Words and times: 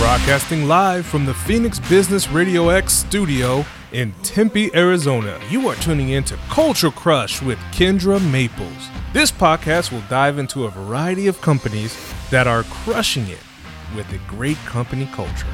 Broadcasting 0.00 0.66
live 0.66 1.04
from 1.04 1.26
the 1.26 1.34
Phoenix 1.34 1.78
Business 1.78 2.30
Radio 2.30 2.70
X 2.70 2.94
studio 2.94 3.66
in 3.92 4.12
Tempe, 4.22 4.74
Arizona. 4.74 5.38
You 5.50 5.68
are 5.68 5.74
tuning 5.74 6.08
in 6.08 6.24
to 6.24 6.38
Culture 6.48 6.90
Crush 6.90 7.42
with 7.42 7.58
Kendra 7.70 8.18
Maples. 8.32 8.88
This 9.12 9.30
podcast 9.30 9.92
will 9.92 10.02
dive 10.08 10.38
into 10.38 10.64
a 10.64 10.70
variety 10.70 11.26
of 11.26 11.42
companies 11.42 11.94
that 12.30 12.46
are 12.46 12.62
crushing 12.62 13.28
it 13.28 13.40
with 13.94 14.10
a 14.14 14.18
great 14.26 14.56
company 14.64 15.04
culture. 15.12 15.46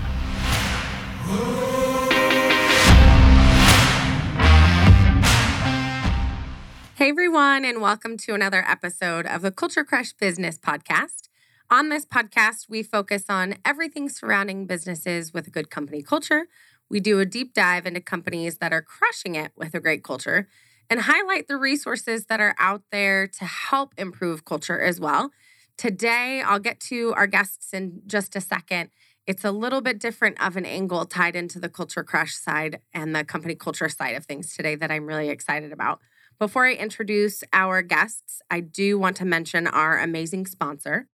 Hey 6.94 7.10
everyone, 7.10 7.64
and 7.64 7.82
welcome 7.82 8.16
to 8.18 8.34
another 8.34 8.64
episode 8.64 9.26
of 9.26 9.42
the 9.42 9.50
Culture 9.50 9.82
Crush 9.82 10.12
Business 10.12 10.56
Podcast. 10.56 11.25
On 11.68 11.88
this 11.88 12.06
podcast, 12.06 12.68
we 12.68 12.84
focus 12.84 13.24
on 13.28 13.56
everything 13.64 14.08
surrounding 14.08 14.66
businesses 14.66 15.32
with 15.34 15.48
a 15.48 15.50
good 15.50 15.68
company 15.68 16.00
culture. 16.00 16.46
We 16.88 17.00
do 17.00 17.18
a 17.18 17.26
deep 17.26 17.54
dive 17.54 17.86
into 17.86 18.00
companies 18.00 18.58
that 18.58 18.72
are 18.72 18.82
crushing 18.82 19.34
it 19.34 19.50
with 19.56 19.74
a 19.74 19.80
great 19.80 20.04
culture 20.04 20.46
and 20.88 21.00
highlight 21.00 21.48
the 21.48 21.56
resources 21.56 22.26
that 22.26 22.40
are 22.40 22.54
out 22.60 22.82
there 22.92 23.26
to 23.26 23.44
help 23.44 23.94
improve 23.98 24.44
culture 24.44 24.80
as 24.80 25.00
well. 25.00 25.32
Today, 25.76 26.40
I'll 26.40 26.60
get 26.60 26.78
to 26.80 27.12
our 27.14 27.26
guests 27.26 27.74
in 27.74 28.00
just 28.06 28.36
a 28.36 28.40
second. 28.40 28.90
It's 29.26 29.44
a 29.44 29.50
little 29.50 29.80
bit 29.80 29.98
different 29.98 30.40
of 30.40 30.56
an 30.56 30.64
angle 30.64 31.04
tied 31.04 31.34
into 31.34 31.58
the 31.58 31.68
culture 31.68 32.04
crush 32.04 32.36
side 32.36 32.78
and 32.94 33.12
the 33.12 33.24
company 33.24 33.56
culture 33.56 33.88
side 33.88 34.14
of 34.14 34.24
things 34.24 34.54
today 34.54 34.76
that 34.76 34.92
I'm 34.92 35.06
really 35.06 35.30
excited 35.30 35.72
about. 35.72 36.00
Before 36.38 36.64
I 36.64 36.74
introduce 36.74 37.42
our 37.52 37.82
guests, 37.82 38.40
I 38.48 38.60
do 38.60 39.00
want 39.00 39.16
to 39.16 39.24
mention 39.24 39.66
our 39.66 39.98
amazing 39.98 40.46
sponsor. 40.46 41.08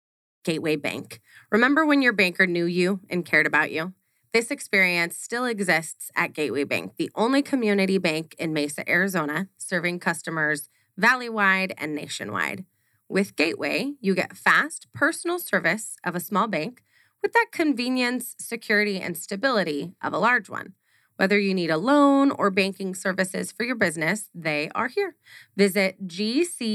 Gateway 0.49 0.77
Bank. 0.77 1.21
Remember 1.51 1.85
when 1.85 2.01
your 2.01 2.11
banker 2.11 2.47
knew 2.47 2.65
you 2.65 3.01
and 3.07 3.23
cared 3.23 3.45
about 3.45 3.69
you? 3.71 3.93
This 4.33 4.49
experience 4.49 5.15
still 5.15 5.45
exists 5.45 6.09
at 6.15 6.33
Gateway 6.33 6.63
Bank, 6.63 6.93
the 6.97 7.11
only 7.13 7.43
community 7.43 7.99
bank 7.99 8.35
in 8.39 8.51
Mesa, 8.51 8.89
Arizona, 8.89 9.47
serving 9.59 9.99
customers 9.99 10.67
valley-wide 10.97 11.75
and 11.77 11.93
nationwide. 11.93 12.65
With 13.07 13.35
Gateway, 13.35 13.93
you 14.01 14.15
get 14.15 14.35
fast 14.35 14.87
personal 14.91 15.37
service 15.37 15.97
of 16.03 16.15
a 16.15 16.19
small 16.19 16.47
bank 16.47 16.81
with 17.21 17.33
that 17.33 17.49
convenience, 17.51 18.35
security, 18.39 18.99
and 18.99 19.15
stability 19.15 19.93
of 20.01 20.13
a 20.13 20.17
large 20.17 20.49
one. 20.49 20.73
Whether 21.17 21.37
you 21.37 21.53
need 21.53 21.69
a 21.69 21.77
loan 21.77 22.31
or 22.31 22.49
banking 22.49 22.95
services 22.95 23.51
for 23.51 23.65
your 23.65 23.75
business, 23.75 24.29
they 24.33 24.71
are 24.73 24.87
here. 24.87 25.15
Visit 25.55 26.07
gcbaz.com 26.07 26.71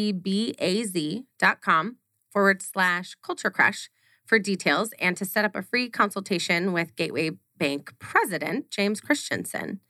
forward 2.35 2.61
slash 2.61 3.17
culture 3.23 3.51
crush 3.51 3.89
for 4.27 4.39
details 4.39 4.91
and 4.99 5.17
to 5.17 5.25
set 5.25 5.45
up 5.45 5.55
a 5.55 5.63
free 5.63 5.89
consultation 5.89 6.73
with 6.73 6.97
Gateway 6.97 7.31
Bank 7.57 7.95
President 7.99 8.71
James 8.71 9.01
Christensen. 9.01 9.81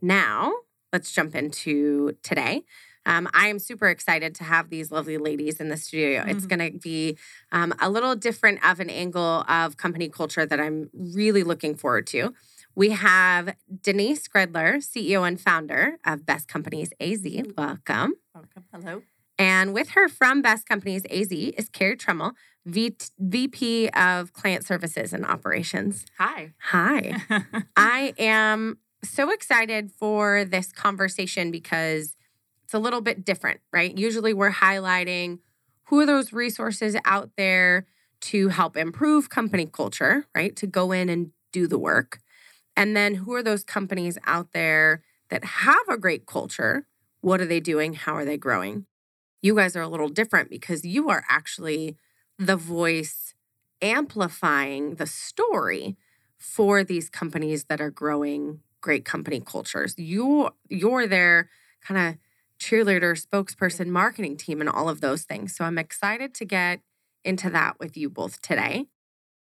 Now, 0.00 0.52
let's 0.92 1.12
jump 1.12 1.34
into 1.34 2.16
today. 2.22 2.62
Um, 3.04 3.28
I 3.34 3.48
am 3.48 3.58
super 3.58 3.88
excited 3.88 4.32
to 4.36 4.44
have 4.44 4.70
these 4.70 4.92
lovely 4.92 5.18
ladies 5.18 5.60
in 5.60 5.68
the 5.68 5.76
studio. 5.76 6.20
Mm-hmm. 6.20 6.30
It's 6.30 6.46
going 6.46 6.72
to 6.72 6.78
be 6.78 7.18
um, 7.50 7.74
a 7.80 7.90
little 7.90 8.14
different 8.14 8.64
of 8.64 8.78
an 8.78 8.88
angle 8.88 9.44
of 9.48 9.76
company 9.76 10.08
culture 10.08 10.46
that 10.46 10.60
I'm 10.60 10.88
really 10.94 11.42
looking 11.42 11.74
forward 11.74 12.06
to. 12.08 12.32
We 12.76 12.90
have 12.90 13.56
Denise 13.82 14.28
Gredler, 14.28 14.76
CEO 14.76 15.26
and 15.26 15.40
founder 15.40 15.98
of 16.06 16.24
Best 16.24 16.46
Companies 16.46 16.90
AZ. 17.00 17.26
Welcome. 17.56 18.14
Welcome. 18.34 18.64
Hello. 18.72 19.02
And 19.38 19.72
with 19.74 19.90
her 19.90 20.08
from 20.08 20.42
Best 20.42 20.66
Companies 20.66 21.04
AZ 21.10 21.32
is 21.32 21.68
Carrie 21.70 21.96
Trummel, 21.96 22.32
v- 22.66 22.96
VP 23.18 23.88
of 23.90 24.32
Client 24.32 24.64
Services 24.64 25.12
and 25.12 25.24
Operations. 25.24 26.04
Hi. 26.18 26.52
Hi. 26.58 27.16
I 27.76 28.14
am 28.18 28.78
so 29.04 29.30
excited 29.30 29.90
for 29.90 30.44
this 30.44 30.72
conversation 30.72 31.50
because 31.50 32.14
it's 32.64 32.74
a 32.74 32.78
little 32.78 33.00
bit 33.00 33.24
different, 33.24 33.60
right? 33.72 33.96
Usually 33.96 34.32
we're 34.32 34.52
highlighting 34.52 35.38
who 35.86 36.00
are 36.00 36.06
those 36.06 36.32
resources 36.32 36.96
out 37.04 37.30
there 37.36 37.86
to 38.20 38.48
help 38.48 38.76
improve 38.76 39.28
company 39.28 39.66
culture, 39.66 40.26
right? 40.34 40.54
To 40.56 40.66
go 40.66 40.92
in 40.92 41.08
and 41.08 41.32
do 41.52 41.66
the 41.66 41.78
work. 41.78 42.20
And 42.76 42.96
then 42.96 43.16
who 43.16 43.34
are 43.34 43.42
those 43.42 43.64
companies 43.64 44.16
out 44.24 44.52
there 44.52 45.02
that 45.28 45.44
have 45.44 45.88
a 45.88 45.98
great 45.98 46.26
culture? 46.26 46.86
What 47.20 47.40
are 47.40 47.46
they 47.46 47.60
doing? 47.60 47.94
How 47.94 48.14
are 48.16 48.24
they 48.24 48.36
growing? 48.36 48.86
You 49.42 49.56
guys 49.56 49.76
are 49.76 49.82
a 49.82 49.88
little 49.88 50.08
different 50.08 50.48
because 50.48 50.84
you 50.84 51.10
are 51.10 51.24
actually 51.28 51.96
the 52.38 52.56
voice 52.56 53.34
amplifying 53.82 54.94
the 54.94 55.06
story 55.06 55.96
for 56.38 56.82
these 56.82 57.10
companies 57.10 57.64
that 57.64 57.80
are 57.80 57.90
growing 57.90 58.60
great 58.80 59.04
company 59.04 59.40
cultures. 59.40 59.94
You 59.98 60.50
you're 60.68 61.06
their 61.06 61.50
kind 61.84 62.08
of 62.08 62.18
cheerleader, 62.58 63.20
spokesperson, 63.20 63.88
marketing 63.88 64.36
team 64.36 64.60
and 64.60 64.70
all 64.70 64.88
of 64.88 65.00
those 65.00 65.22
things. 65.24 65.54
So 65.54 65.64
I'm 65.64 65.78
excited 65.78 66.32
to 66.34 66.44
get 66.44 66.80
into 67.24 67.50
that 67.50 67.78
with 67.78 67.96
you 67.96 68.08
both 68.08 68.40
today. 68.40 68.86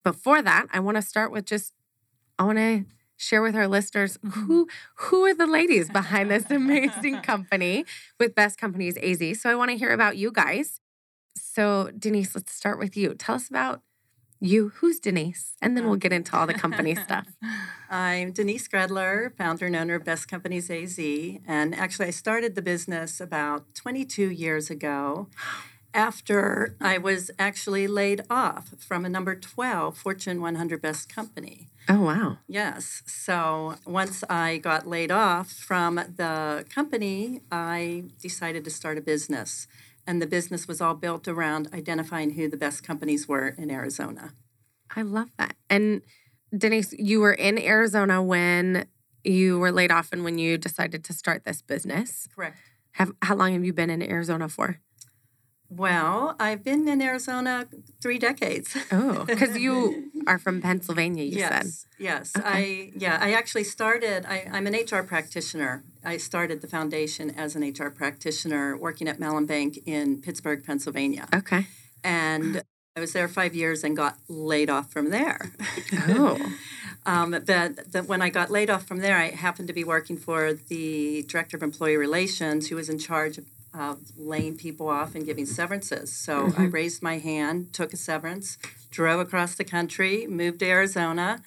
Before 0.04 0.42
that, 0.42 0.68
I 0.72 0.80
want 0.80 0.96
to 0.96 1.02
start 1.02 1.31
with 1.31 1.46
just 1.46 1.74
I 2.38 2.44
want 2.44 2.58
to 2.58 2.86
share 3.19 3.41
with 3.41 3.56
our 3.56 3.68
listeners 3.68 4.18
who 4.31 4.68
who 4.96 5.25
are 5.25 5.35
the 5.35 5.46
ladies 5.46 5.90
behind 5.90 6.31
this 6.31 6.50
amazing 6.50 7.22
company 7.22 7.85
with 8.19 8.34
Best 8.34 8.57
Companies 8.57 8.97
AZ. 8.97 9.41
So 9.41 9.50
I 9.50 9.56
want 9.56 9.69
to 9.72 9.78
hear 9.78 9.91
about 9.91 10.18
you 10.18 10.31
guys. 10.31 10.80
So 11.35 11.91
Denise, 11.97 12.34
let's 12.34 12.53
start 12.53 12.80
with 12.80 12.96
you. 12.97 13.13
Tell 13.13 13.35
us 13.35 13.50
about 13.50 13.81
you. 14.40 14.69
Who's 14.75 15.00
Denise? 15.00 15.53
And 15.62 15.75
then 15.75 15.85
we'll 15.85 15.97
get 15.97 16.13
into 16.13 16.35
all 16.38 16.47
the 16.47 16.53
company 16.53 16.96
stuff. 16.96 17.28
I'm 17.90 18.31
Denise 18.31 18.68
Gredler, 18.69 19.36
founder 19.36 19.66
and 19.66 19.75
owner 19.75 19.96
of 19.96 20.06
Best 20.06 20.30
Companies 20.30 20.69
AZ. 20.69 20.97
And 21.46 21.75
actually, 21.75 22.07
I 22.07 22.12
started 22.12 22.56
the 22.56 22.62
business 22.62 23.19
about 23.19 23.75
22 23.75 24.30
years 24.30 24.69
ago 24.69 25.28
after 25.94 26.75
I 26.80 26.97
was 27.00 27.31
actually 27.38 27.88
laid 27.88 28.22
off 28.30 28.75
from 28.78 29.03
a 29.03 29.09
number 29.09 29.36
12 29.36 29.97
Fortune 29.97 30.40
100 30.40 30.81
Best 30.81 31.13
Company. 31.13 31.68
Oh, 31.89 32.01
wow. 32.01 32.38
Yes. 32.47 33.01
So 33.07 33.75
once 33.85 34.23
I 34.29 34.57
got 34.57 34.88
laid 34.88 35.11
off 35.11 35.51
from 35.51 35.95
the 35.95 36.63
company, 36.73 37.41
I 37.51 38.03
decided 38.22 38.63
to 38.66 38.69
start 38.69 39.00
a 39.00 39.01
business. 39.01 39.67
And 40.05 40.22
the 40.22 40.27
business 40.27 40.67
was 40.67 40.81
all 40.81 40.94
built 40.94 41.27
around 41.27 41.67
identifying 41.73 42.31
who 42.31 42.47
the 42.47 42.57
best 42.57 42.83
companies 42.83 43.27
were 43.27 43.50
in 43.50 43.72
Arizona. 43.72 44.33
I 44.95 45.01
love 45.01 45.29
that. 45.38 45.55
And 45.69 46.01
Denise, 46.55 46.94
you 46.94 47.22
were 47.22 47.33
in 47.33 47.59
Arizona 47.59 48.21
when 48.21 48.88
you 49.23 49.57
were 49.59 49.71
laid 49.71 49.91
off 49.91 50.09
and 50.11 50.23
when 50.23 50.38
you 50.38 50.57
decided 50.57 51.03
to 51.06 51.13
start 51.13 51.44
this 51.44 51.61
business. 51.61 52.27
Correct. 52.35 52.57
Have, 52.94 53.11
how 53.21 53.35
long 53.35 53.53
have 53.53 53.66
you 53.66 53.73
been 53.73 53.89
in 53.89 54.01
Arizona 54.01 54.47
for? 54.47 54.79
Well, 55.69 56.35
I've 56.40 56.63
been 56.63 56.88
in 56.88 57.02
Arizona 57.02 57.68
three 58.02 58.18
decades. 58.18 58.75
Oh, 58.91 59.24
because 59.25 59.56
you 59.56 60.12
are 60.28 60.40
from 60.40 60.62
Pennsylvania, 60.62 61.24
you 61.24 61.38
yes, 61.38 61.50
said. 61.50 61.94
Yes, 62.00 62.35
okay. 62.35 62.47
I 62.47 62.91
yeah, 62.96 63.19
I 63.22 63.34
actually 63.34 63.66
started. 63.66 64.25
I, 64.25 64.47
I'm 64.52 64.66
an 64.66 64.74
HR 64.74 65.03
practitioner. 65.03 65.84
I 66.03 66.18
started 66.18 66.62
the 66.62 66.68
foundation 66.68 67.30
as 67.31 67.56
an 67.56 67.62
HR 67.62 67.90
practitioner, 67.90 68.75
working 68.75 69.07
at 69.07 69.19
Mellon 69.19 69.46
Bank 69.46 69.80
in 69.85 70.22
Pittsburgh, 70.22 70.63
Pennsylvania. 70.63 71.28
Okay, 71.34 71.68
and 72.03 72.63
I 72.96 73.00
was 73.00 73.13
there 73.13 73.28
five 73.28 73.53
years 73.53 73.84
and 73.84 73.96
got 73.96 74.18
laid 74.28 74.69
off 74.69 74.91
from 74.91 75.12
there. 75.12 75.53
Oh. 76.07 76.53
um, 77.06 77.31
but 77.31 77.46
the, 77.46 78.03
when 78.07 78.24
I 78.24 78.30
got 78.30 78.50
laid 78.50 78.72
off 78.72 78.86
from 78.88 79.00
there, 79.00 79.18
I 79.18 79.30
happened 79.30 79.68
to 79.68 79.74
be 79.74 79.84
working 79.84 80.18
for 80.18 80.53
the 80.53 81.24
director 81.24 81.57
of 81.57 81.63
employee 81.63 81.96
relations, 81.96 82.69
who 82.69 82.75
was 82.75 82.90
in 82.90 82.97
charge 82.97 83.38
of 83.38 83.46
uh, 83.74 83.96
laying 84.18 84.57
people 84.57 84.88
off 84.88 85.16
and 85.16 85.25
giving 85.25 85.46
severances. 85.46 86.12
So 86.12 86.47
mm-hmm. 86.47 86.62
I 86.62 86.66
raised 86.66 87.02
my 87.02 87.19
hand, 87.19 87.74
took 87.74 87.94
a 87.94 87.97
severance, 87.97 88.57
drove 88.90 89.19
across 89.19 89.56
the 89.56 89.63
country, 89.63 90.27
moved 90.27 90.60
to 90.60 90.66
Arizona, 90.66 91.42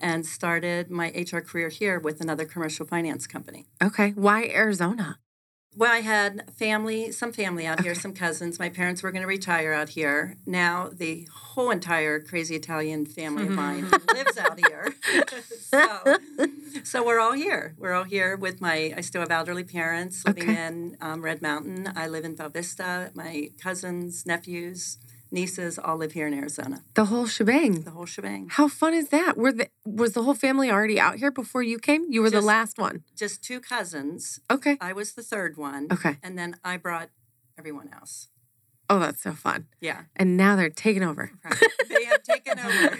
and 0.00 0.26
started 0.26 0.90
my 0.90 1.08
HR 1.08 1.40
career 1.40 1.68
here 1.68 1.98
with 1.98 2.20
another 2.20 2.44
commercial 2.44 2.86
finance 2.86 3.26
company. 3.26 3.66
Okay. 3.82 4.10
Why 4.10 4.44
Arizona? 4.44 5.18
Well, 5.78 5.92
I 5.92 6.00
had 6.00 6.50
family, 6.54 7.12
some 7.12 7.34
family 7.34 7.66
out 7.66 7.80
okay. 7.80 7.88
here, 7.88 7.94
some 7.94 8.14
cousins. 8.14 8.58
My 8.58 8.70
parents 8.70 9.02
were 9.02 9.12
going 9.12 9.20
to 9.20 9.28
retire 9.28 9.74
out 9.74 9.90
here. 9.90 10.36
Now 10.46 10.88
the 10.90 11.28
whole 11.30 11.70
entire 11.70 12.18
crazy 12.18 12.56
Italian 12.56 13.04
family 13.04 13.42
of 13.44 13.50
mine 13.50 13.90
lives 14.14 14.38
out 14.38 14.58
here. 14.58 14.94
so, 15.60 16.16
so 16.82 17.04
we're 17.04 17.20
all 17.20 17.34
here. 17.34 17.74
We're 17.76 17.92
all 17.92 18.04
here 18.04 18.36
with 18.36 18.62
my. 18.62 18.94
I 18.96 19.02
still 19.02 19.20
have 19.20 19.30
elderly 19.30 19.64
parents 19.64 20.24
living 20.24 20.48
okay. 20.48 20.66
in 20.66 20.96
um, 21.02 21.20
Red 21.20 21.42
Mountain. 21.42 21.92
I 21.94 22.08
live 22.08 22.24
in 22.24 22.36
Val 22.36 22.48
Vista. 22.48 23.10
My 23.14 23.50
cousins, 23.60 24.24
nephews, 24.24 24.96
nieces 25.30 25.78
all 25.78 25.96
live 25.96 26.12
here 26.12 26.26
in 26.26 26.34
Arizona. 26.34 26.82
The 26.94 27.06
whole 27.06 27.26
shebang. 27.26 27.82
The 27.82 27.90
whole 27.90 28.06
shebang. 28.06 28.48
How 28.50 28.68
fun 28.68 28.94
is 28.94 29.08
that? 29.08 29.36
Were 29.36 29.52
the 29.52 29.68
was 29.84 30.12
the 30.12 30.22
whole 30.22 30.34
family 30.34 30.70
already 30.70 30.98
out 31.00 31.16
here 31.16 31.30
before 31.30 31.62
you 31.62 31.78
came? 31.78 32.06
You 32.10 32.22
were 32.22 32.30
just, 32.30 32.40
the 32.40 32.46
last 32.46 32.78
one. 32.78 33.04
Just 33.16 33.42
two 33.42 33.60
cousins. 33.60 34.40
Okay. 34.50 34.76
I 34.80 34.92
was 34.92 35.12
the 35.12 35.22
third 35.22 35.56
one. 35.56 35.88
Okay. 35.92 36.16
And 36.22 36.38
then 36.38 36.56
I 36.64 36.76
brought 36.76 37.10
everyone 37.58 37.90
else. 37.92 38.28
Oh, 38.88 39.00
that's 39.00 39.22
so 39.22 39.32
fun. 39.32 39.66
Yeah. 39.80 40.02
And 40.14 40.36
now 40.36 40.54
they're 40.54 40.70
taking 40.70 41.02
over. 41.02 41.32
Right. 41.44 41.62
They 41.88 42.04
have 42.04 42.22
taken 42.22 42.58
over. 42.58 42.98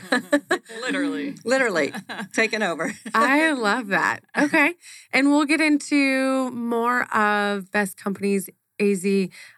Literally. 0.81 1.37
Literally 1.45 1.93
taken 2.33 2.63
over. 2.63 2.93
I 3.15 3.53
love 3.53 3.89
that. 3.89 4.25
Okay. 4.37 4.75
And 5.13 5.31
we'll 5.31 5.45
get 5.45 5.61
into 5.61 6.51
more 6.51 7.03
of 7.15 7.71
Best 7.71 7.97
Companies 7.97 8.51
AZ. 8.81 9.07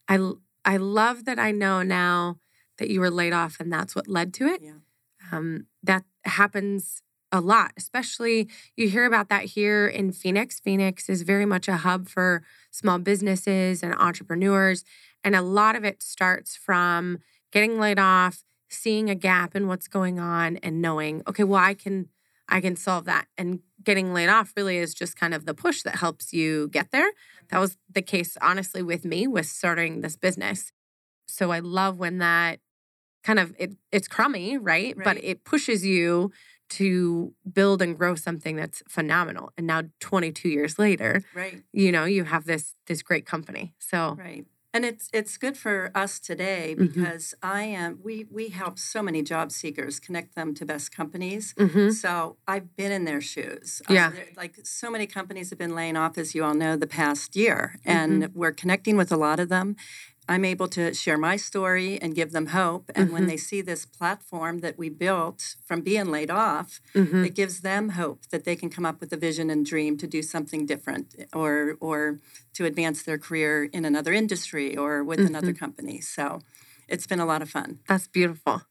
I 0.09 0.33
I 0.65 0.77
love 0.77 1.25
that 1.25 1.39
I 1.39 1.51
know 1.51 1.83
now 1.83 2.39
that 2.79 2.91
you 2.91 3.01
were 3.01 3.11
laid 3.11 3.33
off 3.33 3.59
and 3.61 3.73
that's 3.73 3.95
what 3.95 4.09
led 4.09 4.33
to 4.35 4.47
it. 4.47 4.63
Yeah. 4.63 4.73
Um, 5.31 5.67
that 5.83 6.05
happens 6.25 7.03
a 7.31 7.41
lot, 7.41 7.73
especially 7.77 8.49
you 8.77 8.89
hear 8.89 9.05
about 9.05 9.29
that 9.29 9.45
here 9.45 9.87
in 9.87 10.13
Phoenix. 10.13 10.61
Phoenix 10.61 11.09
is 11.09 11.23
very 11.23 11.45
much 11.45 11.69
a 11.69 11.79
hub 11.79 12.09
for 12.09 12.43
small 12.71 12.99
businesses 12.99 13.83
and 13.83 13.95
entrepreneurs. 13.95 14.85
And 15.23 15.35
a 15.35 15.43
lot 15.43 15.77
of 15.77 15.85
it 15.85 16.03
starts 16.03 16.57
from 16.57 17.19
getting 17.53 17.79
laid 17.79 17.99
off, 17.99 18.45
seeing 18.71 19.11
a 19.11 19.15
gap 19.15 19.55
in 19.55 19.67
what's 19.67 19.89
going 19.89 20.19
on 20.19 20.57
and 20.59 20.81
knowing, 20.81 21.23
okay, 21.29 21.45
well, 21.45 21.63
I 21.63 21.75
can 21.75 22.09
I 22.49 22.63
can 22.63 22.77
solve 22.77 23.05
that. 23.05 23.27
And 23.37 23.61
getting 23.85 24.15
laid 24.15 24.29
off 24.29 24.55
really 24.57 24.79
is 24.79 24.95
just 24.95 25.17
kind 25.17 25.35
of 25.35 25.45
the 25.45 25.53
push 25.53 25.83
that 25.83 25.97
helps 25.97 26.33
you 26.33 26.69
get 26.69 26.91
there. 26.93 27.11
That 27.51 27.59
was 27.59 27.77
the 27.93 28.01
case, 28.01 28.39
honestly, 28.41 28.83
with 28.83 29.05
me 29.05 29.27
with 29.27 29.47
starting 29.47 30.01
this 30.01 30.17
business. 30.17 30.73
So 31.27 31.53
I 31.53 31.59
love 31.59 31.99
when 31.99 32.19
that 32.19 32.61
kind 33.29 33.39
of 33.39 33.55
it, 33.59 33.71
it's 33.93 34.09
crummy, 34.17 34.57
right? 34.73 34.95
But 35.09 35.17
it 35.23 35.45
pushes 35.53 35.81
you 35.85 36.33
to 36.71 37.33
build 37.59 37.79
and 37.85 37.93
grow 38.01 38.15
something 38.15 38.57
that's 38.57 38.83
phenomenal. 38.89 39.47
And 39.57 39.67
now 39.67 39.83
22 40.01 40.49
years 40.49 40.79
later, 40.79 41.13
Right. 41.35 41.63
you 41.73 41.91
know, 41.93 42.05
you 42.17 42.25
have 42.25 42.45
this 42.53 42.65
this 42.87 43.03
great 43.03 43.27
company. 43.35 43.65
So 43.91 43.99
Right. 44.29 44.45
And 44.75 44.85
it's 44.91 45.07
it's 45.19 45.39
good 45.45 45.57
for 45.65 45.91
us 46.05 46.13
today 46.31 46.65
Mhm. 46.77 46.81
because 46.87 47.35
I 47.43 47.63
am 47.83 47.91
we 48.09 48.15
we 48.39 48.45
help 48.63 48.75
so 48.79 49.01
many 49.09 49.21
job 49.33 49.47
seekers 49.61 49.95
connect 50.07 50.31
them 50.39 50.49
to 50.59 50.63
best 50.73 50.87
companies. 51.01 51.45
mhm. 51.67 51.93
So 52.05 52.11
I've 52.53 52.69
been 52.81 52.93
in 52.99 53.05
their 53.11 53.23
shoes. 53.33 53.69
Yeah. 53.99 54.13
like 54.43 54.55
so 54.65 54.87
many 54.95 55.07
companies 55.19 55.47
have 55.53 55.59
been 55.65 55.75
laying 55.81 55.97
off, 56.03 56.15
as 56.23 56.29
you 56.35 56.41
all 56.47 56.55
know, 56.65 56.77
the 56.77 56.93
past 57.03 57.29
year, 57.43 57.61
and 57.97 58.13
we're 58.41 58.57
connecting 58.63 58.97
with 59.01 59.11
a 59.13 59.17
lot 59.27 59.39
of 59.41 59.49
them. 59.57 59.69
I'm 60.29 60.45
able 60.45 60.69
to 60.69 60.93
share 60.93 61.17
my 61.17 61.37
story 61.37 61.99
and 62.01 62.15
give 62.15 62.33
them 62.33 62.47
hope. 62.49 62.91
And 62.95 63.11
when 63.13 63.25
Mhm. 63.25 63.29
they 63.29 63.37
see 63.39 63.63
this 63.63 63.87
platform 63.87 64.59
that 64.61 64.77
we 64.79 64.91
built 64.91 65.57
from 65.65 65.81
being 65.81 66.11
laid 66.11 66.31
off, 66.31 66.81
Mhm. 66.95 67.25
it 67.25 67.35
gives 67.35 67.61
them 67.63 67.91
hope 67.91 68.27
that 68.29 68.45
they 68.45 68.55
can 68.55 68.69
come 68.69 68.85
up 68.85 69.01
with 69.01 69.13
a 69.13 69.17
vision 69.17 69.49
and 69.49 69.65
dream 69.65 69.97
to 69.97 70.07
do 70.07 70.23
something 70.23 70.67
different 70.67 71.15
or 71.33 71.77
or 71.81 72.19
to 72.53 72.65
advance 72.67 73.03
their 73.03 73.19
career 73.19 73.65
in 73.65 73.85
another 73.85 74.13
industry 74.13 74.77
or 74.77 75.03
with 75.03 75.21
another 75.21 75.53
company. 75.65 76.01
So 76.01 76.41
it's 76.89 77.07
been 77.07 77.21
a 77.21 77.27
lot 77.27 77.41
of 77.41 77.49
fun. 77.49 77.81
That's 77.89 78.07
beautiful. 78.07 78.63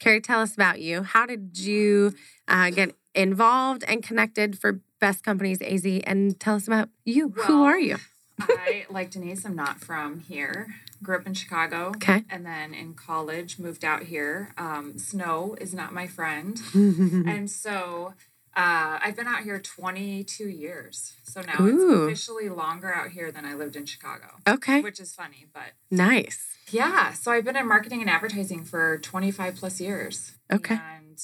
Carrie, 0.00 0.20
tell 0.20 0.40
us 0.40 0.54
about 0.54 0.80
you. 0.80 1.02
How 1.02 1.26
did 1.26 1.58
you 1.58 2.14
uh, 2.48 2.70
get 2.70 2.96
involved 3.14 3.84
and 3.86 4.02
connected 4.02 4.58
for 4.58 4.80
Best 4.98 5.22
Companies 5.22 5.60
AZ? 5.60 5.84
And 6.04 6.40
tell 6.40 6.56
us 6.56 6.66
about 6.66 6.88
you. 7.04 7.28
Who 7.46 7.62
are 7.64 7.78
you? 7.78 7.98
I, 8.42 8.86
like 8.90 9.10
Denise, 9.10 9.44
I'm 9.44 9.56
not 9.56 9.80
from 9.80 10.20
here. 10.20 10.74
Grew 11.02 11.16
up 11.16 11.26
in 11.26 11.34
Chicago. 11.34 11.88
Okay. 11.96 12.24
And 12.28 12.44
then 12.44 12.74
in 12.74 12.94
college, 12.94 13.58
moved 13.58 13.84
out 13.84 14.04
here. 14.04 14.52
Um, 14.58 14.98
snow 14.98 15.56
is 15.60 15.72
not 15.72 15.92
my 15.92 16.06
friend. 16.06 16.60
and 16.74 17.50
so 17.50 18.14
uh, 18.56 18.98
I've 19.02 19.16
been 19.16 19.28
out 19.28 19.42
here 19.42 19.58
22 19.58 20.48
years. 20.48 21.14
So 21.22 21.40
now 21.40 21.60
Ooh. 21.60 22.04
it's 22.06 22.18
officially 22.18 22.48
longer 22.48 22.92
out 22.92 23.10
here 23.10 23.30
than 23.30 23.44
I 23.44 23.54
lived 23.54 23.76
in 23.76 23.86
Chicago, 23.86 24.26
okay. 24.46 24.80
which 24.80 24.98
is 25.00 25.14
funny. 25.14 25.46
But 25.52 25.72
Nice. 25.90 26.46
yeah, 26.70 27.12
so 27.12 27.30
I've 27.30 27.44
been 27.44 27.56
in 27.56 27.66
marketing 27.68 28.00
and 28.00 28.10
advertising 28.10 28.64
for 28.64 28.98
25 28.98 29.56
plus 29.56 29.80
years. 29.80 30.32
Okay. 30.52 30.74
And 30.74 31.18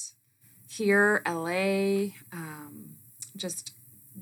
here, 0.69 1.21
LA, 1.27 2.13
um, 2.31 2.95
just, 3.35 3.73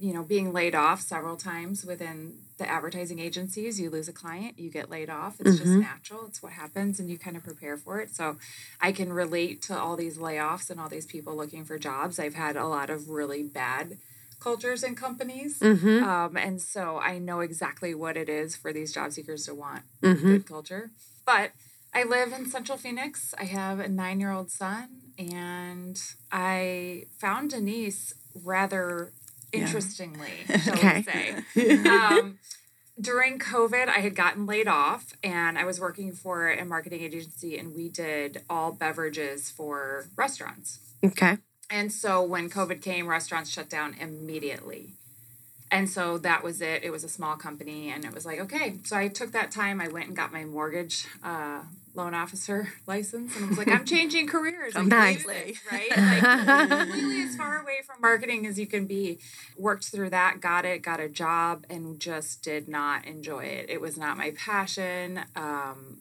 you 0.05 0.13
know, 0.13 0.21
being 0.21 0.53
laid 0.53 0.75
off 0.75 1.01
several 1.01 1.35
times 1.35 1.83
within 1.83 2.37
the 2.59 2.69
advertising 2.69 3.17
agencies, 3.17 3.79
you 3.79 3.89
lose 3.89 4.07
a 4.07 4.13
client, 4.13 4.59
you 4.59 4.69
get 4.69 4.87
laid 4.87 5.09
off. 5.09 5.41
It's 5.41 5.57
just 5.57 5.71
Mhm. 5.71 5.81
natural. 5.81 6.27
It's 6.27 6.43
what 6.43 6.51
happens, 6.51 6.99
and 6.99 7.09
you 7.09 7.17
kind 7.17 7.35
of 7.35 7.43
prepare 7.43 7.75
for 7.75 7.99
it. 7.99 8.13
So 8.15 8.37
I 8.79 8.91
can 8.91 9.11
relate 9.11 9.63
to 9.63 9.75
all 9.75 9.95
these 9.95 10.17
layoffs 10.19 10.69
and 10.69 10.79
all 10.79 10.89
these 10.89 11.07
people 11.07 11.35
looking 11.35 11.65
for 11.65 11.79
jobs. 11.79 12.19
I've 12.19 12.35
had 12.35 12.55
a 12.55 12.67
lot 12.67 12.91
of 12.91 13.09
really 13.09 13.41
bad 13.41 13.97
cultures 14.39 14.83
and 14.83 14.95
companies. 14.95 15.59
Mm-hmm. 15.59 16.03
Um, 16.03 16.37
and 16.37 16.61
so 16.61 16.99
I 16.99 17.17
know 17.17 17.39
exactly 17.39 17.95
what 17.95 18.15
it 18.15 18.29
is 18.29 18.55
for 18.55 18.71
these 18.71 18.93
job 18.93 19.11
seekers 19.11 19.45
to 19.47 19.55
want 19.55 19.81
Mm-hmm. 20.03 20.27
good 20.33 20.45
culture. 20.45 20.91
But 21.25 21.49
I 21.95 22.03
live 22.03 22.31
in 22.31 22.45
Central 22.45 22.77
Phoenix. 22.77 23.33
I 23.39 23.45
have 23.45 23.79
a 23.79 23.89
nine 23.89 24.19
year 24.19 24.31
old 24.31 24.51
son, 24.51 25.01
and 25.17 25.99
I 26.31 27.05
found 27.17 27.49
Denise 27.49 28.13
rather 28.35 29.13
Yeah. 29.55 29.65
interestingly, 29.65 30.31
shall 30.63 30.73
Okay. 30.75 31.43
we 31.55 31.63
say. 31.63 31.79
Um, 31.89 32.39
during 32.99 33.39
COVID, 33.39 33.87
I 33.89 33.99
had 33.99 34.15
gotten 34.15 34.45
laid 34.45 34.67
off, 34.67 35.13
and 35.23 35.57
I 35.59 35.65
was 35.65 35.79
working 35.79 36.13
for 36.13 36.49
a 36.49 36.63
marketing 36.63 37.01
agency, 37.01 37.57
and 37.57 37.75
we 37.75 37.89
did 37.89 38.41
all 38.49 38.71
beverages 38.71 39.49
for 39.49 40.05
restaurants. 40.15 40.79
Okay. 41.03 41.37
And 41.69 41.91
so 41.91 42.23
when 42.23 42.49
COVID 42.49 42.81
came, 42.81 43.07
restaurants 43.07 43.49
shut 43.49 43.69
down 43.69 43.95
immediately. 43.99 44.93
And 45.71 45.89
so 45.89 46.17
that 46.19 46.43
was 46.43 46.61
it. 46.61 46.83
It 46.83 46.91
was 46.91 47.03
a 47.03 47.09
small 47.09 47.35
company, 47.35 47.89
and 47.91 48.05
it 48.05 48.13
was 48.13 48.25
like, 48.25 48.39
okay. 48.39 48.75
So 48.85 48.95
I 48.95 49.07
took 49.09 49.31
that 49.33 49.51
time. 49.51 49.81
I 49.81 49.87
went 49.89 50.07
and 50.07 50.15
got 50.15 50.31
my 50.31 50.45
mortgage 50.45 51.05
uh, 51.23 51.63
loan 51.95 52.13
officer 52.13 52.69
license, 52.87 53.35
and 53.35 53.45
I 53.45 53.49
was 53.49 53.57
like, 53.57 53.67
I'm 53.69 53.85
changing 53.85 54.27
careers. 54.27 54.73
I 54.75 54.79
can 54.79 54.89
do 54.89 54.95
Nice. 54.95 55.25
this, 55.25 55.57
right? 55.71 55.89
Like, 55.97 56.69
completely 56.69 57.21
as 57.23 57.35
far 57.35 57.61
away 57.61 57.79
from 57.85 58.01
marketing 58.01 58.45
as 58.45 58.59
you 58.59 58.67
can 58.67 58.85
be. 58.85 59.19
Worked 59.57 59.85
through 59.85 60.09
that, 60.11 60.41
got 60.41 60.65
it, 60.65 60.81
got 60.81 60.99
a 60.99 61.07
job, 61.09 61.65
and 61.69 61.99
just 61.99 62.43
did 62.43 62.67
not 62.67 63.05
enjoy 63.05 63.45
it. 63.45 63.69
It 63.69 63.81
was 63.81 63.97
not 63.97 64.17
my 64.17 64.31
passion. 64.31 65.21
Um, 65.35 65.99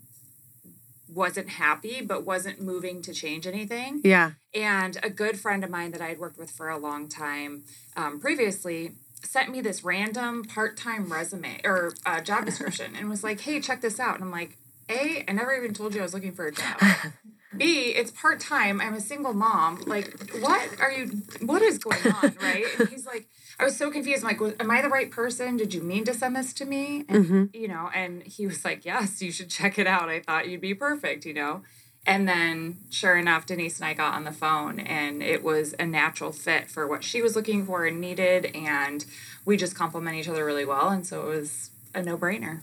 wasn't 1.08 1.48
happy, 1.48 2.00
but 2.00 2.24
wasn't 2.24 2.60
moving 2.60 3.00
to 3.02 3.12
change 3.14 3.46
anything. 3.46 4.00
Yeah. 4.02 4.32
And 4.52 4.98
a 5.02 5.10
good 5.10 5.38
friend 5.38 5.62
of 5.62 5.70
mine 5.70 5.92
that 5.92 6.00
I 6.00 6.08
had 6.08 6.18
worked 6.18 6.38
with 6.38 6.50
for 6.50 6.68
a 6.68 6.76
long 6.76 7.08
time 7.08 7.62
um, 7.96 8.18
previously 8.18 8.96
sent 9.22 9.48
me 9.50 9.60
this 9.60 9.84
random 9.84 10.44
part 10.44 10.76
time 10.76 11.12
resume 11.12 11.60
or 11.64 11.94
uh, 12.04 12.20
job 12.20 12.44
description 12.44 12.94
and 12.96 13.08
was 13.08 13.22
like, 13.22 13.40
hey, 13.40 13.60
check 13.60 13.80
this 13.80 14.00
out. 14.00 14.16
And 14.16 14.24
I'm 14.24 14.30
like, 14.32 14.58
A, 14.88 15.24
I 15.26 15.32
never 15.32 15.54
even 15.54 15.72
told 15.74 15.94
you 15.94 16.00
I 16.00 16.02
was 16.02 16.14
looking 16.14 16.32
for 16.32 16.46
a 16.46 16.52
job. 16.52 16.80
B, 17.56 17.90
it's 17.94 18.10
part 18.10 18.40
time. 18.40 18.80
I'm 18.80 18.94
a 18.94 19.00
single 19.00 19.32
mom. 19.32 19.82
Like, 19.86 20.32
what 20.40 20.68
are 20.80 20.90
you, 20.90 21.22
what 21.42 21.62
is 21.62 21.78
going 21.78 22.04
on? 22.06 22.34
Right. 22.42 22.66
And 22.78 22.88
he's 22.88 23.06
like, 23.06 23.28
I 23.58 23.64
was 23.64 23.76
so 23.76 23.90
confused. 23.90 24.24
I'm 24.24 24.36
like, 24.36 24.60
am 24.60 24.70
I 24.70 24.82
the 24.82 24.88
right 24.88 25.10
person? 25.10 25.56
Did 25.56 25.72
you 25.72 25.80
mean 25.80 26.04
to 26.04 26.14
send 26.14 26.34
this 26.34 26.52
to 26.54 26.64
me? 26.64 27.04
And, 27.08 27.24
Mhm. 27.24 27.54
you 27.54 27.68
know, 27.68 27.90
and 27.94 28.22
he 28.24 28.46
was 28.46 28.64
like, 28.64 28.84
yes, 28.84 29.22
you 29.22 29.30
should 29.30 29.50
check 29.50 29.78
it 29.78 29.86
out. 29.86 30.08
I 30.08 30.20
thought 30.20 30.48
you'd 30.48 30.60
be 30.60 30.74
perfect, 30.74 31.24
you 31.24 31.32
know? 31.34 31.62
And 32.06 32.28
then, 32.28 32.78
sure 32.90 33.16
enough, 33.16 33.46
Denise 33.46 33.78
and 33.78 33.86
I 33.86 33.94
got 33.94 34.14
on 34.14 34.24
the 34.24 34.32
phone, 34.32 34.78
and 34.78 35.22
it 35.22 35.42
was 35.42 35.74
a 35.78 35.86
natural 35.86 36.32
fit 36.32 36.70
for 36.70 36.86
what 36.86 37.02
she 37.02 37.22
was 37.22 37.34
looking 37.34 37.64
for 37.64 37.86
and 37.86 37.98
needed. 38.00 38.50
And 38.54 39.06
we 39.46 39.56
just 39.56 39.74
complement 39.74 40.16
each 40.16 40.28
other 40.28 40.44
really 40.44 40.66
well. 40.66 40.88
And 40.90 41.06
so 41.06 41.22
it 41.22 41.28
was 41.28 41.70
a 41.94 42.02
no 42.02 42.18
brainer. 42.18 42.62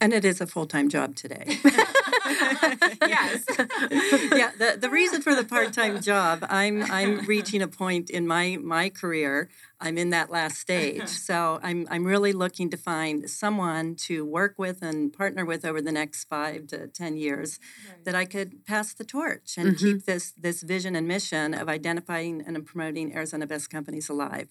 And 0.00 0.12
it 0.12 0.24
is 0.24 0.40
a 0.40 0.46
full 0.46 0.66
time 0.66 0.88
job 0.88 1.16
today. 1.16 1.44
yes. 3.06 3.44
yeah, 3.48 4.50
the, 4.58 4.76
the 4.78 4.90
reason 4.90 5.22
for 5.22 5.34
the 5.34 5.44
part 5.44 5.72
time 5.72 6.00
job, 6.02 6.44
I'm 6.48 6.82
I'm 6.82 7.24
reaching 7.24 7.62
a 7.62 7.68
point 7.68 8.10
in 8.10 8.26
my 8.26 8.58
my 8.62 8.90
career. 8.90 9.48
I'm 9.80 9.96
in 9.98 10.10
that 10.10 10.30
last 10.30 10.58
stage, 10.58 11.08
so 11.28 11.60
I'm 11.62 11.86
I'm 11.90 12.04
really 12.04 12.32
looking 12.32 12.68
to 12.70 12.76
find 12.76 13.28
someone 13.28 13.94
to 14.06 14.24
work 14.24 14.56
with 14.58 14.82
and 14.82 15.12
partner 15.12 15.44
with 15.46 15.64
over 15.64 15.80
the 15.80 15.92
next 15.92 16.24
five 16.24 16.66
to 16.68 16.88
ten 16.88 17.16
years 17.16 17.58
that 18.04 18.14
I 18.14 18.26
could 18.26 18.66
pass 18.66 18.92
the 18.92 19.04
torch 19.04 19.56
and 19.56 19.68
mm-hmm. 19.70 19.86
keep 19.86 20.04
this 20.04 20.32
this 20.32 20.62
vision 20.62 20.94
and 20.94 21.08
mission 21.08 21.54
of 21.54 21.68
identifying 21.68 22.42
and 22.46 22.66
promoting 22.66 23.14
Arizona 23.14 23.46
best 23.46 23.70
companies 23.70 24.10
alive. 24.10 24.48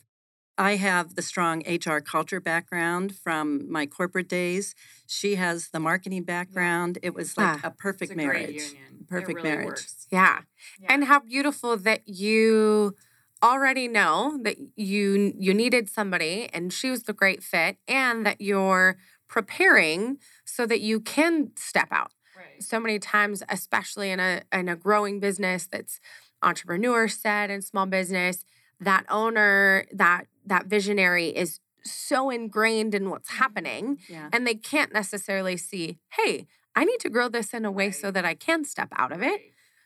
I 0.58 0.76
have 0.78 1.16
the 1.16 1.22
strong 1.22 1.64
HR 1.66 2.00
culture 2.02 2.40
background 2.40 3.16
from 3.16 3.70
my 3.70 3.86
corporate 3.86 4.30
days. 4.30 4.74
She 5.08 5.36
has 5.36 5.70
the 5.70 5.80
marketing 5.80 6.24
background. 6.24 6.98
It 7.04 7.14
was 7.14 7.38
like 7.38 7.58
Ah, 7.64 7.68
a 7.68 7.72
perfect 7.72 8.14
a 8.14 8.16
marriage. 8.16 8.76
Perfect 9.08 9.44
really 9.44 9.56
marriage. 9.58 9.86
Yeah. 10.12 10.42
Yeah. 10.80 10.88
And 10.94 11.04
how 11.06 11.20
beautiful 11.20 11.76
that 11.78 12.08
you 12.08 12.96
already 13.44 13.88
know 13.88 14.40
that 14.44 14.56
you 14.76 15.34
you 15.38 15.54
needed 15.54 15.90
somebody 15.90 16.50
and 16.54 16.72
she 16.72 16.90
was 16.90 17.04
the 17.04 17.14
great 17.14 17.44
fit 17.44 17.78
and 17.88 18.26
that 18.26 18.40
you're 18.42 18.98
preparing 19.28 20.18
so 20.46 20.66
that 20.66 20.80
you 20.80 21.00
can 21.00 21.52
step 21.58 21.90
out. 21.92 22.12
Right. 22.36 22.64
So 22.64 22.80
many 22.80 22.98
times 22.98 23.44
especially 23.50 24.10
in 24.10 24.20
a 24.20 24.44
in 24.54 24.70
a 24.70 24.76
growing 24.76 25.20
business 25.20 25.68
that's 25.68 26.00
entrepreneur 26.42 27.08
set 27.08 27.50
and 27.50 27.64
small 27.64 27.86
business, 27.86 28.46
that 28.80 29.06
owner, 29.10 29.86
that 29.92 30.28
that 30.46 30.68
visionary 30.68 31.30
is 31.30 31.60
so 31.84 32.30
ingrained 32.30 32.96
in 32.96 33.10
what's 33.10 33.30
mm-hmm. 33.30 33.38
happening 33.44 34.00
Yeah. 34.08 34.30
and 34.34 34.46
they 34.46 34.56
can't 34.56 34.94
necessarily 34.94 35.58
see, 35.58 36.00
hey, 36.14 36.48
I 36.76 36.84
need 36.84 37.00
to 37.02 37.10
grow 37.10 37.30
this 37.30 37.54
in 37.54 37.64
a 37.66 37.72
way 37.72 37.92
so 37.92 38.12
that 38.12 38.26
I 38.26 38.34
can 38.34 38.66
step 38.66 38.90
out 38.96 39.12
of 39.12 39.22
it. 39.22 39.42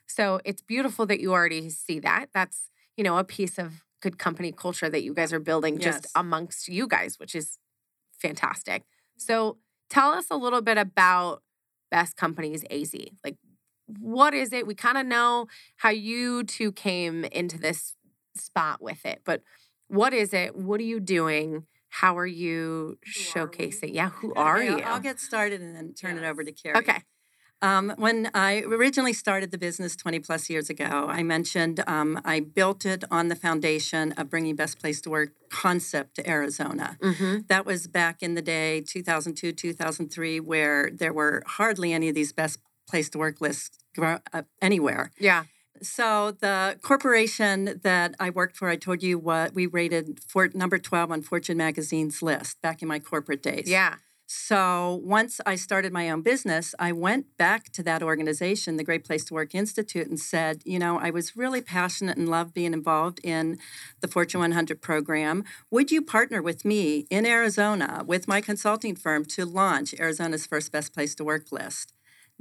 So 0.06 0.40
it's 0.44 0.60
beautiful 0.60 1.06
that 1.06 1.20
you 1.20 1.32
already 1.32 1.70
see 1.70 2.00
that. 2.00 2.26
That's, 2.34 2.70
you 2.96 3.04
know, 3.04 3.16
a 3.16 3.24
piece 3.24 3.58
of 3.58 3.84
good 4.00 4.18
company 4.18 4.50
culture 4.50 4.90
that 4.90 5.02
you 5.02 5.14
guys 5.14 5.32
are 5.32 5.38
building 5.40 5.78
just 5.78 6.04
Yes. 6.04 6.12
amongst 6.14 6.68
you 6.68 6.88
guys, 6.88 7.18
which 7.18 7.34
is 7.34 7.58
fantastic. 8.18 8.82
Mm-hmm. 8.82 9.20
So 9.20 9.58
tell 9.88 10.10
us 10.10 10.26
a 10.30 10.36
little 10.36 10.62
bit 10.62 10.78
about 10.78 11.42
Best 11.90 12.16
Companies 12.16 12.64
AZ. 12.70 12.94
Like, 13.24 13.36
what 13.86 14.34
is 14.34 14.52
it? 14.52 14.66
We 14.66 14.74
kind 14.74 14.98
of 14.98 15.06
know 15.06 15.46
how 15.76 15.90
you 15.90 16.44
two 16.44 16.72
came 16.72 17.24
into 17.26 17.58
this 17.58 17.96
spot 18.40 18.80
with 18.82 19.04
it, 19.04 19.22
but 19.24 19.42
what 19.88 20.12
is 20.14 20.32
it? 20.32 20.56
What 20.56 20.80
are 20.80 20.84
you 20.84 21.00
doing? 21.00 21.66
How 21.88 22.16
are 22.18 22.26
you 22.26 22.98
Who 23.34 23.40
are 23.40 23.46
showcasing? 23.48 23.92
Yeah, 23.94 24.10
who 24.10 24.32
are 24.34 24.58
Okay, 24.58 24.66
you? 24.68 24.78
I'll- 24.80 25.00
get 25.00 25.18
started 25.20 25.60
and 25.60 25.74
then 25.74 25.92
turn 25.94 26.16
it 26.18 26.24
over 26.24 26.44
to 26.44 26.52
Carrie. 26.52 26.76
okay. 26.78 27.02
Um, 27.62 27.92
when 27.98 28.30
I 28.32 28.60
originally 28.62 29.12
started 29.12 29.50
the 29.50 29.58
business 29.58 29.94
20 29.94 30.18
plus 30.20 30.48
years 30.48 30.70
ago, 30.70 31.06
I 31.10 31.22
mentioned 31.22 31.84
um, 31.86 32.18
I 32.24 32.40
built 32.40 32.86
it 32.86 33.04
on 33.10 33.28
the 33.28 33.36
foundation 33.36 34.12
of 34.12 34.30
bringing 34.30 34.56
Best 34.56 34.78
Place 34.78 34.98
to 35.02 35.10
Work 35.10 35.32
concept 35.50 36.14
to 36.16 36.26
Arizona. 36.26 36.96
Mm-hmm. 37.02 37.40
That 37.48 37.66
was 37.66 37.86
back 37.86 38.22
in 38.22 38.34
the 38.34 38.40
day, 38.40 38.80
2002, 38.80 39.52
2003, 39.52 40.40
where 40.40 40.90
there 40.90 41.12
were 41.12 41.42
hardly 41.46 41.92
any 41.92 42.08
of 42.08 42.14
these 42.14 42.32
Best 42.32 42.60
Place 42.88 43.10
to 43.10 43.18
Work 43.18 43.42
lists 43.42 43.76
uh, 44.00 44.18
anywhere. 44.62 45.10
Yeah. 45.18 45.44
So 45.82 46.32
the 46.40 46.78
corporation 46.82 47.80
that 47.82 48.14
I 48.20 48.30
worked 48.30 48.56
for, 48.56 48.68
I 48.68 48.76
told 48.76 49.02
you 49.02 49.18
what 49.18 49.54
we 49.54 49.66
rated 49.66 50.20
for 50.26 50.48
number 50.54 50.78
12 50.78 51.10
on 51.10 51.22
Fortune 51.22 51.56
magazine's 51.56 52.22
list 52.22 52.60
back 52.60 52.82
in 52.82 52.88
my 52.88 52.98
corporate 52.98 53.42
days. 53.42 53.68
Yeah. 53.68 53.96
So 54.32 55.00
once 55.02 55.40
I 55.44 55.56
started 55.56 55.92
my 55.92 56.08
own 56.08 56.22
business, 56.22 56.72
I 56.78 56.92
went 56.92 57.36
back 57.36 57.72
to 57.72 57.82
that 57.82 58.00
organization, 58.00 58.76
the 58.76 58.84
Great 58.84 59.04
Place 59.04 59.24
to 59.24 59.34
Work 59.34 59.56
Institute, 59.56 60.06
and 60.06 60.20
said, 60.20 60.62
you 60.64 60.78
know, 60.78 61.00
I 61.00 61.10
was 61.10 61.36
really 61.36 61.60
passionate 61.60 62.16
and 62.16 62.28
loved 62.28 62.54
being 62.54 62.72
involved 62.72 63.18
in 63.24 63.58
the 64.02 64.06
Fortune 64.06 64.38
100 64.38 64.80
program. 64.80 65.42
Would 65.72 65.90
you 65.90 66.00
partner 66.00 66.40
with 66.40 66.64
me 66.64 67.08
in 67.10 67.26
Arizona 67.26 68.04
with 68.06 68.28
my 68.28 68.40
consulting 68.40 68.94
firm 68.94 69.24
to 69.24 69.44
launch 69.44 69.94
Arizona's 69.98 70.46
first 70.46 70.70
Best 70.70 70.94
Place 70.94 71.16
to 71.16 71.24
Work 71.24 71.50
list? 71.50 71.92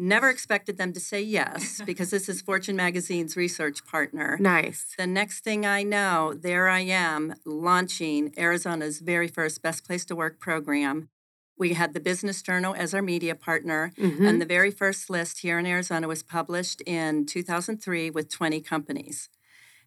Never 0.01 0.29
expected 0.29 0.77
them 0.77 0.93
to 0.93 0.99
say 1.01 1.21
yes 1.21 1.81
because 1.85 2.09
this 2.09 2.29
is 2.29 2.41
Fortune 2.41 2.77
Magazine's 2.77 3.35
research 3.35 3.85
partner. 3.85 4.37
Nice. 4.39 4.95
The 4.97 5.05
next 5.05 5.43
thing 5.43 5.65
I 5.65 5.83
know, 5.83 6.33
there 6.33 6.69
I 6.69 6.79
am 6.79 7.33
launching 7.45 8.33
Arizona's 8.37 8.99
very 9.01 9.27
first 9.27 9.61
Best 9.61 9.85
Place 9.85 10.05
to 10.05 10.15
Work 10.15 10.39
program. 10.39 11.09
We 11.57 11.73
had 11.73 11.93
the 11.93 11.99
Business 11.99 12.41
Journal 12.41 12.73
as 12.73 12.93
our 12.93 13.01
media 13.01 13.35
partner, 13.35 13.91
Mhm. 13.97 14.25
and 14.25 14.41
the 14.41 14.45
very 14.45 14.71
first 14.71 15.09
list 15.09 15.39
here 15.39 15.59
in 15.59 15.65
Arizona 15.65 16.07
was 16.07 16.23
published 16.23 16.79
in 16.85 17.25
2003 17.25 18.09
with 18.09 18.29
20 18.29 18.61
companies. 18.61 19.27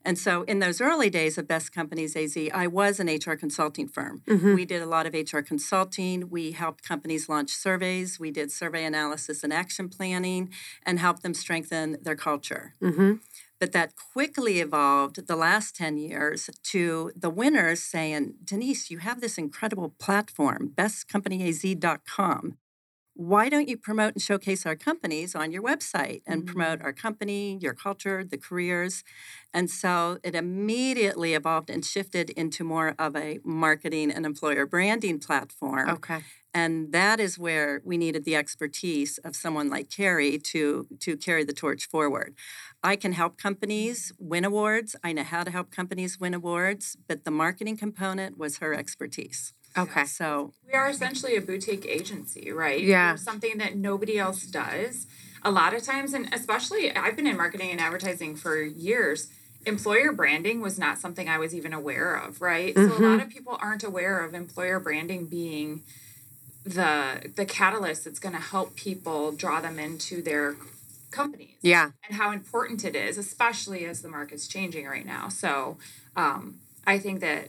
And 0.04 0.18
so, 0.18 0.42
in 0.42 0.58
those 0.58 0.80
early 0.80 1.10
days 1.10 1.38
of 1.38 1.46
Best 1.46 1.72
Companies 1.72 2.16
AZ, 2.16 2.36
I 2.52 2.66
was 2.66 2.98
an 3.00 3.08
HR 3.08 3.36
consulting 3.36 3.88
firm. 3.88 4.22
Mhm. 4.26 4.54
We 4.54 4.64
did 4.64 4.82
a 4.82 4.86
lot 4.86 5.06
of 5.06 5.14
HR 5.14 5.42
consulting. 5.42 6.28
We 6.28 6.52
helped 6.52 6.82
companies 6.82 7.28
launch 7.28 7.50
surveys. 7.50 8.18
We 8.18 8.30
did 8.30 8.50
survey 8.50 8.84
analysis 8.84 9.44
and 9.44 9.52
action 9.52 9.88
planning 9.88 10.50
and 10.84 10.98
helped 10.98 11.22
them 11.22 11.34
strengthen 11.34 11.98
their 12.02 12.16
culture. 12.16 12.74
Mhm. 12.82 13.20
But 13.60 13.70
that 13.72 13.94
quickly 13.94 14.58
evolved 14.60 15.28
the 15.28 15.36
last 15.36 15.76
10 15.76 15.96
years 15.96 16.50
to 16.64 17.12
the 17.14 17.30
winners 17.30 17.80
saying, 17.80 18.34
Denise, 18.42 18.90
you 18.90 18.98
have 18.98 19.20
this 19.20 19.38
incredible 19.38 19.94
platform, 20.00 20.72
bestcompanyaz.com. 20.74 22.58
Why 23.14 23.48
don't 23.48 23.68
you 23.68 23.76
promote 23.76 24.14
and 24.14 24.22
showcase 24.22 24.64
our 24.64 24.76
companies 24.76 25.34
on 25.34 25.52
your 25.52 25.62
website 25.62 26.22
and 26.26 26.42
mm-hmm. 26.42 26.52
promote 26.52 26.82
our 26.82 26.92
company, 26.92 27.58
your 27.60 27.74
culture, 27.74 28.24
the 28.24 28.38
careers? 28.38 29.04
And 29.52 29.70
so 29.70 30.18
it 30.22 30.34
immediately 30.34 31.34
evolved 31.34 31.68
and 31.68 31.84
shifted 31.84 32.30
into 32.30 32.64
more 32.64 32.94
of 32.98 33.14
a 33.14 33.38
marketing 33.44 34.10
and 34.10 34.24
employer 34.24 34.64
branding 34.66 35.18
platform. 35.18 35.90
Okay. 35.90 36.20
And 36.54 36.92
that 36.92 37.18
is 37.18 37.38
where 37.38 37.80
we 37.84 37.96
needed 37.96 38.24
the 38.24 38.36
expertise 38.36 39.18
of 39.18 39.34
someone 39.34 39.70
like 39.70 39.88
Carrie 39.90 40.38
to, 40.38 40.86
to 41.00 41.16
carry 41.16 41.44
the 41.44 41.54
torch 41.54 41.86
forward. 41.86 42.34
I 42.82 42.96
can 42.96 43.12
help 43.12 43.32
mm-hmm. 43.32 43.48
companies 43.48 44.12
win 44.18 44.44
awards. 44.44 44.96
I 45.02 45.12
know 45.12 45.22
how 45.22 45.44
to 45.44 45.50
help 45.50 45.70
companies 45.70 46.18
win 46.18 46.34
awards, 46.34 46.96
but 47.08 47.24
the 47.24 47.30
marketing 47.30 47.76
component 47.76 48.38
was 48.38 48.58
her 48.58 48.74
expertise. 48.74 49.54
Okay. 49.76 50.04
So, 50.04 50.52
We 50.66 50.74
are 50.74 50.88
essentially 50.88 51.36
a 51.36 51.40
boutique 51.40 51.86
agency, 51.86 52.52
right? 52.52 52.80
Yeah. 52.82 53.12
We're 53.12 53.16
something 53.18 53.58
that 53.58 53.76
nobody 53.76 54.18
else 54.18 54.44
does. 54.46 55.06
A 55.42 55.50
lot 55.50 55.74
of 55.74 55.82
times, 55.82 56.14
and 56.14 56.32
especially 56.32 56.94
I've 56.94 57.16
been 57.16 57.26
in 57.26 57.36
marketing 57.36 57.70
and 57.70 57.80
advertising 57.80 58.36
for 58.36 58.62
years. 58.62 59.28
Employer 59.64 60.12
branding 60.12 60.60
was 60.60 60.78
not 60.78 60.98
something 60.98 61.28
I 61.28 61.38
was 61.38 61.54
even 61.54 61.72
aware 61.72 62.14
of, 62.16 62.40
right? 62.40 62.74
So 62.74 62.82
a 62.82 62.86
Mm-hmm. 62.88 63.04
lot 63.04 63.20
of 63.22 63.28
people 63.28 63.58
aren't 63.60 63.82
aware 63.84 64.20
of 64.24 64.34
employer 64.34 64.78
branding 64.80 65.26
being 65.26 65.82
the 66.64 67.30
the 67.34 67.44
catalyst 67.44 68.04
that's 68.04 68.18
going 68.20 68.34
to 68.34 68.40
help 68.40 68.76
people 68.76 69.32
draw 69.32 69.60
them 69.60 69.78
into 69.78 70.22
their 70.22 70.54
companies 71.10 71.56
Yeah. 71.60 71.90
and 72.08 72.16
how 72.16 72.30
important 72.32 72.84
it 72.84 72.94
is, 72.94 73.18
especially 73.18 73.84
as 73.84 74.00
the 74.02 74.08
market's 74.08 74.46
changing 74.48 74.86
right 74.86 75.04
now. 75.04 75.28
So, 75.28 75.76
um, 76.16 76.58
I 76.86 76.98
think 76.98 77.20
that 77.20 77.44
ha- 77.44 77.48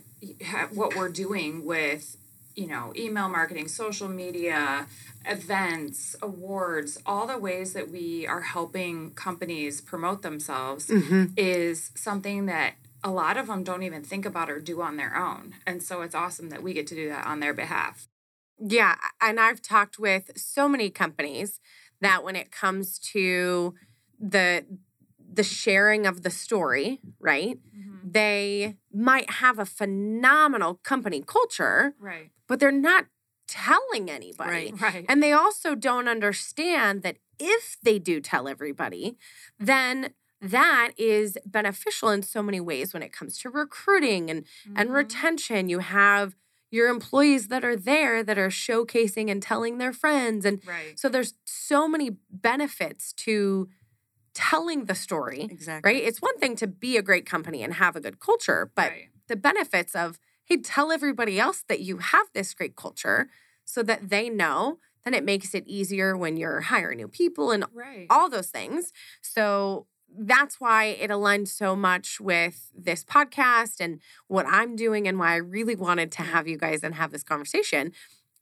what 0.73 0.95
we're 0.95 1.09
doing 1.09 1.65
with, 1.65 2.17
you 2.55 2.67
know, 2.67 2.93
email 2.95 3.29
marketing, 3.29 3.67
social 3.67 4.07
media, 4.07 4.87
events, 5.25 6.15
awards, 6.21 6.99
all 7.05 7.27
the 7.27 7.37
ways 7.37 7.73
that 7.73 7.89
we 7.89 8.27
are 8.27 8.41
helping 8.41 9.11
companies 9.11 9.81
promote 9.81 10.21
themselves 10.21 10.87
Mm-hmm. 10.87 11.25
is 11.37 11.91
something 11.95 12.45
that 12.45 12.73
a 13.03 13.11
lot 13.11 13.37
of 13.37 13.47
them 13.47 13.63
don't 13.63 13.83
even 13.83 14.03
think 14.03 14.25
about 14.25 14.49
or 14.49 14.59
do 14.59 14.81
on 14.81 14.97
their 14.97 15.15
own. 15.15 15.55
And 15.67 15.83
so 15.83 16.01
it's 16.01 16.15
awesome 16.15 16.49
that 16.49 16.63
we 16.63 16.73
get 16.73 16.87
to 16.87 16.95
do 16.95 17.09
that 17.09 17.25
on 17.25 17.39
their 17.39 17.53
behalf. 17.53 18.07
Yeah, 18.59 18.95
and 19.19 19.39
I've 19.39 19.61
talked 19.61 19.99
with 19.99 20.31
so 20.37 20.69
many 20.69 20.89
companies 20.89 21.59
that 21.99 22.23
when 22.23 22.35
it 22.35 22.51
comes 22.51 22.99
to 22.99 23.73
the 24.19 24.65
the 25.35 25.43
sharing 25.43 26.05
of 26.05 26.21
the 26.21 26.29
story, 26.29 27.01
right? 27.19 27.57
They 28.13 28.77
might 28.93 29.29
have 29.43 29.57
a 29.59 29.65
phenomenal 29.65 30.75
company 30.83 31.23
culture, 31.25 31.95
Right. 31.99 32.29
but 32.47 32.59
they're 32.59 32.71
not 32.71 33.07
telling 33.47 34.09
anybody. 34.09 34.71
Right. 34.71 34.81
Right. 34.81 35.05
And 35.09 35.21
they 35.21 35.31
also 35.33 35.75
don't 35.75 36.07
understand 36.07 37.01
that 37.03 37.17
if 37.39 37.77
they 37.83 37.99
do 37.99 38.21
tell 38.21 38.47
everybody, 38.47 39.17
then 39.59 40.13
that 40.41 40.91
is 40.97 41.37
beneficial 41.45 42.09
in 42.09 42.21
so 42.23 42.43
many 42.43 42.59
ways 42.59 42.93
when 42.93 43.03
it 43.03 43.13
comes 43.13 43.37
to 43.39 43.49
recruiting 43.49 44.29
and 44.29 44.45
and 44.75 44.89
Mhm. 44.89 44.93
retention. 44.95 45.69
You 45.69 45.79
have 45.79 46.35
your 46.71 46.87
employees 46.89 47.47
that 47.49 47.63
are 47.63 47.75
there 47.75 48.23
that 48.23 48.37
are 48.37 48.49
showcasing 48.49 49.29
and 49.29 49.41
telling 49.43 49.77
their 49.77 49.93
friends. 49.93 50.43
And 50.45 50.65
Right. 50.65 50.97
so 50.99 51.07
there's 51.09 51.35
so 51.45 51.87
many 51.87 52.17
benefits 52.31 53.13
to 53.13 53.69
telling 54.33 54.85
the 54.85 54.95
story, 54.95 55.47
exactly. 55.49 55.93
right? 55.93 56.03
It's 56.03 56.21
one 56.21 56.37
thing 56.39 56.55
to 56.57 56.67
be 56.67 56.97
a 56.97 57.01
great 57.01 57.25
company 57.25 57.63
and 57.63 57.75
have 57.75 57.95
a 57.95 58.01
good 58.01 58.19
culture, 58.19 58.71
but 58.75 58.89
Right. 58.91 59.09
the 59.27 59.35
benefits 59.35 59.95
of, 59.95 60.19
hey, 60.45 60.57
tell 60.57 60.91
everybody 60.91 61.39
else 61.39 61.63
that 61.67 61.81
you 61.81 61.97
have 61.97 62.27
this 62.33 62.53
great 62.53 62.75
culture 62.75 63.29
so 63.65 63.83
that 63.83 64.09
they 64.09 64.29
know, 64.29 64.79
then 65.05 65.13
it 65.13 65.23
makes 65.23 65.53
it 65.53 65.63
easier 65.67 66.17
when 66.17 66.37
you're 66.37 66.61
hiring 66.61 66.97
new 66.97 67.07
people 67.07 67.51
and 67.51 67.65
Right. 67.73 68.07
all 68.09 68.29
those 68.29 68.49
things. 68.49 68.91
So 69.21 69.87
that's 70.15 70.59
why 70.59 70.85
it 70.85 71.09
aligned 71.09 71.49
so 71.49 71.75
much 71.75 72.19
with 72.19 72.71
this 72.75 73.03
podcast 73.03 73.79
and 73.79 73.99
what 74.27 74.45
I'm 74.47 74.75
doing 74.75 75.07
and 75.07 75.17
why 75.17 75.33
I 75.33 75.37
really 75.37 75.75
wanted 75.75 76.11
to 76.13 76.21
have 76.21 76.47
you 76.47 76.57
guys 76.57 76.83
and 76.83 76.95
have 76.95 77.11
this 77.11 77.23
conversation 77.23 77.93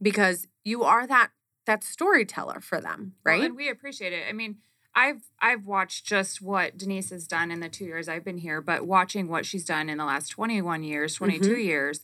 because 0.02 0.48
you 0.64 0.84
are 0.84 1.08
that 1.08 1.32
that 1.66 1.84
storyteller 1.84 2.60
for 2.60 2.82
them, 2.82 3.14
Well, 3.24 3.36
right? 3.36 3.44
and 3.44 3.56
we 3.56 3.70
appreciate 3.70 4.14
it. 4.14 4.24
I 4.28 4.34
mean, 4.34 4.58
I've 4.96 5.22
I've 5.40 5.66
watched 5.66 6.06
just 6.06 6.42
what 6.42 6.78
Denise 6.78 7.12
has 7.12 7.26
done 7.28 7.52
in 7.52 7.60
the 7.60 7.70
two 7.70 7.86
years 7.86 8.10
I've 8.10 8.24
been 8.26 8.38
here, 8.40 8.62
but 8.62 8.86
watching 8.86 9.28
what 9.28 9.46
she's 9.46 9.66
done 9.66 9.90
in 9.90 9.98
the 9.98 10.06
last 10.06 10.30
21 10.30 10.84
years, 10.84 11.16
22 11.16 11.50
Mm-hmm. 11.50 11.60
years, 11.62 12.02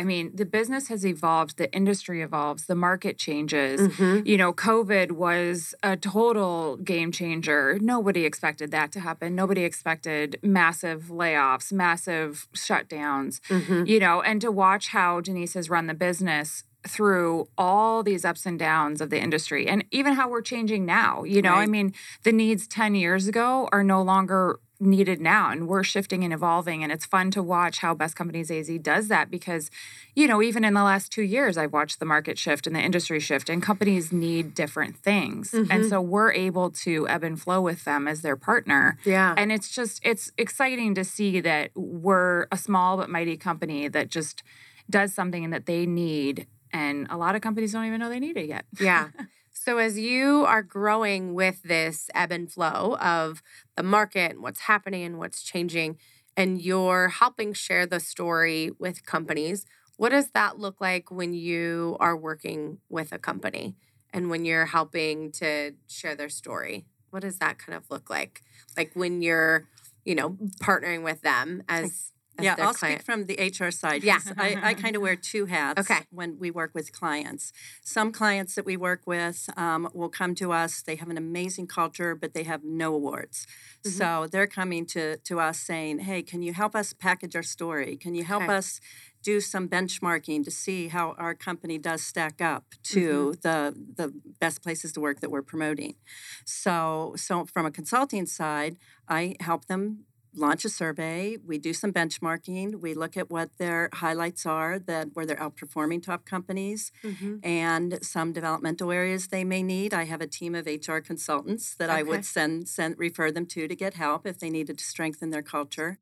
I 0.00 0.04
mean, 0.04 0.30
the 0.32 0.44
business 0.44 0.86
has 0.88 1.04
evolved, 1.04 1.56
the 1.58 1.72
industry 1.74 2.22
evolves, 2.22 2.66
the 2.66 2.76
market 2.76 3.18
changes. 3.18 3.80
Mhm. 3.80 4.24
You 4.24 4.36
know, 4.36 4.52
COVID 4.52 5.10
was 5.10 5.74
a 5.82 5.96
total 5.96 6.76
game 6.76 7.10
changer. 7.10 7.76
Nobody 7.80 8.24
expected 8.24 8.70
that 8.70 8.92
to 8.92 9.00
happen. 9.00 9.34
Nobody 9.34 9.64
expected 9.64 10.38
massive 10.40 11.06
layoffs, 11.10 11.72
massive 11.72 12.46
shutdowns 12.54 13.40
Mhm. 13.48 13.88
you 13.88 13.98
know, 13.98 14.22
and 14.22 14.40
to 14.40 14.52
watch 14.52 14.88
how 14.90 15.20
Denise 15.20 15.54
has 15.54 15.68
run 15.68 15.88
the 15.88 15.94
business 15.94 16.62
through 16.88 17.48
all 17.56 18.02
these 18.02 18.24
ups 18.24 18.46
and 18.46 18.58
downs 18.58 19.00
of 19.00 19.10
the 19.10 19.20
industry 19.20 19.66
and 19.68 19.84
even 19.90 20.14
how 20.14 20.28
we're 20.28 20.42
changing 20.42 20.84
now. 20.86 21.22
You 21.24 21.42
know, 21.42 21.54
I 21.54 21.66
mean, 21.66 21.94
the 22.22 22.32
needs 22.32 22.66
10 22.66 22.94
years 22.94 23.28
ago 23.28 23.68
are 23.72 23.84
no 23.84 24.02
longer 24.02 24.58
needed 24.80 25.20
now 25.20 25.50
and 25.50 25.66
we're 25.66 25.82
shifting 25.82 26.22
and 26.22 26.32
evolving 26.32 26.84
and 26.84 26.92
it's 26.92 27.04
fun 27.04 27.32
to 27.32 27.42
watch 27.42 27.78
how 27.78 27.92
best 27.92 28.14
companies 28.14 28.48
az 28.48 28.70
does 28.80 29.08
that 29.08 29.28
because 29.28 29.72
you 30.14 30.28
know 30.28 30.40
even 30.40 30.64
in 30.64 30.72
the 30.72 30.84
last 30.84 31.10
two 31.10 31.22
years 31.22 31.58
i've 31.58 31.72
watched 31.72 31.98
the 31.98 32.06
market 32.06 32.38
shift 32.38 32.64
and 32.64 32.76
the 32.76 32.80
industry 32.80 33.18
shift 33.18 33.48
and 33.50 33.60
companies 33.60 34.12
need 34.12 34.54
different 34.54 34.96
things 34.96 35.52
and 35.52 35.66
Mhm. 35.68 35.88
so 35.88 36.00
we're 36.00 36.30
able 36.30 36.70
to 36.70 37.08
ebb 37.08 37.24
and 37.24 37.40
flow 37.42 37.60
with 37.60 37.84
them 37.84 38.06
as 38.06 38.22
their 38.22 38.36
partner 38.36 38.96
Yeah. 39.04 39.34
and 39.36 39.50
it's 39.50 39.68
just 39.74 40.00
it's 40.04 40.30
exciting 40.38 40.94
to 40.94 41.02
see 41.02 41.40
that 41.40 41.72
we're 41.74 42.46
a 42.52 42.56
small 42.56 42.96
but 42.98 43.10
mighty 43.10 43.36
company 43.36 43.88
that 43.88 44.10
just 44.10 44.44
does 44.88 45.12
something 45.12 45.50
that 45.50 45.66
they 45.66 45.86
need 45.86 46.46
and 46.72 47.06
a 47.10 47.16
lot 47.16 47.34
of 47.34 47.40
companies 47.40 47.72
don't 47.72 47.84
even 47.84 48.00
know 48.00 48.08
they 48.08 48.20
need 48.20 48.36
it 48.36 48.46
yet 48.46 48.64
Yeah. 48.80 49.08
So 49.60 49.78
as 49.78 49.98
you 49.98 50.44
are 50.46 50.62
growing 50.62 51.34
with 51.34 51.62
this 51.64 52.08
ebb 52.14 52.30
and 52.30 52.50
flow 52.50 52.96
of 53.00 53.42
the 53.76 53.82
market 53.82 54.30
and 54.30 54.40
what's 54.40 54.60
happening 54.60 55.02
and 55.02 55.18
what's 55.18 55.42
changing, 55.42 55.98
and 56.36 56.62
you're 56.62 57.08
helping 57.08 57.52
share 57.52 57.84
the 57.84 57.98
story 57.98 58.70
with 58.78 59.04
companies, 59.04 59.66
what 59.96 60.10
does 60.10 60.30
that 60.30 60.58
look 60.60 60.80
like 60.80 61.10
when 61.10 61.34
you 61.34 61.96
are 61.98 62.16
working 62.16 62.78
with 62.88 63.12
a 63.12 63.18
company 63.18 63.74
and 64.12 64.30
when 64.30 64.44
you're 64.44 64.66
helping 64.66 65.32
to 65.32 65.72
share 65.88 66.14
their 66.14 66.28
story? 66.28 66.86
What 67.10 67.20
does 67.22 67.38
that 67.38 67.58
kind 67.58 67.76
of 67.76 67.90
look 67.90 68.08
like? 68.08 68.42
Like 68.76 68.92
when 68.94 69.22
you're, 69.22 69.66
you 70.04 70.14
know, 70.14 70.30
partnering 70.62 71.02
with 71.02 71.20
them 71.22 71.64
as, 71.68 72.12
yeah, 72.44 72.54
I'll 72.58 72.74
client. 72.74 73.00
speak 73.00 73.02
from 73.04 73.26
the 73.26 73.36
HR 73.36 73.70
side. 73.70 74.02
Yeah. 74.04 74.18
I, 74.36 74.56
I 74.62 74.74
kind 74.74 74.94
of 74.96 75.02
wear 75.02 75.16
two 75.16 75.46
hats 75.46 75.80
Okay. 75.80 76.00
when 76.10 76.38
we 76.38 76.50
work 76.50 76.72
with 76.74 76.92
clients. 76.92 77.52
Some 77.82 78.12
clients 78.12 78.54
that 78.54 78.64
we 78.64 78.76
work 78.76 79.02
with 79.06 79.48
um, 79.56 79.88
will 79.92 80.08
come 80.08 80.34
to 80.36 80.52
us. 80.52 80.82
They 80.82 80.96
have 80.96 81.10
an 81.10 81.18
amazing 81.18 81.66
culture, 81.66 82.14
but 82.14 82.34
they 82.34 82.44
have 82.44 82.62
no 82.64 82.94
awards. 82.94 83.46
Mhm. 83.84 83.90
So 83.90 84.26
they're 84.30 84.46
coming 84.46 84.86
to, 84.86 85.16
to 85.18 85.40
us 85.40 85.58
saying, 85.58 86.00
hey, 86.00 86.22
can 86.22 86.42
you 86.42 86.52
help 86.52 86.74
us 86.76 86.92
package 86.92 87.34
our 87.36 87.42
story? 87.42 87.96
Can 87.96 88.14
you 88.14 88.24
help 88.24 88.44
Okay. 88.44 88.54
us 88.54 88.80
do 89.20 89.40
some 89.40 89.68
benchmarking 89.68 90.44
to 90.44 90.50
see 90.50 90.88
how 90.88 91.12
our 91.18 91.34
company 91.34 91.76
does 91.76 92.02
stack 92.04 92.40
up 92.40 92.64
to 92.84 93.34
the, 93.42 93.74
the 93.96 94.12
best 94.38 94.62
places 94.62 94.92
to 94.92 95.00
work 95.00 95.18
that 95.20 95.30
we're 95.30 95.42
promoting? 95.42 95.96
So, 96.44 97.14
so 97.16 97.44
from 97.44 97.66
a 97.66 97.70
consulting 97.70 98.26
side, 98.26 98.76
I 99.08 99.34
help 99.40 99.66
them 99.66 100.04
launch 100.34 100.64
a 100.64 100.68
survey. 100.68 101.36
We 101.44 101.58
do 101.58 101.72
some 101.72 101.92
benchmarking. 101.92 102.76
We 102.80 102.94
look 102.94 103.16
at 103.16 103.30
what 103.30 103.50
their 103.58 103.88
highlights 103.94 104.46
are 104.46 104.78
that 104.80 105.08
where 105.14 105.26
they're 105.26 105.36
outperforming 105.36 106.02
top 106.02 106.24
companies 106.26 106.92
Mhm. 107.02 107.42
and 107.42 107.98
some 108.02 108.32
developmental 108.32 108.90
areas 108.92 109.28
they 109.28 109.44
may 109.44 109.62
need. 109.62 109.94
I 109.94 110.04
have 110.04 110.20
a 110.20 110.26
team 110.26 110.54
of 110.54 110.66
HR 110.66 111.00
consultants 111.00 111.74
that 111.76 111.90
I 111.90 112.02
would 112.02 112.24
send 112.24 112.68
send 112.68 112.98
refer 112.98 113.30
them 113.30 113.46
to 113.46 113.68
to 113.68 113.76
get 113.76 113.94
help 113.94 114.26
if 114.26 114.38
they 114.38 114.50
needed 114.50 114.78
to 114.78 114.84
strengthen 114.84 115.30
their 115.30 115.42
culture. 115.42 115.98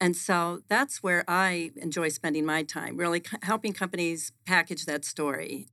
And 0.00 0.16
so 0.16 0.62
that's 0.68 1.02
where 1.02 1.24
I 1.28 1.72
enjoy 1.76 2.08
spending 2.10 2.44
my 2.46 2.62
time, 2.62 2.96
really 2.96 3.22
helping 3.42 3.72
companies 3.72 4.32
package 4.46 4.86
that 4.86 5.04
story. 5.04 5.68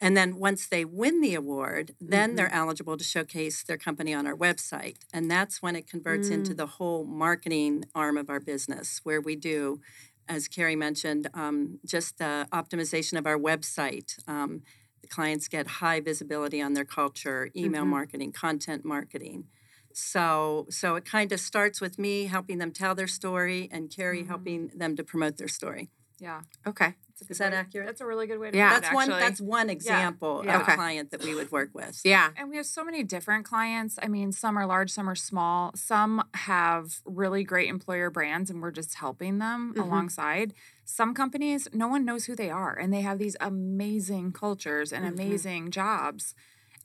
And 0.00 0.16
then 0.16 0.36
once 0.36 0.66
they 0.66 0.84
win 0.84 1.20
the 1.22 1.34
award, 1.34 1.94
then 2.00 2.34
they're 2.36 2.52
eligible 2.52 2.96
to 2.98 3.04
showcase 3.04 3.62
their 3.62 3.78
company 3.78 4.12
on 4.12 4.26
our 4.26 4.36
website. 4.36 4.96
And 5.12 5.30
that's 5.30 5.62
when 5.62 5.74
it 5.74 5.88
converts 5.88 6.30
into 6.30 6.52
the 6.54 6.66
whole 6.66 7.04
marketing 7.04 7.84
arm 7.94 8.16
of 8.18 8.28
our 8.28 8.40
business, 8.40 9.00
where 9.04 9.20
we 9.22 9.36
do, 9.36 9.80
as 10.28 10.48
Carrie 10.48 10.76
mentioned, 10.76 11.28
um, 11.34 11.78
just 11.84 12.18
the 12.18 12.46
optimization 12.52 13.18
of 13.18 13.26
our 13.26 13.38
website. 13.38 14.18
Um, 14.28 14.62
the 15.00 15.08
clients 15.08 15.48
get 15.48 15.66
high 15.66 16.00
visibility 16.00 16.60
on 16.60 16.74
their 16.74 16.84
culture, 16.84 17.48
email 17.56 17.84
Mhm. 17.84 17.88
marketing, 17.88 18.32
content 18.32 18.84
marketing. 18.84 19.48
So, 19.94 20.66
so 20.68 20.96
it 20.96 21.06
kind 21.06 21.32
of 21.32 21.40
starts 21.40 21.80
with 21.80 21.98
me 21.98 22.26
helping 22.26 22.58
them 22.58 22.70
tell 22.72 22.94
their 22.94 23.06
story, 23.06 23.68
and 23.72 23.90
Carrie 23.90 24.24
Mhm. 24.24 24.28
helping 24.28 24.68
them 24.68 24.94
to 24.96 25.04
promote 25.04 25.38
their 25.38 25.48
story. 25.48 25.88
yeah 26.18 26.42
Okay. 26.66 26.94
That's 27.20 27.30
Is 27.30 27.38
that 27.38 27.52
way- 27.52 27.58
accurate? 27.58 27.86
That's 27.86 28.00
a 28.02 28.06
really 28.06 28.26
good 28.26 28.38
way 28.38 28.50
to 28.50 28.56
Yeah. 28.56 28.70
put 28.70 28.76
it, 28.78 28.82
That's 28.82 28.94
one. 28.94 29.08
That's 29.08 29.40
one 29.40 29.70
example 29.70 30.42
Yeah. 30.44 30.56
of 30.56 30.62
Okay. 30.62 30.72
a 30.72 30.76
client 30.76 31.10
that 31.12 31.22
we 31.24 31.34
would 31.34 31.50
work 31.50 31.70
with. 31.72 32.00
Yeah. 32.04 32.30
And 32.36 32.50
we 32.50 32.56
have 32.56 32.66
so 32.66 32.84
many 32.84 33.02
different 33.02 33.46
clients. 33.46 33.98
I 34.02 34.08
mean, 34.08 34.32
some 34.32 34.58
are 34.58 34.66
large, 34.66 34.90
some 34.90 35.08
are 35.08 35.14
small. 35.14 35.72
Some 35.74 36.22
have 36.34 37.00
really 37.06 37.42
great 37.42 37.68
employer 37.68 38.10
brands, 38.10 38.50
and 38.50 38.60
we're 38.60 38.70
just 38.70 38.94
helping 38.96 39.38
them 39.38 39.72
Mhm. 39.74 39.82
alongside. 39.82 40.52
Some 40.84 41.14
companies, 41.14 41.68
no 41.72 41.88
one 41.88 42.04
knows 42.04 42.26
who 42.26 42.36
they 42.36 42.50
are, 42.50 42.74
and 42.74 42.92
they 42.92 43.00
have 43.00 43.18
these 43.18 43.36
amazing 43.40 44.32
cultures 44.32 44.92
and 44.92 45.04
Mhm. 45.06 45.12
amazing 45.12 45.70
jobs. 45.70 46.34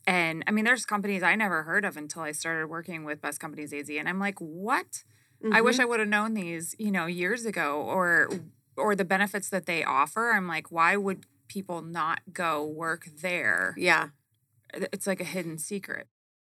And 0.08 0.44
I 0.48 0.52
mean, 0.52 0.66
there's 0.66 0.86
companies 0.86 1.22
I 1.24 1.36
never 1.36 1.64
heard 1.64 1.86
of 1.86 1.98
until 1.98 2.22
I 2.24 2.32
started 2.32 2.68
working 2.68 3.04
with 3.04 3.22
Best 3.22 3.40
Companies 3.40 3.74
AZ, 3.74 3.98
and 3.98 4.08
I'm 4.10 4.18
like, 4.20 4.40
what? 4.40 5.04
I 5.52 5.60
wish. 5.60 5.80
I 5.80 5.86
would 5.86 6.00
have 6.00 6.08
known 6.10 6.36
these, 6.36 6.76
you 6.78 6.92
know, 6.92 7.08
years 7.08 7.46
ago, 7.46 7.82
or 7.82 8.30
or 8.82 8.96
the 8.96 9.06
benefits 9.06 9.50
that 9.50 9.66
they 9.66 9.84
offer. 9.84 10.32
I'm 10.32 10.48
like, 10.48 10.72
why 10.72 10.96
would 10.98 11.26
people 11.48 11.82
not 11.82 12.22
go 12.34 12.66
work 12.66 13.06
there? 13.22 13.74
Yeah. 13.78 14.10
It's 14.74 15.06
like 15.08 15.22
a 15.22 15.26
hidden 15.26 15.58
secret. 15.58 16.08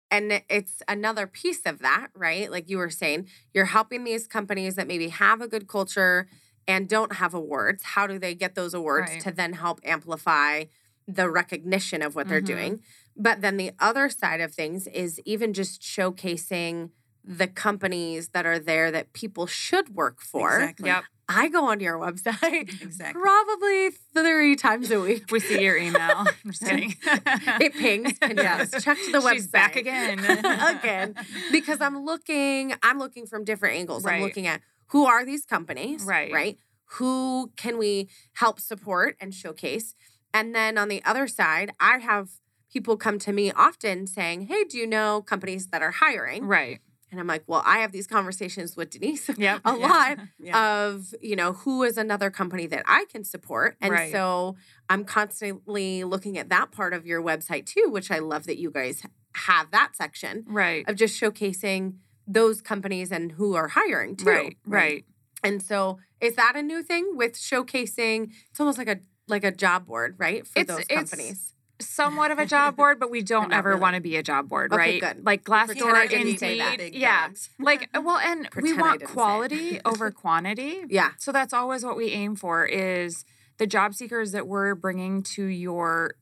And 0.09 0.43
it's 0.49 0.81
another 0.87 1.25
piece 1.27 1.61
of 1.65 1.79
that, 1.79 2.07
right? 2.15 2.49
Like 2.51 2.69
you 2.69 2.77
were 2.77 2.89
saying, 2.89 3.27
you're 3.53 3.65
helping 3.65 4.03
these 4.03 4.27
companies 4.27 4.75
that 4.75 4.87
maybe 4.87 5.09
have 5.09 5.41
a 5.41 5.47
good 5.47 5.67
culture 5.67 6.27
and 6.67 6.87
don't 6.87 7.13
have 7.15 7.33
awards. 7.33 7.83
How 7.83 8.07
do 8.07 8.19
they 8.19 8.35
get 8.35 8.55
those 8.55 8.73
awards 8.73 9.11
Right. 9.11 9.21
to 9.21 9.31
then 9.31 9.53
help 9.53 9.79
amplify 9.83 10.65
the 11.07 11.29
recognition 11.29 12.01
of 12.01 12.15
what 12.15 12.29
they're 12.29 12.41
Mhm. 12.41 12.45
doing? 12.45 12.83
But 13.17 13.41
then 13.41 13.57
the 13.57 13.71
other 13.79 14.07
side 14.09 14.39
of 14.39 14.53
things 14.53 14.87
is 14.87 15.19
even 15.25 15.53
just 15.53 15.81
showcasing 15.81 16.91
the 17.23 17.47
companies 17.47 18.29
that 18.29 18.45
are 18.45 18.59
there 18.59 18.91
that 18.91 19.13
people 19.13 19.47
should 19.47 19.95
work 19.95 20.21
for. 20.21 20.59
Exactly. 20.59 20.89
Yep. 20.89 21.03
I 21.33 21.49
go 21.49 21.65
onto 21.65 21.83
your 21.83 21.97
website 21.97 22.81
Exactly. 22.81 23.21
probably 23.21 23.89
three 24.13 24.55
times 24.55 24.91
a 24.91 24.99
week. 24.99 25.31
We 25.31 25.39
see 25.39 25.61
your 25.63 25.77
email. 25.77 25.99
I'm 26.17 26.51
just 26.51 26.63
kidding. 26.63 26.95
It 27.05 27.73
pings. 27.73 28.13
And 28.21 28.37
yes, 28.37 28.71
check 28.83 28.97
the 29.11 29.19
website. 29.19 29.33
She's 29.33 29.47
back 29.47 29.75
again. 29.75 30.19
again. 30.19 31.15
Because 31.51 31.81
I'm 31.81 32.05
looking, 32.05 32.73
I'm 32.83 32.99
looking 32.99 33.25
from 33.25 33.43
different 33.43 33.77
angles. 33.77 34.05
I'm 34.05 34.21
looking 34.21 34.47
at 34.47 34.61
who 34.87 35.05
are 35.05 35.25
these 35.25 35.45
companies? 35.45 36.03
Right. 36.03 36.31
Right. 36.31 36.57
Who 36.97 37.51
can 37.57 37.77
we 37.77 38.09
help 38.33 38.59
support 38.59 39.15
and 39.19 39.33
showcase? 39.33 39.95
And 40.33 40.53
then 40.53 40.77
on 40.77 40.87
the 40.87 41.03
other 41.03 41.27
side, 41.27 41.71
I 41.79 41.97
have 41.99 42.29
people 42.71 42.97
come 42.97 43.19
to 43.19 43.31
me 43.31 43.51
often 43.51 44.07
saying, 44.07 44.47
Hey, 44.47 44.63
do 44.63 44.77
you 44.77 44.87
know 44.87 45.21
companies 45.21 45.67
that 45.67 45.81
are 45.81 45.91
hiring? 45.91 46.45
right. 46.45 46.79
And 47.13 47.19
I'm 47.19 47.27
like, 47.27 47.43
Well, 47.47 47.61
I 47.65 47.77
have 47.79 47.91
these 47.91 48.07
conversations 48.07 48.75
with 48.75 48.89
Denise 48.89 49.29
Yep. 49.37 49.61
a 49.63 49.73
lot 49.73 50.17
Yeah. 50.39 50.85
of 50.87 51.13
you 51.21 51.35
know 51.35 51.53
who 51.53 51.83
is 51.83 51.97
another 51.97 52.29
company 52.31 52.65
that 52.67 52.83
I 52.87 53.05
can 53.11 53.23
support, 53.23 53.77
and 53.79 53.91
Right. 53.93 54.11
so 54.11 54.55
I'm 54.89 55.05
constantly 55.05 56.03
looking 56.03 56.37
at 56.37 56.49
that 56.49 56.71
part 56.71 56.93
of 56.93 57.05
your 57.05 57.21
website 57.21 57.65
too, 57.67 57.87
which 57.89 58.09
I 58.11 58.19
love 58.19 58.45
that 58.47 58.57
you 58.57 58.71
guys 58.71 59.03
have 59.35 59.71
that 59.71 59.91
section 59.95 60.43
Right. 60.47 60.87
of 60.89 60.95
just 60.95 61.19
showcasing 61.21 61.97
those 62.27 62.61
companies 62.61 63.11
and 63.11 63.33
who 63.33 63.53
are 63.55 63.67
hiring 63.69 64.15
too. 64.15 64.25
Right. 64.25 64.57
Right. 64.65 65.05
And 65.43 65.61
so 65.61 65.99
is 66.19 66.35
that 66.35 66.55
a 66.55 66.61
new 66.63 66.81
thing 66.81 67.11
with 67.15 67.33
showcasing? 67.33 68.31
It's 68.49 68.59
almost 68.59 68.77
like 68.79 68.87
a 68.89 68.99
like 69.27 69.43
a 69.43 69.51
job 69.51 69.85
board, 69.85 70.15
right, 70.17 70.45
for 70.47 70.59
It's- 70.59 70.75
those 70.75 70.85
companies. 70.87 71.53
Somewhat 71.81 72.31
of 72.31 72.39
a 72.39 72.45
job 72.45 72.75
board, 72.75 72.99
but 72.99 73.09
we 73.11 73.21
don't 73.33 73.51
ever 73.51 73.69
really. 73.69 73.81
want 73.81 73.95
to 73.95 74.01
be 74.01 74.15
a 74.15 74.23
job 74.23 74.47
board, 74.47 74.71
Okay, 74.71 74.99
right? 74.99 75.01
good. 75.01 75.25
Like 75.25 75.43
Glassdoor, 75.43 76.09
Indeed, 76.11 76.39
say 76.39 76.57
that. 76.59 76.77
Big 76.77 76.95
yeah. 76.95 77.29
Like, 77.59 77.89
well, 77.93 78.17
and 78.17 78.41
we 78.55 78.61
Pretend 78.61 78.77
I 78.79 78.81
want 78.81 78.99
didn't 78.99 79.07
say 79.09 79.11
it. 79.11 79.15
quality 79.15 79.79
over 79.85 80.11
quantity. 80.11 80.83
Yeah. 80.89 81.11
So 81.17 81.31
that's 81.31 81.53
always 81.53 81.83
what 81.83 81.97
we 81.97 82.11
aim 82.11 82.35
for 82.35 82.65
is 82.65 83.25
the 83.57 83.67
job 83.67 83.95
seekers 83.95 84.31
that 84.31 84.47
we're 84.47 84.75
bringing 84.75 85.23
to 85.35 85.43
your 85.45 86.15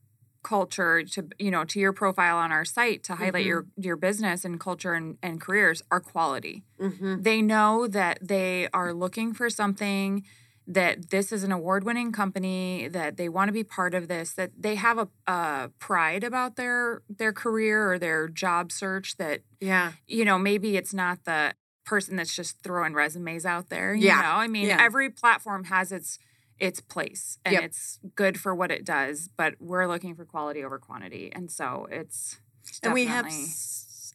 culture 0.43 1.03
to 1.03 1.27
you 1.37 1.51
know 1.51 1.63
to 1.63 1.79
your 1.79 1.93
profile 1.93 2.37
on 2.37 2.51
our 2.51 2.65
site 2.65 3.03
to 3.03 3.13
highlight 3.13 3.43
Mhm. 3.43 3.47
your 3.47 3.65
your 3.77 3.95
business 3.95 4.43
and 4.43 4.59
culture 4.59 4.93
and, 4.93 5.19
and 5.21 5.39
careers 5.39 5.83
are 5.91 5.99
quality 5.99 6.63
Mm-hmm. 6.79 7.21
they 7.21 7.43
know 7.43 7.85
that 7.87 8.17
they 8.27 8.67
are 8.73 8.91
looking 8.91 9.35
for 9.35 9.51
something 9.51 10.23
that 10.67 11.09
this 11.09 11.31
is 11.31 11.43
an 11.43 11.51
award-winning 11.51 12.11
company 12.11 12.87
that 12.87 13.17
they 13.17 13.27
want 13.27 13.47
to 13.49 13.51
be 13.53 13.63
part 13.63 13.93
of 13.93 14.07
this 14.07 14.33
that 14.33 14.51
they 14.57 14.75
have 14.75 14.97
a, 14.97 15.07
a 15.27 15.69
pride 15.79 16.23
about 16.23 16.55
their 16.55 17.01
their 17.09 17.33
career 17.33 17.91
or 17.91 17.99
their 17.99 18.27
job 18.27 18.71
search 18.71 19.17
that 19.17 19.41
Yeah. 19.59 19.93
you 20.07 20.23
know, 20.25 20.37
maybe 20.37 20.77
it's 20.77 20.93
not 20.93 21.25
the 21.25 21.53
person 21.85 22.15
that's 22.15 22.35
just 22.35 22.61
throwing 22.63 22.93
resumes 22.93 23.45
out 23.45 23.69
there. 23.69 23.93
You 23.93 24.07
Yeah. 24.07 24.21
know, 24.21 24.35
I 24.35 24.47
mean, 24.47 24.67
Yeah. 24.67 24.77
every 24.79 25.09
platform 25.09 25.65
has 25.65 25.91
its 25.91 26.19
its 26.59 26.79
place 26.79 27.39
and 27.43 27.53
Yep. 27.53 27.63
it's 27.63 27.99
good 28.15 28.39
for 28.39 28.53
what 28.53 28.69
it 28.69 28.85
does, 28.85 29.29
but 29.35 29.55
we're 29.59 29.87
looking 29.87 30.13
for 30.15 30.25
quality 30.25 30.63
over 30.63 30.77
quantity. 30.77 31.31
And 31.33 31.49
so 31.51 31.87
it's 31.89 32.37
and 32.83 32.93
we 32.93 33.05
have 33.07 33.25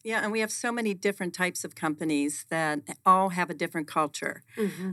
yeah 0.03 0.21
and 0.23 0.31
we 0.31 0.39
have 0.39 0.51
so 0.51 0.71
many 0.71 0.93
different 0.93 1.33
types 1.33 1.65
of 1.65 1.75
companies 1.75 2.45
that 2.49 2.79
all 3.05 3.29
have 3.29 3.49
a 3.49 3.53
different 3.53 3.87
culture 3.87 4.43
Mm-hmm. 4.55 4.91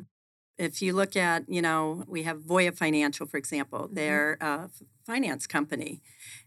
If 0.58 0.80
you 0.80 0.92
look 0.92 1.16
at, 1.16 1.44
you 1.48 1.62
know, 1.62 2.04
we 2.06 2.22
have 2.22 2.38
Voya 2.38 2.76
Financial, 2.76 3.26
for 3.26 3.36
example, 3.36 3.80
Mm-hmm. 3.84 3.94
they're 3.94 4.38
a 4.40 4.70
finance 5.06 5.46
company. 5.46 6.00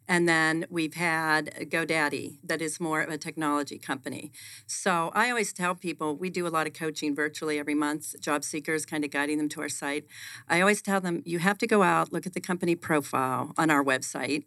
And 0.07 0.27
then 0.27 0.65
we've 0.69 0.95
had 0.95 1.53
GoDaddy, 1.69 2.37
that 2.43 2.61
is 2.61 2.79
more 2.79 3.01
of 3.01 3.09
a 3.09 3.17
technology 3.17 3.77
company. 3.77 4.31
So 4.65 5.11
I 5.13 5.29
always 5.29 5.53
tell 5.53 5.75
people 5.75 6.15
we 6.15 6.29
do 6.29 6.47
a 6.47 6.49
lot 6.49 6.65
of 6.65 6.73
coaching 6.73 7.15
virtually 7.15 7.59
every 7.59 7.75
month, 7.75 8.19
job 8.19 8.43
seekers 8.43 8.85
kind 8.85 9.03
of 9.03 9.11
guiding 9.11 9.37
them 9.37 9.49
to 9.49 9.61
our 9.61 9.69
site. 9.69 10.05
I 10.47 10.61
always 10.61 10.81
tell 10.81 11.01
them 11.01 11.21
you 11.25 11.39
have 11.39 11.57
to 11.59 11.67
go 11.67 11.83
out, 11.83 12.11
look 12.11 12.25
at 12.25 12.33
the 12.33 12.41
company 12.41 12.75
profile 12.75 13.53
on 13.57 13.69
our 13.69 13.83
website, 13.83 14.45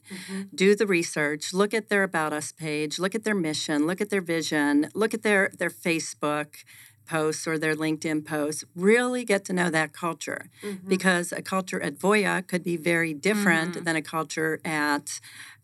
do 0.53 0.75
the 0.75 0.87
research, 0.87 1.53
look 1.53 1.73
at 1.73 1.89
their 1.89 2.03
About 2.03 2.33
Us 2.33 2.51
page, 2.51 2.99
look 2.99 3.15
at 3.15 3.23
their 3.25 3.35
mission, 3.35 3.87
look 3.87 4.01
at 4.01 4.11
their 4.11 4.23
vision, 4.23 4.89
look 4.95 5.15
at 5.15 5.23
their, 5.23 5.51
their 5.57 5.71
Facebook 5.71 6.65
posts 7.11 7.47
or 7.47 7.59
their 7.59 7.75
LinkedIn 7.75 8.25
posts, 8.25 8.65
really 8.77 9.25
get 9.25 9.45
to 9.47 9.53
know 9.53 9.69
that 9.71 9.93
culture 9.93 10.43
mm-hmm. 10.63 10.89
because 10.89 11.33
a 11.33 11.43
culture 11.43 11.81
at 11.83 11.95
Voya 11.99 12.47
could 12.47 12.63
be 12.63 12.77
very 12.77 13.13
different 13.13 13.73
mm-hmm. 13.75 13.85
than 13.85 13.97
a 13.97 14.03
culture 14.03 14.61
at 14.65 15.21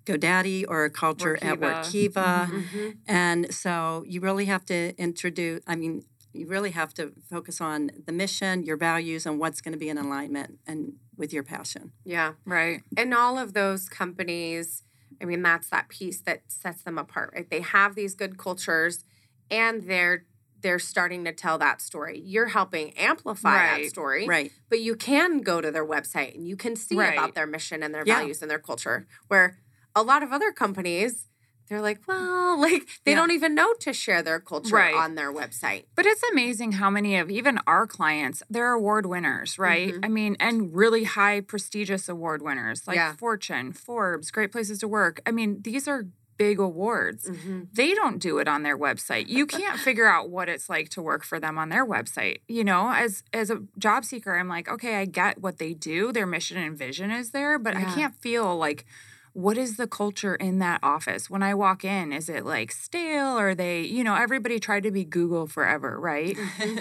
GoDaddy 0.06 0.64
or 0.68 0.84
a 0.84 0.90
culture 0.90 1.36
at 1.42 1.60
Workiva. 1.60 2.12
Workiva. 2.12 2.50
Mm-hmm. 2.50 2.90
And 3.06 3.54
so 3.54 4.04
you 4.06 4.20
really 4.20 4.46
have 4.46 4.64
to 4.66 4.96
introduce, 4.98 5.60
I 5.66 5.76
mean, 5.76 6.04
you 6.32 6.46
really 6.46 6.72
have 6.72 6.92
to 6.94 7.12
focus 7.30 7.60
on 7.60 7.90
the 8.06 8.12
mission, 8.12 8.64
your 8.64 8.76
values, 8.76 9.24
and 9.24 9.38
what's 9.38 9.60
going 9.60 9.72
to 9.72 9.78
be 9.78 9.88
in 9.88 9.98
alignment 9.98 10.58
and 10.66 10.94
with 11.16 11.32
your 11.32 11.42
passion. 11.42 11.92
Yeah. 12.04 12.32
Right. 12.44 12.82
And 12.96 13.14
all 13.14 13.38
of 13.38 13.54
those 13.54 13.88
companies, 13.88 14.82
I 15.22 15.24
mean, 15.24 15.42
that's 15.42 15.70
that 15.70 15.88
piece 15.88 16.20
that 16.22 16.42
sets 16.48 16.82
them 16.82 16.98
apart, 16.98 17.32
right? 17.34 17.48
They 17.48 17.60
have 17.60 17.94
these 17.94 18.14
good 18.14 18.36
cultures 18.36 19.04
and 19.50 19.82
they're 19.82 20.24
they're 20.62 20.78
starting 20.78 21.24
to 21.24 21.32
tell 21.32 21.58
that 21.58 21.80
story. 21.80 22.18
You're 22.24 22.48
helping 22.48 22.90
amplify 22.98 23.78
that 23.80 23.88
story. 23.90 24.26
Right. 24.26 24.52
But 24.68 24.80
you 24.80 24.96
can 24.96 25.40
go 25.42 25.60
to 25.60 25.70
their 25.70 25.86
website 25.86 26.34
and 26.34 26.46
you 26.48 26.56
can 26.56 26.76
see 26.76 26.96
Right. 26.96 27.12
about 27.12 27.34
their 27.34 27.46
mission 27.46 27.82
and 27.82 27.94
their 27.94 28.04
Yeah. 28.06 28.16
values 28.20 28.42
and 28.42 28.50
their 28.50 28.58
culture. 28.58 29.06
Where 29.28 29.58
a 29.94 30.02
lot 30.02 30.22
of 30.22 30.32
other 30.32 30.52
companies, 30.52 31.28
they're 31.68 31.80
like, 31.80 32.00
well, 32.06 32.58
like 32.60 32.88
they 33.04 33.12
Yeah. 33.12 33.16
don't 33.18 33.32
even 33.32 33.54
know 33.54 33.74
to 33.80 33.92
share 33.92 34.22
their 34.22 34.40
culture 34.40 34.76
Right. 34.76 34.94
on 34.94 35.14
their 35.14 35.32
website. 35.32 35.86
But 35.94 36.06
it's 36.06 36.22
amazing 36.32 36.72
how 36.72 36.90
many 36.90 37.16
of 37.16 37.30
even 37.30 37.58
our 37.66 37.86
clients, 37.86 38.42
they're 38.48 38.72
award 38.72 39.06
winners, 39.06 39.58
right? 39.58 39.92
Mhm. 39.94 40.04
I 40.04 40.08
mean, 40.08 40.36
and 40.40 40.74
really 40.74 41.04
high 41.04 41.40
prestigious 41.40 42.08
award 42.08 42.40
winners 42.42 42.86
like 42.86 42.96
Yeah. 42.96 43.14
Fortune, 43.16 43.72
Forbes, 43.72 44.30
Great 44.30 44.52
Places 44.52 44.78
to 44.80 44.88
Work. 44.88 45.20
I 45.26 45.32
mean, 45.32 45.60
these 45.62 45.86
are 45.88 46.04
big 46.36 46.58
awards. 46.58 47.28
Mm-hmm. 47.28 47.62
They 47.72 47.94
don't 47.94 48.18
do 48.18 48.38
it 48.38 48.48
on 48.48 48.62
their 48.62 48.78
website. 48.78 49.28
You 49.28 49.46
can't 49.58 49.78
figure 49.78 50.06
out 50.06 50.30
what 50.30 50.48
it's 50.48 50.68
like 50.68 50.88
to 50.90 51.02
work 51.02 51.24
for 51.24 51.38
them 51.40 51.58
on 51.58 51.68
their 51.68 51.86
website. 51.86 52.40
You 52.48 52.64
know, 52.64 52.92
as 52.92 53.22
as 53.32 53.50
a 53.50 53.62
job 53.78 54.04
seeker, 54.04 54.36
I'm 54.36 54.48
like, 54.48 54.68
okay, 54.68 54.96
I 54.96 55.04
get 55.04 55.40
what 55.40 55.58
they 55.58 55.74
do. 55.74 56.12
Their 56.12 56.26
mission 56.26 56.56
and 56.58 56.76
vision 56.76 57.10
is 57.10 57.30
there, 57.30 57.58
but 57.58 57.74
Yeah. 57.74 57.80
I 57.90 57.94
can't 57.94 58.14
feel 58.16 58.56
like 58.56 58.84
what 59.32 59.58
is 59.58 59.76
the 59.76 59.86
culture 59.86 60.34
in 60.34 60.60
that 60.60 60.80
office 60.82 61.28
when 61.28 61.42
I 61.42 61.52
walk 61.52 61.84
in? 61.84 62.10
Is 62.10 62.30
it 62.30 62.46
like 62.46 62.72
stale? 62.72 63.38
Or 63.38 63.54
they, 63.54 63.82
you 63.82 64.02
know, 64.02 64.14
everybody 64.14 64.58
tried 64.58 64.82
to 64.84 64.90
be 64.90 65.04
Google 65.04 65.46
forever, 65.46 66.00
right? 66.00 66.38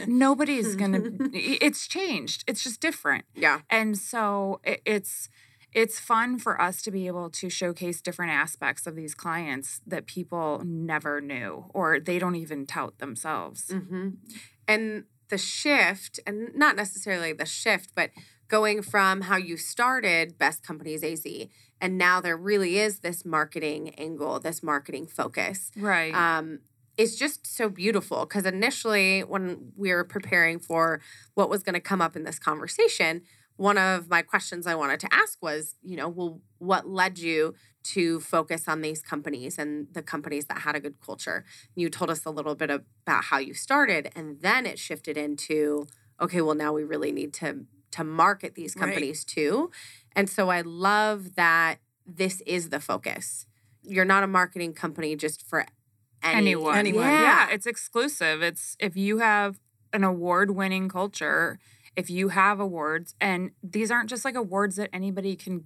Nobody's 0.07 0.75
gonna. 0.75 1.01
it's 1.33 1.85
changed. 1.87 2.43
It's 2.47 2.63
just 2.63 2.79
different, 2.79 3.25
Yeah. 3.35 3.59
and 3.69 3.97
so 3.97 4.61
it, 4.63 4.81
it's 4.85 5.29
it's 5.75 5.99
fun 5.99 6.39
for 6.39 6.59
us 6.59 6.81
to 6.81 6.89
be 6.89 7.05
able 7.05 7.29
to 7.29 7.49
showcase 7.49 8.01
different 8.01 8.31
aspects 8.31 8.87
of 8.87 8.95
these 8.95 9.13
clients 9.13 9.81
that 9.85 10.07
people 10.07 10.61
never 10.63 11.19
knew 11.19 11.65
or 11.73 11.99
they 11.99 12.17
don't 12.17 12.37
even 12.37 12.65
tout 12.65 12.97
themselves. 12.99 13.71
hmm 13.71 14.11
And 14.67 15.03
the 15.27 15.37
shift, 15.37 16.19
and 16.25 16.55
not 16.55 16.77
necessarily 16.77 17.33
the 17.33 17.45
shift, 17.45 17.91
but 17.93 18.11
going 18.47 18.81
from 18.81 19.21
how 19.21 19.35
you 19.35 19.57
started 19.57 20.37
Best 20.37 20.63
Companies 20.63 21.03
AZ, 21.03 21.25
and 21.81 21.97
now 21.97 22.21
there 22.21 22.37
really 22.37 22.77
is 22.77 22.99
this 22.99 23.25
marketing 23.25 23.89
angle, 23.95 24.39
this 24.39 24.63
marketing 24.63 25.07
focus. 25.07 25.71
Right. 25.75 26.13
Um, 26.13 26.59
it's 26.97 27.15
just 27.15 27.45
so 27.45 27.67
beautiful 27.67 28.21
because 28.25 28.45
initially, 28.45 29.21
when 29.21 29.73
we 29.75 29.91
were 29.91 30.05
preparing 30.05 30.59
for 30.59 31.01
what 31.33 31.49
was 31.49 31.63
going 31.63 31.73
to 31.73 31.81
come 31.81 32.01
up 32.01 32.15
in 32.15 32.23
this 32.23 32.39
conversation, 32.39 33.23
one 33.57 33.77
of 33.77 34.09
my 34.09 34.21
questions 34.21 34.67
I 34.67 34.75
wanted 34.75 34.99
to 35.01 35.13
ask 35.13 35.41
was, 35.41 35.75
you 35.81 35.95
know, 35.95 36.09
well, 36.09 36.41
what 36.57 36.87
led 36.87 37.19
you 37.19 37.55
to 37.83 38.19
focus 38.19 38.67
on 38.67 38.81
these 38.81 39.01
companies 39.01 39.57
and 39.57 39.87
the 39.93 40.01
companies 40.01 40.45
that 40.45 40.59
had 40.59 40.75
a 40.75 40.79
good 40.79 40.99
culture? 40.99 41.45
You 41.75 41.89
told 41.89 42.09
us 42.09 42.25
a 42.25 42.31
little 42.31 42.55
bit 42.55 42.69
about 42.69 43.25
how 43.25 43.37
you 43.37 43.53
started, 43.53 44.11
and 44.15 44.41
then 44.41 44.65
it 44.65 44.77
shifted 44.79 45.17
into, 45.17 45.87
okay, 46.19 46.41
well, 46.41 46.55
now 46.55 46.73
we 46.73 46.83
really 46.83 47.11
need 47.11 47.33
to 47.35 47.65
to 47.91 48.03
market 48.03 48.55
these 48.55 48.75
Right. 48.75 48.81
companies 48.87 49.23
too. 49.23 49.71
And 50.17 50.29
so 50.29 50.49
I 50.49 50.59
love 50.61 51.35
that 51.35 51.77
this 52.05 52.41
is 52.45 52.69
the 52.69 52.81
focus. 52.81 53.45
You're 53.83 54.03
not 54.03 54.23
a 54.23 54.27
marketing 54.27 54.73
company 54.73 55.15
just 55.15 55.47
for 55.47 55.65
any, 56.21 56.37
anyone. 56.37 56.75
Anyone. 56.77 57.05
Yeah. 57.05 57.21
Yeah. 57.21 57.53
it's 57.53 57.65
exclusive. 57.65 58.41
It's 58.41 58.75
if 58.79 58.97
you 58.97 59.19
have 59.19 59.59
an 59.93 60.03
award-winning 60.03 60.89
culture, 60.89 61.57
if 61.95 62.09
you 62.09 62.29
have 62.29 62.59
awards, 62.59 63.15
and 63.21 63.51
these 63.63 63.89
aren't 63.91 64.09
just 64.09 64.25
like 64.25 64.35
awards 64.35 64.75
that 64.77 64.89
anybody 64.93 65.35
can 65.35 65.65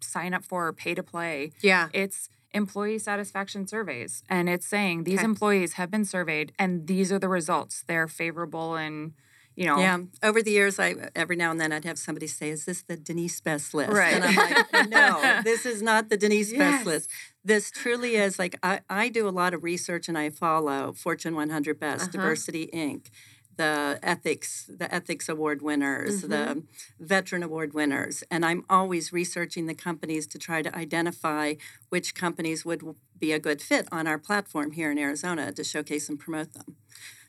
sign 0.00 0.34
up 0.34 0.44
for 0.44 0.66
or 0.68 0.72
pay 0.72 0.94
to 0.94 1.02
play. 1.02 1.52
Yeah. 1.62 1.88
It's 1.92 2.28
employee 2.52 2.98
satisfaction 2.98 3.66
surveys, 3.66 4.22
and 4.28 4.48
it's 4.48 4.66
saying 4.66 5.04
these 5.04 5.18
Okay. 5.18 5.24
employees 5.24 5.72
have 5.74 5.90
been 5.90 6.04
surveyed, 6.04 6.52
and 6.58 6.86
these 6.86 7.10
are 7.12 7.18
the 7.18 7.28
results. 7.28 7.84
They're 7.86 8.08
favorable, 8.08 8.74
and 8.76 9.12
you 9.56 9.66
know, 9.66 9.78
Yeah. 9.78 9.98
Over 10.20 10.42
the 10.42 10.50
years, 10.50 10.80
I 10.80 10.96
every 11.14 11.36
now 11.36 11.52
and 11.52 11.60
then 11.60 11.70
I'd 11.72 11.84
have 11.84 11.96
somebody 11.98 12.26
say, 12.26 12.50
"Is 12.50 12.64
this 12.64 12.82
the 12.82 12.96
Denise 12.96 13.40
Best 13.40 13.72
list?" 13.72 13.92
Right. 13.92 14.14
And 14.14 14.24
I'm 14.24 14.34
like, 14.34 14.88
"No, 14.90 15.42
this 15.44 15.64
is 15.64 15.80
not 15.80 16.08
the 16.10 16.16
Denise 16.16 16.50
Yes. 16.50 16.58
Best 16.58 16.86
list. 16.86 17.10
This 17.44 17.70
truly 17.70 18.16
is 18.16 18.36
like 18.36 18.56
I, 18.64 18.80
I 18.90 19.08
do 19.08 19.28
a 19.28 19.30
lot 19.30 19.54
of 19.54 19.62
research 19.62 20.08
and 20.08 20.18
I 20.18 20.30
follow 20.30 20.92
Fortune 20.92 21.36
100 21.36 21.78
Best, 21.78 22.02
Uh-huh. 22.02 22.10
Diversity 22.12 22.68
Inc., 22.74 23.10
the 23.56 23.98
ethics, 24.02 24.68
the 24.68 24.92
ethics 24.94 25.28
award 25.28 25.62
winners, 25.62 26.22
Mm-hmm. 26.22 26.30
the 26.30 26.62
veteran 26.98 27.42
award 27.42 27.74
winners, 27.74 28.24
and 28.30 28.44
I'm 28.44 28.64
always 28.68 29.12
researching 29.12 29.66
the 29.66 29.74
companies 29.74 30.26
to 30.28 30.38
try 30.38 30.62
to 30.62 30.74
identify 30.76 31.54
which 31.88 32.14
companies 32.14 32.64
would 32.64 32.82
be 33.18 33.32
a 33.32 33.38
good 33.38 33.62
fit 33.62 33.86
on 33.92 34.06
our 34.06 34.18
platform 34.18 34.72
here 34.72 34.90
in 34.90 34.98
Arizona 34.98 35.52
to 35.52 35.64
showcase 35.64 36.08
and 36.08 36.18
promote 36.18 36.52
them. 36.52 36.76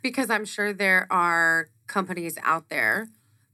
Because 0.01 0.29
I'm 0.29 0.45
sure 0.45 0.73
there 0.73 1.07
are 1.09 1.69
companies 1.87 2.37
out 2.43 2.69
there 2.69 3.07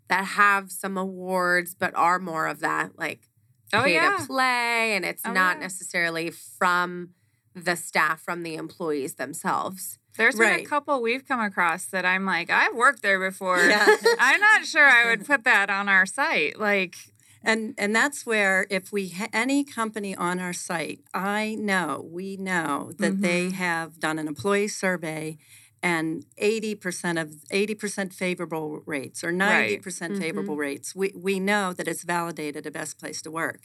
that 0.07 0.25
have 0.25 0.71
some 0.71 0.97
awards, 0.97 1.75
but 1.75 1.93
are 1.95 2.19
more 2.19 2.47
of 2.47 2.59
that 2.59 2.97
like 2.97 3.27
Oh, 3.73 3.83
pay 3.83 3.93
yeah. 3.93 4.17
to 4.19 4.27
play, 4.27 4.95
and 4.95 5.05
it's 5.05 5.21
Oh, 5.25 5.31
not 5.31 5.55
yeah. 5.57 5.61
necessarily 5.63 6.29
from 6.29 7.11
the 7.55 7.75
staff, 7.77 8.21
from 8.21 8.43
the 8.43 8.55
employees 8.55 9.15
themselves. 9.15 9.97
There's 10.17 10.35
been 10.35 10.59
a 10.59 10.63
couple 10.65 11.01
we've 11.01 11.27
come 11.27 11.39
across 11.39 11.85
that 11.85 12.05
I'm 12.05 12.25
like, 12.25 12.49
I've 12.49 12.75
worked 12.75 13.01
there 13.01 13.19
before. 13.19 13.59
Yeah. 13.63 13.85
I'm 14.19 14.39
not 14.39 14.65
sure 14.65 14.85
I 14.85 15.09
would 15.09 15.25
put 15.31 15.43
that 15.45 15.69
on 15.69 15.87
our 15.89 16.05
site. 16.05 16.59
Like, 16.59 16.95
And 17.43 17.73
and 17.77 17.95
that's 17.95 18.25
where 18.25 18.67
if 18.69 18.91
we 18.91 19.09
ha- 19.09 19.29
any 19.33 19.63
company 19.63 20.15
on 20.15 20.39
our 20.39 20.53
site, 20.53 20.99
I 21.13 21.55
know 21.59 22.05
we 22.19 22.37
know 22.37 22.91
that 22.99 23.21
they 23.21 23.45
Mm-hmm. 23.47 23.55
have 23.55 23.99
done 23.99 24.19
an 24.19 24.27
employee 24.27 24.67
survey 24.67 25.37
and 25.83 26.25
80% 26.39 27.19
of 27.19 27.29
80% 27.51 28.13
favorable 28.13 28.83
rates 28.85 29.23
or 29.23 29.31
90% 29.31 29.39
Right. 29.39 29.81
Mm-hmm. 29.81 30.19
favorable 30.21 30.55
rates. 30.57 30.93
We 30.95 31.11
we 31.15 31.39
know 31.39 31.73
that 31.73 31.87
it's 31.87 32.03
validated 32.03 32.65
a 32.67 32.71
best 32.71 32.99
place 32.99 33.19
to 33.23 33.31
work. 33.31 33.61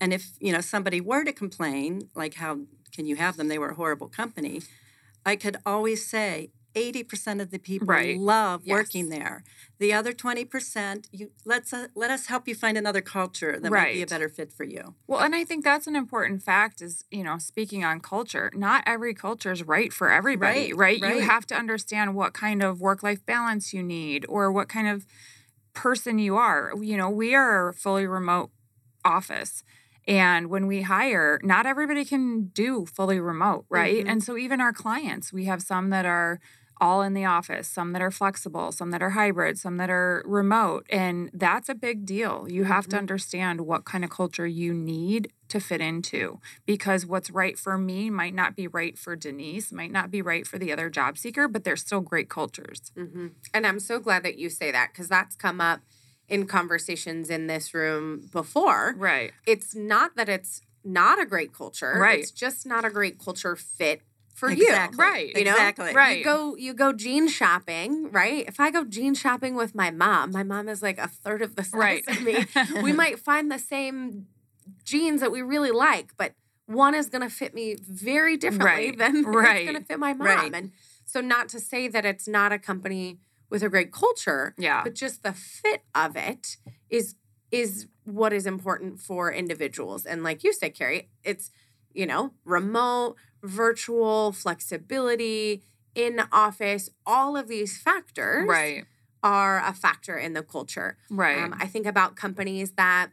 And 0.00 0.12
if, 0.14 0.30
you 0.40 0.52
know, 0.52 0.62
somebody 0.62 1.00
were 1.02 1.24
to 1.24 1.32
complain 1.32 2.08
like 2.14 2.34
how 2.34 2.60
can 2.94 3.04
you 3.04 3.16
have 3.16 3.36
them 3.36 3.48
they 3.48 3.58
were 3.58 3.70
a 3.70 3.74
horrible 3.74 4.08
company, 4.08 4.62
I 5.24 5.36
could 5.36 5.56
always 5.66 6.06
say 6.06 6.50
80% 6.74 7.40
of 7.40 7.50
the 7.50 7.58
people 7.58 7.88
Right. 7.88 8.16
love 8.18 8.62
Yes. 8.64 8.72
working 8.72 9.08
there. 9.08 9.42
The 9.78 9.92
other 9.92 10.12
20%, 10.12 11.08
you 11.12 11.30
let's 11.44 11.72
uh, 11.72 11.88
let 11.94 12.10
us 12.10 12.26
help 12.26 12.46
you 12.46 12.54
find 12.54 12.76
another 12.78 13.00
culture 13.00 13.58
that 13.58 13.70
might 13.70 13.92
be 13.92 14.02
a 14.02 14.06
better 14.06 14.28
fit 14.28 14.52
for 14.52 14.64
you. 14.64 14.94
well, 15.06 15.20
and 15.20 15.34
I 15.34 15.44
think 15.44 15.64
that's 15.64 15.86
an 15.86 15.96
important 15.96 16.42
fact 16.42 16.80
is, 16.82 17.04
you 17.10 17.24
know, 17.24 17.38
speaking 17.38 17.84
on 17.84 18.00
culture, 18.00 18.50
not 18.54 18.84
every 18.86 19.14
culture 19.14 19.50
is 19.50 19.62
right 19.62 19.92
for 19.92 20.10
everybody, 20.10 20.72
Right, 20.72 21.00
right? 21.02 21.14
You 21.16 21.20
have 21.22 21.46
to 21.46 21.56
understand 21.56 22.14
what 22.14 22.32
kind 22.34 22.62
of 22.62 22.80
work 22.80 23.02
life 23.02 23.24
balance 23.24 23.72
you 23.72 23.82
need 23.82 24.24
or 24.28 24.52
what 24.52 24.68
kind 24.68 24.88
of 24.88 25.06
person 25.74 26.18
you 26.18 26.36
are. 26.36 26.72
You 26.80 26.96
know, 26.96 27.10
we 27.10 27.34
are 27.34 27.68
a 27.68 27.74
fully 27.74 28.06
remote 28.06 28.50
office. 29.04 29.62
And 30.08 30.48
when 30.48 30.66
we 30.66 30.82
hire, 30.82 31.38
not 31.44 31.66
everybody 31.66 32.04
can 32.04 32.46
do 32.48 32.86
fully 32.86 33.20
remote, 33.20 33.66
right? 33.68 34.04
Mhm. 34.04 34.10
And 34.10 34.24
so 34.24 34.36
even 34.38 34.60
our 34.60 34.72
clients, 34.72 35.32
we 35.32 35.44
have 35.44 35.62
some 35.62 35.90
that 35.90 36.06
are 36.06 36.40
all 36.80 37.02
in 37.02 37.12
the 37.12 37.24
office, 37.24 37.68
some 37.68 37.92
that 37.92 38.00
are 38.00 38.10
flexible, 38.10 38.70
some 38.72 38.92
that 38.92 39.02
are 39.02 39.10
hybrid, 39.10 39.58
some 39.58 39.76
that 39.78 39.90
are 39.90 40.22
remote. 40.24 40.86
And 40.90 41.28
that's 41.34 41.68
a 41.68 41.74
big 41.74 42.06
deal. 42.06 42.46
You 42.48 42.64
have 42.64 42.86
to 42.88 42.96
Mhm. 42.96 43.00
understand 43.00 43.62
what 43.62 43.84
kind 43.84 44.04
of 44.04 44.10
culture 44.10 44.46
you 44.46 44.72
need 44.72 45.32
to 45.48 45.60
fit 45.60 45.80
into 45.80 46.40
because 46.66 47.04
what's 47.04 47.30
right 47.30 47.58
for 47.58 47.76
me 47.76 48.10
might 48.10 48.34
not 48.34 48.54
be 48.54 48.68
right 48.68 48.96
for 48.98 49.16
Denise, 49.16 49.72
might 49.72 49.90
not 49.90 50.10
be 50.10 50.22
right 50.22 50.46
for 50.46 50.56
the 50.58 50.72
other 50.72 50.88
job 50.88 51.18
seeker, 51.18 51.48
but 51.48 51.64
they're 51.64 51.76
still 51.76 52.00
great 52.00 52.28
cultures. 52.30 52.92
hmm 52.96 53.28
And 53.52 53.66
I'm 53.66 53.80
so 53.80 53.98
glad 53.98 54.22
that 54.22 54.38
you 54.38 54.48
say 54.48 54.70
that 54.70 54.90
because 54.92 55.08
that's 55.08 55.34
come 55.36 55.60
up 55.60 55.80
in 56.28 56.46
conversations 56.46 57.30
in 57.30 57.46
this 57.46 57.72
room 57.74 58.28
before. 58.32 58.94
Right. 58.96 59.32
It's 59.46 59.74
not 59.74 60.16
that 60.16 60.28
it's 60.28 60.60
not 60.84 61.20
a 61.20 61.26
great 61.26 61.52
culture. 61.52 61.94
Right. 61.98 62.18
It's 62.20 62.30
just 62.30 62.66
not 62.66 62.84
a 62.84 62.90
great 62.90 63.18
culture 63.18 63.56
fit 63.56 64.02
for 64.34 64.50
Exactly. 64.50 64.96
you. 65.04 65.10
Right. 65.10 65.36
You 65.36 65.44
know? 65.44 65.52
Exactly. 65.52 65.94
Right. 65.94 66.18
You 66.18 66.24
go 66.24 66.56
you 66.56 66.74
go 66.74 66.92
jean 66.92 67.28
shopping, 67.28 68.10
right? 68.12 68.44
If 68.46 68.60
I 68.60 68.70
go 68.70 68.84
jean 68.84 69.14
shopping 69.14 69.54
with 69.56 69.74
my 69.74 69.90
mom, 69.90 70.30
my 70.30 70.42
mom 70.44 70.68
is 70.68 70.82
like 70.82 70.98
a 70.98 71.08
third 71.08 71.42
of 71.42 71.56
the 71.56 71.64
size 71.64 71.74
Right. 71.74 72.04
of 72.08 72.22
me. 72.22 72.46
we 72.82 72.92
might 73.02 73.18
find 73.18 73.50
the 73.50 73.58
same 73.58 74.26
jeans 74.84 75.20
that 75.22 75.32
we 75.32 75.42
really 75.42 75.70
like, 75.72 76.10
but 76.16 76.34
one 76.66 76.94
is 76.94 77.08
going 77.08 77.22
to 77.22 77.30
fit 77.34 77.54
me 77.54 77.76
very 77.80 78.36
differently 78.36 78.90
Right. 78.90 78.98
than 78.98 79.22
Right. 79.26 79.62
it's 79.62 79.70
going 79.70 79.82
to 79.82 79.86
fit 79.88 79.98
my 79.98 80.12
mom. 80.12 80.26
Right. 80.26 80.54
And 80.54 80.72
so, 81.06 81.20
not 81.22 81.48
to 81.48 81.58
say 81.58 81.88
that 81.88 82.04
it's 82.04 82.28
not 82.28 82.52
a 82.52 82.58
company 82.58 83.18
with 83.50 83.62
a 83.62 83.68
great 83.68 83.92
culture, 83.92 84.54
Yeah. 84.58 84.82
but 84.84 84.94
just 84.94 85.22
the 85.22 85.32
fit 85.32 85.82
of 85.94 86.16
it 86.16 86.56
is 86.90 87.14
is 87.50 87.86
what 88.04 88.32
is 88.34 88.46
important 88.46 89.00
for 89.00 89.32
individuals. 89.32 90.04
And 90.04 90.22
like 90.22 90.44
you 90.44 90.52
said, 90.52 90.74
Carrie, 90.74 91.08
it's 91.24 91.50
you 91.94 92.06
know 92.06 92.34
remote, 92.44 93.16
virtual, 93.42 94.32
flexibility, 94.32 95.62
in 95.94 96.20
office, 96.30 96.90
all 97.06 97.36
of 97.36 97.48
these 97.48 97.76
factors 97.78 98.46
Right. 98.48 98.84
are 99.22 99.58
a 99.64 99.72
factor 99.72 100.16
in 100.16 100.32
the 100.34 100.42
culture. 100.42 100.96
Right. 101.10 101.38
Um, 101.42 101.54
I 101.58 101.66
think 101.66 101.86
about 101.86 102.14
companies 102.16 102.72
that 102.72 103.10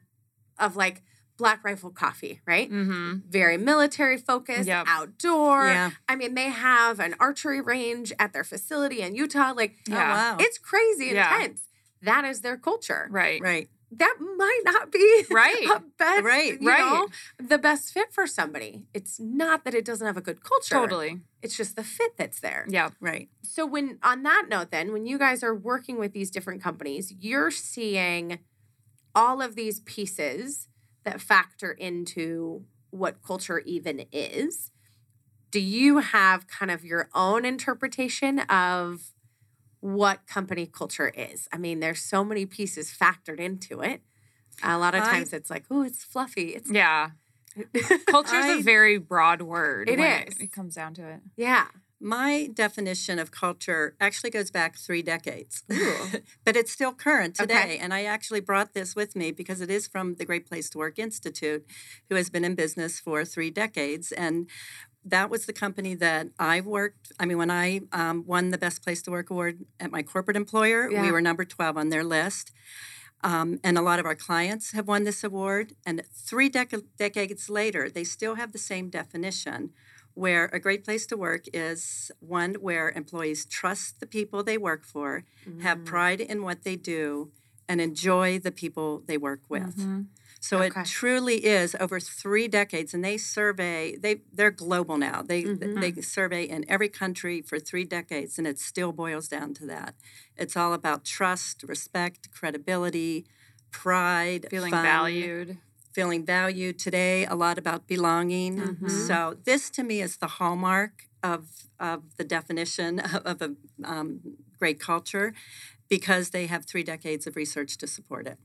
of 0.60 0.76
like 0.76 1.02
Black 1.38 1.63
Rifle 1.65 1.89
Coffee, 1.91 2.41
right? 2.45 2.71
mm-hmm. 2.71 3.17
Very 3.30 3.58
military 3.58 4.17
focused, 4.17 4.67
Yep. 4.67 4.86
outdoor. 4.88 5.67
Yeah. 5.67 5.91
I 6.08 6.15
mean, 6.15 6.34
they 6.36 6.50
have 6.50 7.00
an 7.00 7.15
archery 7.19 7.60
range 7.62 8.13
at 8.19 8.32
their 8.34 8.43
facility 8.45 9.02
in 9.02 9.15
Utah. 9.15 9.54
Like, 9.56 9.76
Oh, 9.89 9.93
Yeah. 9.93 10.13
wow. 10.32 10.38
it's 10.39 10.58
crazy 10.58 11.08
Yeah. 11.08 11.36
intense. 11.36 11.63
That 12.02 12.24
is 12.26 12.41
their 12.41 12.58
culture. 12.58 13.08
Right. 13.10 13.41
right. 13.41 13.69
That 13.91 14.17
might 14.19 14.62
not 14.65 14.91
be 14.91 15.26
Right. 15.30 15.67
a 15.76 15.80
best, 15.98 16.24
Right. 16.24 16.60
you 16.62 16.67
Right. 16.67 16.80
know, 16.80 17.08
the 17.38 17.58
best 17.58 17.93
fit 17.93 18.13
for 18.13 18.28
somebody. 18.28 18.86
It's 18.93 19.19
not 19.19 19.63
that 19.63 19.74
it 19.74 19.86
doesn't 19.86 20.06
have 20.06 20.17
a 20.17 20.21
good 20.21 20.43
culture. 20.43 20.76
Totally. 20.76 21.21
It's 21.41 21.56
just 21.56 21.76
the 21.76 21.84
fit 21.84 22.17
that's 22.17 22.39
there. 22.39 22.65
Yeah. 22.67 22.89
Right. 23.00 23.30
So 23.43 23.65
when 23.65 24.00
on 24.04 24.24
that 24.24 24.45
note 24.50 24.71
then, 24.71 24.91
when 24.91 25.06
you 25.06 25.17
guys 25.17 25.43
are 25.43 25.56
working 25.56 25.98
with 25.98 26.13
these 26.13 26.30
different 26.32 26.62
companies, 26.63 27.13
you're 27.19 27.52
seeing 27.52 28.39
all 29.13 29.41
of 29.41 29.56
these 29.56 29.80
pieces 29.82 30.67
that 31.06 31.22
factor 31.22 31.72
into 31.72 32.65
what 32.89 33.22
culture 33.24 33.60
even 33.60 34.06
is. 34.12 34.72
Do 35.52 35.60
you 35.62 36.00
have 36.00 36.48
kind 36.48 36.70
of 36.72 36.84
your 36.84 37.10
own 37.13 37.46
interpretation 37.46 38.39
of 38.41 39.12
what 39.80 40.28
company 40.28 40.65
culture 40.65 41.10
is? 41.15 41.48
I 41.54 41.58
mean, 41.58 41.80
there's 41.80 42.02
so 42.02 42.24
many 42.24 42.46
pieces 42.46 42.91
factored 42.91 43.39
into 43.39 43.82
it. 43.82 44.02
A 44.63 44.78
lot 44.78 44.96
of 44.96 45.04
I- 45.04 45.12
times 45.12 45.32
it's 45.34 45.50
like, 45.50 45.65
oh, 45.72 45.84
it's 45.84 46.04
fluffy. 46.04 46.50
It's 46.50 46.70
Yeah. 46.70 47.12
Culture 48.08 48.36
is 48.36 48.60
a 48.60 48.63
very 48.63 48.98
broad 48.98 49.41
word. 49.41 49.88
It 49.89 49.98
is. 50.00 50.38
It, 50.41 50.52
comes 50.52 50.76
down 50.76 50.94
to 50.96 51.08
it. 51.08 51.22
yeah. 51.38 51.68
My 52.06 52.52
definition 52.54 53.18
of 53.18 53.32
culture 53.32 53.96
actually 54.00 54.30
goes 54.30 54.52
back 54.52 54.78
three 54.78 55.02
decades, 55.02 55.63
but 56.46 56.56
it's 56.56 56.72
still 56.72 56.94
current 56.94 57.41
Okay. 57.41 57.48
today. 57.48 57.78
And 57.80 57.91
I 57.96 58.04
actually 58.04 58.41
brought 58.41 58.76
this 58.76 58.96
with 58.96 59.15
me 59.15 59.32
because 59.32 59.60
it 59.60 59.72
is 59.72 59.88
from 59.88 60.13
the 60.13 60.24
Great 60.24 60.46
Place 60.48 60.70
to 60.70 60.78
Work 60.78 61.00
Institute, 61.00 61.65
who 62.08 62.15
has 62.15 62.30
been 62.30 62.46
in 62.46 62.54
business 62.54 63.00
for 63.00 63.26
three 63.26 63.50
decades. 63.50 64.12
And 64.12 64.48
that 65.04 65.32
was 65.32 65.48
the 65.48 65.54
company 65.54 65.96
that 65.96 66.28
I 66.38 66.62
worked. 66.62 67.12
I 67.20 67.26
mean, 67.26 67.39
when 67.39 67.50
I 67.50 67.82
um, 67.91 68.24
won 68.28 68.52
the 68.52 68.60
Best 68.60 68.84
Place 68.84 69.02
to 69.02 69.12
Work 69.12 69.32
award 69.32 69.65
at 69.80 69.89
my 69.89 70.04
corporate 70.04 70.38
employer, 70.38 70.88
Yeah. 70.91 71.02
we 71.02 71.12
were 71.12 71.22
number 71.22 71.44
12 71.44 71.76
on 71.76 71.89
their 71.89 72.04
list. 72.04 72.52
Um, 73.24 73.60
and 73.63 73.80
a 73.80 73.82
lot 73.82 73.98
of 73.98 74.06
our 74.06 74.13
clients 74.13 74.74
have 74.74 74.88
won 74.88 75.06
this 75.06 75.24
award. 75.24 75.74
And 75.88 76.04
three 76.13 76.52
dec- 76.52 76.84
decades 77.00 77.50
later, 77.50 77.89
they 77.89 78.04
still 78.04 78.36
have 78.36 78.52
the 78.52 78.60
same 78.60 78.91
definition 78.91 79.72
where 80.15 80.45
a 80.45 80.60
great 80.60 80.84
place 80.84 81.06
to 81.08 81.15
work 81.17 81.43
is 81.54 82.12
one 82.19 82.56
where 82.56 82.89
employees 82.89 83.45
trust 83.45 83.99
the 83.99 84.08
people 84.08 84.43
they 84.43 84.58
work 84.58 84.84
for, 84.86 85.23
have 85.62 85.80
Mm. 85.80 85.86
pride 85.86 86.21
in 86.21 86.41
what 86.41 86.63
they 86.63 86.75
do, 86.75 87.32
and 87.67 87.80
enjoy 87.82 88.39
the 88.39 88.51
people 88.51 89.04
they 89.08 89.17
work 89.17 89.41
with. 89.49 89.75
Mhm. 89.78 90.08
So 90.39 90.62
Okay. 90.62 90.82
it 90.82 90.86
truly 90.86 91.43
is 91.45 91.75
over 91.80 91.99
three 91.99 92.47
decades, 92.47 92.93
and 92.93 93.04
they 93.04 93.17
survey. 93.17 93.95
They 93.97 94.21
they're 94.32 94.51
global 94.51 94.97
now. 94.97 95.21
They 95.23 95.43
Mhm. 95.43 95.82
they 95.82 96.01
survey 96.01 96.43
in 96.43 96.63
every 96.69 96.89
country 96.89 97.41
for 97.41 97.60
three 97.60 97.84
decades, 97.84 98.38
and 98.38 98.45
it 98.47 98.60
still 98.60 98.91
boils 98.93 99.28
down 99.28 99.54
to 99.56 99.65
that. 99.65 99.95
It's 100.38 100.56
all 100.56 100.73
about 100.73 101.04
trust, 101.04 101.63
respect, 101.63 102.32
credibility, 102.32 103.25
pride, 103.71 104.47
Feeling 104.49 104.71
fun, 104.71 104.84
valued. 104.84 105.58
Feeling 105.95 106.25
valued. 106.25 106.77
Today, 106.77 107.25
a 107.25 107.36
lot 107.36 107.58
about 107.58 107.88
belonging. 107.88 108.53
Mhm. 108.58 108.89
So 109.08 109.38
this 109.49 109.69
to 109.71 109.81
me 109.84 110.01
is 110.01 110.17
the 110.17 110.31
hallmark 110.38 110.93
of 111.23 111.41
of 111.79 111.99
the 112.19 112.25
definition 112.38 112.99
of, 113.15 113.21
of 113.31 113.38
a 113.41 113.49
um, 113.93 114.08
great 114.60 114.79
culture, 114.79 115.34
because 115.89 116.25
they 116.36 116.45
have 116.47 116.65
three 116.65 116.84
decades 116.84 117.27
of 117.27 117.36
research 117.36 117.77
to 117.77 117.88
support 117.88 118.27
it. 118.27 118.38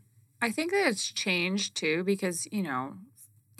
I 0.42 0.50
think 0.52 0.70
that 0.72 0.86
it's 0.92 1.12
changed 1.12 1.74
too 1.74 2.02
because, 2.04 2.48
you 2.50 2.62
know, 2.62 2.82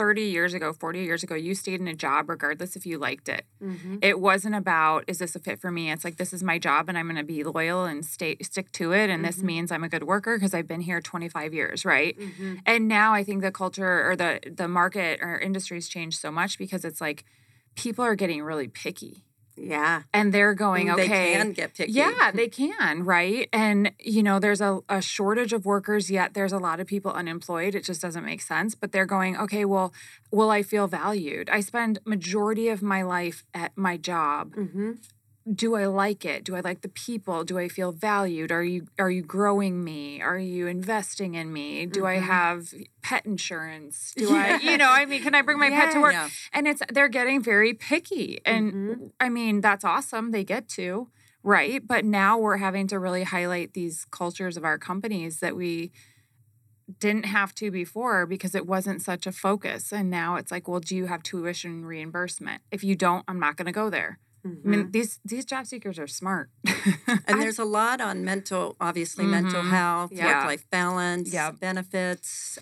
30 0.00 0.22
years 0.22 0.54
ago, 0.54 0.72
40 0.72 1.00
years 1.00 1.22
ago, 1.22 1.34
you 1.34 1.54
stayed 1.54 1.78
in 1.78 1.86
a 1.86 1.94
job 1.94 2.30
regardless 2.30 2.74
if 2.74 2.86
you 2.86 2.96
liked 2.96 3.28
it. 3.28 3.44
Mhm. 3.62 3.98
It 4.02 4.18
wasn't 4.18 4.54
about 4.54 5.04
is 5.06 5.18
this 5.18 5.36
a 5.36 5.38
fit 5.38 5.60
for 5.60 5.70
me? 5.70 5.90
It's 5.90 6.04
like 6.04 6.16
this 6.16 6.32
is 6.32 6.42
my 6.42 6.58
job 6.58 6.88
and 6.88 6.96
I'm 6.96 7.04
going 7.04 7.16
to 7.16 7.22
be 7.22 7.44
loyal 7.44 7.84
and 7.84 8.02
stay 8.02 8.38
stick 8.40 8.72
to 8.72 8.92
it 8.92 9.10
and 9.10 9.22
this 9.22 9.40
Mhm. 9.40 9.42
means 9.52 9.70
I'm 9.70 9.84
a 9.84 9.90
good 9.90 10.04
worker 10.04 10.38
because 10.38 10.54
I've 10.54 10.66
been 10.66 10.80
here 10.80 11.02
25 11.02 11.52
years, 11.52 11.84
right? 11.84 12.18
Mhm. 12.18 12.60
And 12.64 12.88
now 12.88 13.12
I 13.12 13.22
think 13.22 13.42
the 13.42 13.52
culture 13.52 14.08
or 14.08 14.16
the 14.16 14.40
the 14.50 14.68
market 14.68 15.20
or 15.20 15.38
industry's 15.38 15.86
changed 15.86 16.18
so 16.18 16.30
much 16.30 16.56
because 16.56 16.82
it's 16.86 17.02
like 17.02 17.24
people 17.76 18.02
are 18.02 18.14
getting 18.16 18.42
really 18.42 18.68
picky 18.68 19.26
Yeah. 19.62 20.02
and 20.12 20.32
they're 20.32 20.54
going, 20.54 20.86
They 20.86 20.92
okay, 20.92 21.32
can 21.34 21.52
get 21.52 21.74
picky. 21.74 21.92
yeah, 21.92 22.30
they 22.34 22.48
can, 22.48 23.04
right? 23.04 23.48
And 23.52 23.92
you 23.98 24.22
know, 24.22 24.38
there's 24.38 24.60
a, 24.60 24.80
a 24.88 25.00
shortage 25.02 25.52
of 25.52 25.64
workers, 25.66 26.10
yet 26.10 26.34
there's 26.34 26.52
a 26.52 26.58
lot 26.58 26.80
of 26.80 26.86
people 26.86 27.12
unemployed. 27.12 27.74
It 27.74 27.84
just 27.84 28.00
doesn't 28.02 28.24
make 28.24 28.40
sense. 28.42 28.74
But 28.74 28.92
they're 28.92 29.06
going, 29.06 29.36
okay, 29.36 29.64
well, 29.64 29.92
will 30.30 30.50
I 30.50 30.62
feel 30.62 30.86
valued? 30.86 31.50
I 31.50 31.60
spend 31.60 31.98
majority 32.04 32.68
of 32.68 32.82
my 32.82 33.02
life 33.02 33.44
at 33.54 33.76
my 33.76 33.96
job. 33.96 34.54
Mm-hmm. 34.54 34.92
Do 35.52 35.74
I 35.74 35.86
like 35.86 36.24
it? 36.24 36.44
Do 36.44 36.54
I 36.54 36.60
like 36.60 36.82
the 36.82 36.88
people? 36.88 37.42
Do 37.44 37.58
I 37.58 37.66
feel 37.68 37.90
valued? 37.90 38.52
Are 38.52 38.62
you 38.62 38.86
are 38.98 39.10
you 39.10 39.22
growing 39.22 39.82
me? 39.82 40.20
Are 40.22 40.38
you 40.38 40.66
investing 40.68 41.34
in 41.34 41.52
me? 41.52 41.86
Do 41.86 42.06
I 42.06 42.16
Mhm. 42.18 42.22
have 42.22 42.74
pet 43.02 43.26
insurance? 43.26 44.12
Do 44.16 44.34
I, 44.34 44.58
you 44.58 44.76
know, 44.76 44.88
I 44.90 45.06
mean, 45.06 45.22
can 45.22 45.34
I 45.34 45.42
bring 45.42 45.58
my 45.58 45.70
pet 45.70 45.92
to 45.92 46.00
work? 46.00 46.12
Yeah. 46.12 46.28
and 46.52 46.68
it's 46.68 46.82
they're 46.92 47.08
getting 47.08 47.42
very 47.42 47.74
picky 47.74 48.40
and 48.44 48.72
Mhm. 48.72 49.10
i 49.18 49.28
mean 49.28 49.60
that's 49.60 49.84
awesome 49.84 50.30
they 50.30 50.44
get 50.44 50.68
to 50.68 51.08
right 51.42 51.86
but 51.86 52.04
now 52.04 52.38
we're 52.38 52.58
having 52.58 52.86
to 52.88 52.98
really 52.98 53.22
highlight 53.24 53.72
these 53.74 54.04
cultures 54.10 54.56
of 54.56 54.64
our 54.64 54.78
companies 54.78 55.40
that 55.40 55.56
we 55.56 55.90
didn't 56.98 57.24
have 57.26 57.54
to 57.54 57.70
before 57.70 58.26
because 58.26 58.54
it 58.54 58.66
wasn't 58.66 59.00
such 59.00 59.26
a 59.26 59.32
focus 59.32 59.92
and 59.92 60.10
now 60.10 60.34
it's 60.36 60.50
like 60.50 60.66
well 60.68 60.80
do 60.80 60.96
you 60.96 61.06
have 61.06 61.22
tuition 61.22 61.84
reimbursement 61.84 62.62
if 62.70 62.82
you 62.82 62.94
don't 62.96 63.24
i'm 63.28 63.38
not 63.40 63.56
going 63.56 63.66
to 63.66 63.72
go 63.72 63.88
there 63.90 64.18
i 64.44 64.48
Mm-hmm. 64.48 64.70
mean 64.70 64.90
these 64.90 65.20
these 65.24 65.44
job 65.44 65.66
seekers 65.66 65.98
are 65.98 66.06
smart 66.06 66.48
And 67.28 67.40
there's 67.42 67.58
a 67.58 67.64
lot 67.64 68.00
on 68.00 68.24
mental, 68.24 68.76
obviously, 68.80 69.26
mental 69.26 69.62
Mhm. 69.62 69.70
health, 69.70 70.10
Yeah. 70.12 70.26
work 70.26 70.44
life 70.46 70.64
balance, 70.70 71.32
Yep. 71.32 71.60
benefits, 71.60 72.58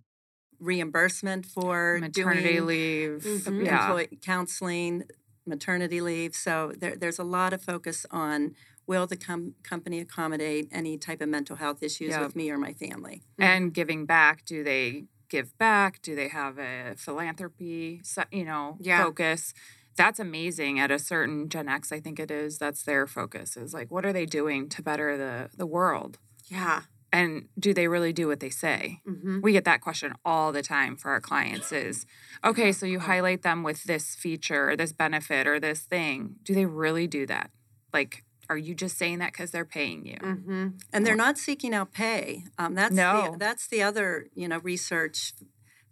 reimbursement 0.61 1.47
for 1.47 1.99
maternity 2.01 2.61
leave 2.61 3.23
Mhm. 3.25 3.65
yeah 3.65 3.83
employee 3.87 4.19
counseling, 4.23 5.05
maternity 5.47 6.01
leave. 6.01 6.35
So 6.35 6.73
there, 6.77 6.97
there's 6.97 7.19
a 7.19 7.25
lot 7.25 7.53
of 7.53 7.63
focus 7.63 8.05
on 8.11 8.55
will 8.87 9.07
the 9.07 9.17
com- 9.17 9.55
company 9.63 10.01
accommodate 10.01 10.67
any 10.73 10.97
type 10.99 11.21
of 11.21 11.29
mental 11.29 11.57
health 11.57 11.83
issues 11.83 12.11
Yep. 12.11 12.21
with 12.23 12.37
me 12.37 12.51
or 12.51 12.59
my 12.59 12.73
family? 12.73 13.23
and 13.39 13.73
giving 13.73 14.05
back 14.07 14.45
do 14.45 14.65
they 14.65 15.05
give 15.29 15.57
back 15.59 16.01
do 16.03 16.15
they 16.17 16.29
have 16.29 16.59
a 16.59 16.95
philanthropy 16.97 18.01
you 18.33 18.45
know 18.45 18.77
Yeah. 18.81 19.05
focus 19.05 19.53
that's 19.99 20.19
amazing 20.19 20.81
at 20.81 20.91
a 20.91 20.99
certain 20.99 21.49
gen 21.51 21.69
x 21.69 21.93
i 21.93 22.01
think 22.01 22.19
it 22.19 22.31
is 22.31 22.57
that's 22.59 22.83
their 22.85 23.07
focus 23.07 23.57
is 23.57 23.75
like 23.75 23.91
what 23.91 24.07
are 24.07 24.13
they 24.15 24.25
doing 24.27 24.69
to 24.71 24.81
better 24.83 25.17
the 25.19 25.51
the 25.57 25.67
world 25.67 26.19
Yeah. 26.47 26.83
and 27.13 27.49
do 27.59 27.75
they 27.75 27.89
really 27.89 28.13
do 28.15 28.27
what 28.29 28.41
they 28.41 28.51
say 28.51 29.01
Mm-hmm. 29.07 29.41
we 29.43 29.53
get 29.53 29.65
that 29.67 29.81
question 29.83 30.15
all 30.25 30.51
the 30.53 30.63
time 30.63 30.97
for 30.97 31.11
our 31.11 31.21
clients 31.21 31.71
is 31.73 32.07
okay 32.43 32.73
so 32.73 32.87
you 32.87 33.01
highlight 33.01 33.43
them 33.43 33.63
with 33.63 33.85
this 33.85 34.15
feature 34.15 34.71
or 34.71 34.77
this 34.77 34.93
benefit 35.05 35.47
or 35.47 35.61
this 35.61 35.81
thing 35.95 36.37
do 36.43 36.55
they 36.55 36.65
really 36.67 37.07
do 37.07 37.27
that 37.27 37.51
like 37.93 38.25
are 38.51 38.57
you 38.57 38.75
just 38.75 38.97
saying 38.97 39.19
that 39.19 39.33
because 39.33 39.51
they're 39.51 39.67
paying 39.79 40.07
you? 40.07 40.17
Mm-hmm. 40.17 40.69
and 40.91 41.07
they're 41.07 41.15
not 41.27 41.37
seeking 41.37 41.75
out 41.75 41.93
pay. 41.93 42.45
Um, 42.57 42.75
that's 42.75 42.95
No. 42.95 43.33
the, 43.33 43.39
that's 43.39 43.67
the 43.67 43.83
other 43.83 44.29
you 44.35 44.49
know 44.49 44.57
research. 44.61 45.35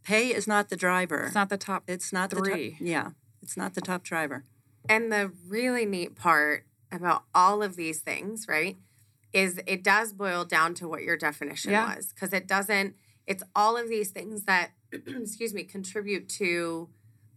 Pay 0.05 0.29
is 0.35 0.47
not 0.49 0.71
the 0.71 0.77
driver. 0.77 1.25
It's 1.27 1.35
not 1.35 1.51
the 1.51 1.59
top. 1.59 1.83
It's 1.87 2.15
not 2.15 2.31
the 2.31 2.37
three. 2.37 2.71
top, 2.71 2.81
yeah. 2.81 3.09
It's 3.47 3.57
not 3.57 3.75
the 3.75 3.81
top 3.81 4.03
driver. 4.03 4.45
And 4.89 5.13
the 5.13 5.31
really 5.47 5.87
neat 5.87 6.17
part 6.17 6.67
about 6.91 7.23
all 7.33 7.63
of 7.63 7.77
these 7.77 8.01
things, 8.01 8.47
right, 8.49 8.77
is 9.33 9.61
it 9.69 9.85
does 9.85 10.13
boil 10.13 10.45
down 10.45 10.75
to 10.75 10.89
what 10.89 11.03
your 11.03 11.17
definition 11.17 11.71
Yeah. 11.71 11.95
was. 11.95 12.09
Because 12.13 12.33
it 12.33 12.49
doesn't, 12.49 12.97
it's 13.25 13.45
all 13.55 13.77
of 13.77 13.89
these 13.89 14.11
things 14.11 14.45
that, 14.47 14.73
excuse 14.93 15.55
me, 15.55 15.63
contribute 15.63 16.29
to 16.31 16.89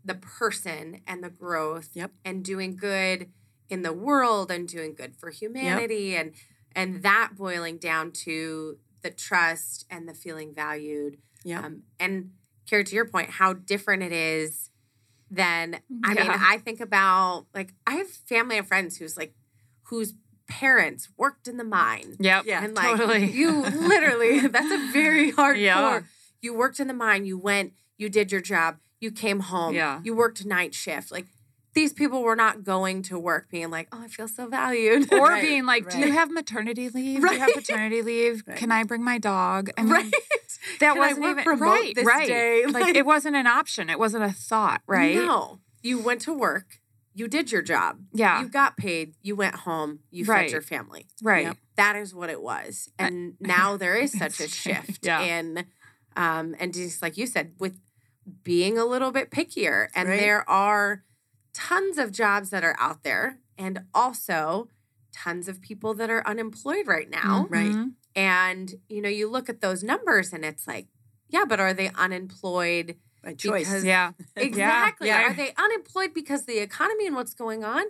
the 0.04 0.16
person 0.16 1.02
and 1.06 1.24
the 1.24 1.30
growth 1.30 1.90
Yep. 1.94 2.12
and 2.26 2.44
doing 2.44 2.76
good 2.76 3.30
in 3.70 3.84
the 3.84 3.94
world 3.94 4.50
and 4.50 4.68
doing 4.68 4.96
good 4.96 5.16
for 5.16 5.30
humanity 5.30 6.16
and 6.16 6.32
and 6.76 7.04
that 7.04 7.32
boiling 7.36 7.78
down 7.78 8.12
to 8.12 8.78
the 9.04 9.10
trust 9.12 9.86
and 9.92 10.08
the 10.10 10.14
feeling 10.16 10.54
valued 10.56 11.18
Yeah. 11.44 11.60
um, 11.66 11.84
and 12.00 12.32
Carrie, 12.68 12.84
to 12.86 12.96
your 12.96 13.06
point, 13.06 13.32
how 13.32 13.54
different 13.54 14.02
it 14.04 14.12
is 14.12 14.70
than 15.32 15.80
I 16.04 16.14
mean, 16.14 16.30
I 16.30 16.58
think 16.58 16.80
about 16.80 17.46
like 17.54 17.74
I 17.86 17.96
have 17.96 18.08
family 18.08 18.58
and 18.58 18.68
friends 18.68 18.98
who's 18.98 19.16
like 19.18 19.34
whose 19.84 20.14
parents 20.48 21.10
worked 21.18 21.48
in 21.48 21.58
the 21.58 21.64
mine. 21.64 22.16
Yep. 22.20 22.46
Yeah, 22.46 22.64
and 22.64 22.76
like 22.76 22.98
totally. 22.98 23.32
you 23.32 23.62
literally 23.62 24.40
that's 24.48 24.72
a 24.72 24.92
very 24.92 25.32
hardcore. 25.32 25.60
Yeah. 25.60 26.00
You 26.42 26.54
worked 26.54 26.80
in 26.80 26.88
the 26.88 26.94
mine, 26.94 27.26
you 27.26 27.38
went, 27.38 27.74
you 27.98 28.10
did 28.10 28.32
your 28.32 28.42
job, 28.42 28.78
you 29.00 29.12
came 29.12 29.42
home, 29.42 29.76
Yeah. 29.76 30.00
you 30.04 30.16
worked 30.16 30.46
night 30.46 30.74
shift. 30.74 31.12
Like 31.12 31.28
these 31.76 31.94
people 31.94 32.24
were 32.24 32.36
not 32.36 32.64
going 32.64 33.04
to 33.04 33.20
work 33.20 33.50
being 33.52 33.70
like, 33.70 33.88
Oh, 33.92 34.02
I 34.02 34.08
feel 34.08 34.28
so 34.28 34.48
valued. 34.48 35.14
Or 35.14 35.28
Right, 35.28 35.42
being 35.44 35.66
like, 35.68 35.90
do 35.90 36.00
you 36.00 36.12
have 36.14 36.32
maternity 36.32 36.90
leave? 36.90 37.22
Do 37.22 37.32
you 37.34 37.40
have 37.40 37.50
Right. 37.50 37.56
paternity 37.56 38.02
leave? 38.02 38.44
Right. 38.48 38.58
Can 38.58 38.72
I 38.72 38.84
bring 38.84 39.04
my 39.04 39.20
dog? 39.20 39.70
I 39.78 39.84
mean, 39.84 39.92
right. 39.92 40.14
That 40.80 40.94
Can 40.94 40.98
wasn't 40.98 41.22
work 41.22 41.32
even 41.40 41.46
remote 41.50 41.66
right. 41.72 41.96
this 41.96 42.06
right. 42.06 42.28
day? 42.28 42.66
Like, 42.66 42.84
Like- 42.84 42.96
it 42.96 43.06
wasn't 43.06 43.36
an 43.36 43.48
option. 43.48 43.90
It 43.90 44.00
wasn't 44.00 44.24
a 44.24 44.32
thought. 44.32 44.82
Right. 44.88 45.16
No. 45.16 45.60
You 45.82 46.00
went 46.00 46.22
to 46.22 46.34
work, 46.34 46.80
you 47.14 47.28
did 47.28 47.52
your 47.52 47.62
job. 47.62 48.00
Yeah. 48.14 48.42
You 48.42 48.50
got 48.50 48.78
paid, 48.78 49.16
you 49.22 49.36
went 49.36 49.56
home, 49.56 50.00
you 50.12 50.26
Right. 50.26 50.44
fed 50.46 50.52
your 50.52 50.62
family. 50.62 51.08
right. 51.22 51.46
Yep. 51.46 51.58
That 51.76 51.96
is 51.96 52.14
what 52.14 52.30
it 52.30 52.42
was. 52.42 52.90
And 53.00 53.36
now 53.40 53.78
there 53.78 53.96
is 53.96 54.12
such 54.18 54.40
a 54.40 54.48
shift 54.48 55.06
yeah. 55.06 55.22
in 55.22 55.66
um 56.16 56.56
and 56.60 56.74
just 56.74 57.02
like 57.02 57.18
you 57.18 57.26
said, 57.28 57.54
with 57.60 57.80
being 58.44 58.78
a 58.78 58.86
little 58.86 59.12
bit 59.12 59.32
pickier. 59.32 59.88
And 59.96 60.08
Right. 60.10 60.20
there 60.20 60.48
are 60.50 61.04
tons 61.54 61.98
of 61.98 62.12
jobs 62.12 62.50
that 62.52 62.64
are 62.64 62.76
out 62.80 63.04
there 63.04 63.40
and 63.58 63.84
also 63.94 64.68
tons 65.12 65.48
of 65.48 65.60
people 65.62 65.94
that 65.96 66.10
are 66.10 66.26
unemployed 66.28 66.88
right 66.88 67.10
now. 67.10 67.48
Right. 67.50 67.88
And 68.16 68.74
you 68.90 69.02
know, 69.02 69.10
you 69.10 69.30
look 69.30 69.50
at 69.50 69.62
those 69.62 69.84
numbers 69.84 70.34
and 70.34 70.44
it's 70.44 70.68
like, 70.68 70.88
yeah, 71.30 71.46
but 71.48 71.60
are 71.60 71.74
they 71.74 71.90
unemployed 71.96 72.98
By 73.24 73.34
choice. 73.34 73.68
Because- 73.68 73.84
Yeah. 73.96 74.12
Exactly. 74.36 75.08
yeah. 75.08 75.30
Are 75.30 75.34
they 75.34 75.54
unemployed 75.58 76.14
because 76.14 76.46
the 76.46 76.60
economy 76.60 77.06
and 77.08 77.16
what's 77.16 77.34
going 77.34 77.64
on? 77.64 77.86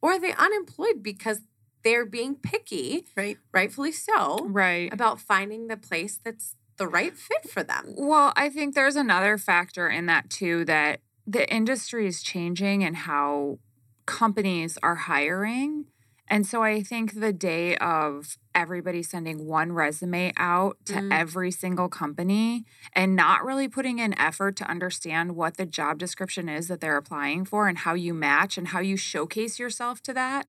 Or 0.00 0.12
are 0.12 0.20
they 0.20 0.32
unemployed 0.34 1.02
because 1.02 1.40
they're 1.82 2.06
being 2.06 2.34
picky, 2.36 3.04
right. 3.16 3.36
rightfully 3.52 3.92
so, 3.92 4.46
Right. 4.48 4.92
about 4.92 5.20
finding 5.20 5.66
the 5.68 5.76
place 5.76 6.18
that's 6.22 6.56
the 6.76 6.86
right 6.86 7.16
fit 7.16 7.48
for 7.50 7.62
them? 7.62 7.94
Well, 7.96 8.32
I 8.36 8.48
think 8.48 8.74
there's 8.74 8.96
another 8.96 9.36
factor 9.38 9.88
in 9.88 10.06
that 10.06 10.30
too 10.30 10.64
that 10.66 11.00
the 11.26 11.50
industry 11.52 12.06
is 12.06 12.22
changing 12.22 12.84
and 12.84 12.96
how 12.96 13.58
companies 14.06 14.78
are 14.82 14.94
hiring. 14.94 15.86
And 16.28 16.46
so 16.46 16.62
I 16.62 16.82
think 16.82 17.20
the 17.20 17.32
day 17.32 17.76
of 17.76 18.36
everybody 18.54 19.02
sending 19.02 19.46
one 19.46 19.72
resume 19.72 20.32
out 20.36 20.76
to 20.86 20.94
Mm. 20.94 21.12
every 21.12 21.50
single 21.50 21.88
company 21.88 22.64
and 22.92 23.16
not 23.16 23.44
really 23.44 23.68
putting 23.68 23.98
in 23.98 24.18
effort 24.18 24.56
to 24.56 24.68
understand 24.70 25.34
what 25.36 25.56
the 25.56 25.66
job 25.66 25.98
description 25.98 26.48
is 26.48 26.68
that 26.68 26.80
they're 26.80 26.96
applying 26.96 27.44
for 27.44 27.68
and 27.68 27.78
how 27.78 27.94
you 27.94 28.14
match 28.14 28.56
and 28.56 28.68
how 28.68 28.80
you 28.80 28.96
showcase 28.96 29.58
yourself 29.58 30.02
to 30.02 30.12
that 30.14 30.46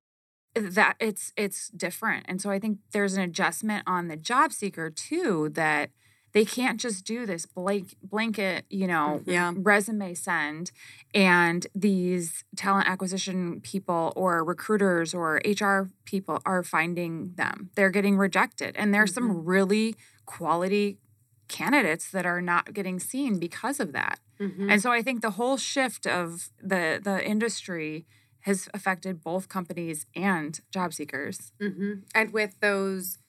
that 0.56 0.96
it's 1.02 1.34
it's 1.36 1.68
different. 1.70 2.26
And 2.30 2.41
so 2.41 2.50
I 2.50 2.60
think 2.60 2.80
there's 2.91 3.15
an 3.15 3.22
adjustment 3.24 3.84
on 3.86 4.08
the 4.08 4.15
job 4.15 4.54
seeker 4.54 4.89
too 4.89 5.50
that 5.50 5.89
they 6.36 6.43
can't 6.43 6.82
just 6.82 7.06
do 7.06 7.26
this 7.26 7.45
blank 7.45 7.95
blanket, 8.04 8.65
you 8.69 8.88
know, 8.88 9.21
Yeah. 9.26 9.54
resume 9.56 10.13
send 10.13 10.71
and 11.13 11.65
these 11.74 12.43
talent 12.58 12.89
acquisition 12.89 13.62
people 13.62 14.12
or 14.17 14.43
recruiters 14.43 15.13
or 15.13 15.39
HR 15.45 15.89
people 16.04 16.41
are 16.45 16.62
finding 16.62 17.34
them. 17.36 17.69
They're 17.76 17.89
getting 17.89 18.17
rejected. 18.17 18.76
And 18.76 18.93
there's 18.93 19.13
some 19.13 19.45
really 19.45 19.95
quality 20.26 21.00
candidates 21.48 22.12
that 22.12 22.26
are 22.26 22.41
not 22.41 22.74
getting 22.74 23.00
seen 23.00 23.39
because 23.39 23.80
of 23.80 23.93
that. 23.93 24.19
Mhm. 24.41 24.69
And 24.69 24.82
so 24.82 24.91
I 24.91 25.02
think 25.02 25.21
the 25.21 25.32
whole 25.32 25.56
shift 25.56 26.06
of 26.06 26.50
the 26.62 27.00
the 27.02 27.26
industry 27.26 28.06
has 28.41 28.67
affected 28.74 29.24
both 29.24 29.48
companies 29.48 30.06
and 30.13 30.60
job 30.69 30.93
seekers. 30.93 31.54
Mhm. 31.62 32.04
And 32.13 32.34
with 32.34 32.60
those 32.60 33.19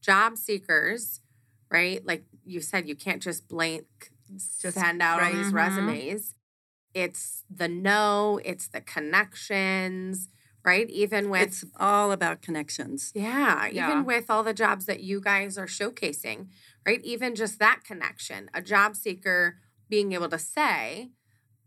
job 0.00 0.38
seekers, 0.38 1.21
right? 1.72 2.04
Like 2.06 2.24
you 2.44 2.60
said, 2.60 2.88
you 2.88 2.94
can't 2.94 3.22
just 3.22 3.48
blank 3.48 3.86
Just- 4.60 4.60
send 4.78 5.02
out 5.02 5.20
right. 5.20 5.34
all 5.34 5.42
these 5.42 5.52
Mhm. 5.52 5.54
resumes. 5.54 6.34
It's 6.94 7.44
the 7.50 7.68
know, 7.68 8.40
it's 8.44 8.68
the 8.68 8.80
connections, 8.82 10.28
right? 10.64 10.88
Even 10.90 11.30
with 11.30 11.42
It's 11.42 11.64
all 11.76 12.12
about 12.12 12.42
connections. 12.42 13.10
Yeah, 13.14 13.66
Yeah. 13.66 13.88
even 13.90 14.04
with 14.04 14.30
all 14.30 14.42
the 14.44 14.54
jobs 14.54 14.86
that 14.86 15.02
you 15.02 15.20
guys 15.20 15.56
are 15.58 15.66
showcasing, 15.66 16.48
right? 16.86 17.00
Even 17.02 17.34
just 17.34 17.58
that 17.58 17.82
connection, 17.84 18.50
a 18.54 18.62
job 18.62 18.94
seeker 18.96 19.58
being 19.88 20.12
able 20.12 20.28
to 20.28 20.38
say, 20.38 21.10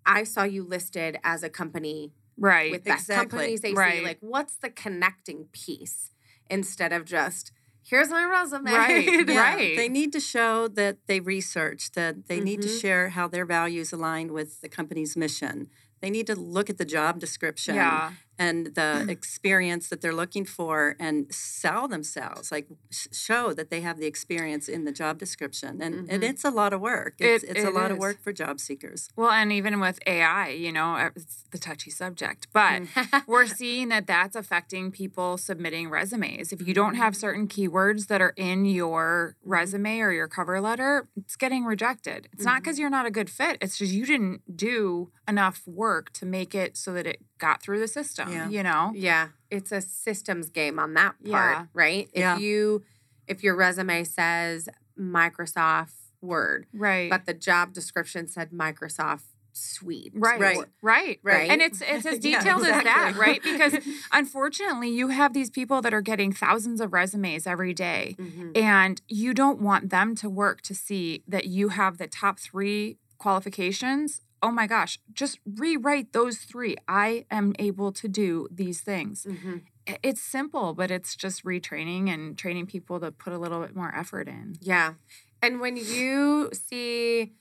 I 0.05 0.23
saw 0.23 0.43
you 0.43 0.63
listed 0.63 1.17
as 1.23 1.41
a 1.43 1.49
company 1.49 2.13
Right. 2.37 2.71
with 2.71 2.83
best 2.83 3.03
Exactly. 3.03 3.37
companies 3.39 3.61
they 3.61 3.69
see. 3.71 3.75
Right. 3.75 4.03
Like, 4.03 4.19
what's 4.21 4.55
the 4.55 4.69
connecting 4.69 5.45
piece 5.51 6.11
instead 6.49 6.93
of 6.93 7.05
just, 7.05 7.51
here's 7.87 8.09
my 8.09 8.23
resume. 8.25 8.71
Right, 8.71 9.05
Yeah, 9.27 9.39
right. 9.39 9.75
They 9.77 9.89
need 9.89 10.11
to 10.13 10.19
show 10.19 10.67
that 10.69 10.97
they 11.07 11.19
researched, 11.19 11.93
that 11.95 12.27
they 12.27 12.39
need 12.39 12.61
to 12.63 12.67
Mhm. 12.67 12.81
share 12.81 13.09
how 13.09 13.27
their 13.27 13.45
values 13.45 13.93
align 13.93 14.33
with 14.33 14.61
the 14.61 14.69
company's 14.69 15.15
mission. 15.15 15.69
They 16.01 16.09
need 16.09 16.27
to 16.27 16.35
look 16.35 16.69
at 16.69 16.77
the 16.77 16.85
job 16.85 17.19
description 17.19 17.75
yeah. 17.75 18.11
And 18.37 18.67
the 18.67 19.03
mm. 19.05 19.09
experience 19.09 19.89
that 19.89 20.01
they're 20.01 20.13
looking 20.13 20.45
for 20.45 20.95
and 20.99 21.33
sell 21.33 21.87
themselves, 21.87 22.51
like 22.51 22.67
show 23.11 23.53
that 23.53 23.69
they 23.69 23.81
have 23.81 23.97
the 23.97 24.05
experience 24.05 24.67
in 24.67 24.85
the 24.85 24.91
job 24.91 25.17
description. 25.17 25.81
And, 25.81 26.09
and 26.09 26.21
Mhm. 26.21 26.29
it's 26.29 26.43
a 26.43 26.49
lot 26.49 26.73
of 26.73 26.81
work. 26.81 27.15
It's, 27.19 27.43
It- 27.43 27.51
it's 27.51 27.65
a 27.65 27.67
it 27.67 27.73
lot 27.73 27.91
of 27.91 27.97
work 27.97 28.21
for 28.21 28.33
job 28.33 28.59
seekers. 28.59 29.09
Well, 29.15 29.31
and 29.31 29.51
even 29.51 29.79
with 29.79 29.99
AI, 30.05 30.49
you 30.49 30.71
know, 30.71 30.95
uh, 30.95 31.09
it's 31.15 31.45
the 31.51 31.57
touchy 31.57 31.91
subject, 31.91 32.47
but 32.51 32.83
mm. 32.83 33.23
we're 33.27 33.47
seeing 33.61 33.89
that 33.89 34.07
that's 34.07 34.35
affecting 34.35 34.91
people 34.91 35.37
submitting 35.37 35.89
resumes. 35.89 36.51
If 36.51 36.67
you 36.67 36.73
don't 36.73 36.95
have 36.95 37.13
mm-hmm. 37.13 37.19
certain 37.19 37.47
keywords 37.47 38.07
that 38.07 38.21
are 38.21 38.33
in 38.35 38.65
your 38.65 39.35
mm-hmm. 39.39 39.49
resume 39.49 39.99
or 39.99 40.11
your 40.11 40.27
cover 40.27 40.59
letter, 40.59 41.07
it's 41.15 41.35
getting 41.35 41.63
rejected. 41.65 42.27
It's 42.33 42.43
not 42.43 42.61
because 42.61 42.75
mm-hmm. 42.75 42.81
you're 42.81 42.89
not 42.89 43.05
a 43.05 43.11
good 43.11 43.29
fit, 43.29 43.57
it's 43.61 43.77
just 43.77 43.93
you 43.93 44.05
didn't 44.05 44.57
do 44.57 45.11
enough 45.27 45.61
work 45.65 46.11
to 46.13 46.25
make 46.25 46.53
it 46.53 46.77
so 46.77 46.93
that 46.93 47.07
it 47.07 47.21
got 47.37 47.61
through 47.61 47.79
the 47.79 47.87
system, 47.87 48.31
Yeah. 48.31 48.49
you 48.49 48.63
know? 48.63 48.91
yeah, 48.95 49.29
it's 49.51 49.71
a 49.71 49.81
systems 49.81 50.49
game 50.49 50.79
on 50.79 50.93
that 50.93 51.15
part, 51.29 51.57
Yeah. 51.57 51.65
right? 51.73 52.09
If 52.13 52.19
Yeah. 52.19 52.37
you, 52.37 52.83
if 53.27 53.43
your 53.43 53.55
resume 53.55 54.03
says 54.03 54.69
Microsoft 54.97 55.93
Word, 56.21 56.65
Right. 56.73 57.09
but 57.09 57.25
the 57.25 57.33
job 57.33 57.73
description 57.73 58.27
said 58.27 58.51
Microsoft 58.51 59.23
Suite. 59.57 60.11
Right. 60.13 60.39
Right. 60.39 60.65
Right. 60.81 61.19
Right. 61.23 61.49
And 61.49 61.61
it's 61.61 61.81
it's 61.81 62.05
as 62.05 62.19
Yeah, 62.25 62.39
detailed 62.39 62.63
as 62.65 62.83
that, 62.83 63.15
right? 63.15 63.41
Because 63.41 63.75
unfortunately, 64.11 64.89
you 64.89 65.07
have 65.09 65.31
these 65.33 65.49
people 65.49 65.81
that 65.81 65.93
are 65.93 66.01
getting 66.01 66.33
thousands 66.33 66.81
of 66.81 66.91
resumes 66.91 67.47
every 67.47 67.73
day, 67.73 68.15
Mhm. 68.19 68.57
and 68.57 69.01
you 69.07 69.33
don't 69.33 69.61
want 69.61 69.91
them 69.91 70.13
to 70.15 70.29
work 70.29 70.61
to 70.63 70.75
see 70.75 71.23
that 71.27 71.45
you 71.45 71.69
have 71.69 71.97
the 71.99 72.07
top 72.07 72.37
3 72.39 72.97
qualifications. 73.17 74.21
Oh 74.45 74.51
my 74.51 74.67
gosh, 74.67 74.99
just 75.11 75.39
rewrite 75.43 76.13
those 76.13 76.37
3. 76.37 76.75
I 76.87 77.25
am 77.31 77.55
able 77.57 77.91
to 77.93 78.07
do 78.07 78.47
these 78.51 78.79
things. 78.79 79.25
Mhm. 79.25 79.63
It's 80.03 80.21
simple, 80.21 80.75
but 80.75 80.91
it's 80.91 81.15
just 81.15 81.43
retraining 81.43 82.13
and 82.13 82.37
training 82.37 82.67
people 82.67 82.99
to 82.99 83.11
put 83.11 83.33
a 83.33 83.39
little 83.39 83.59
bit 83.61 83.75
more 83.75 83.93
effort 83.95 84.27
in. 84.27 84.57
Yeah. 84.61 84.93
And 85.41 85.59
when 85.59 85.77
you 85.77 86.51
see 86.53 87.33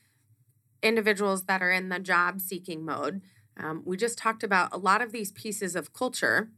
individuals 0.81 1.45
that 1.45 1.61
are 1.61 1.71
in 1.71 1.89
the 1.89 1.99
job 1.99 2.41
seeking 2.41 2.83
mode, 2.83 3.21
um, 3.55 3.83
we 3.85 3.97
just 3.97 4.17
talked 4.17 4.43
about 4.43 4.73
a 4.73 4.77
lot 4.77 5.01
of 5.03 5.11
these 5.11 5.31
pieces 5.31 5.75
of 5.75 5.93
culture 5.93 6.49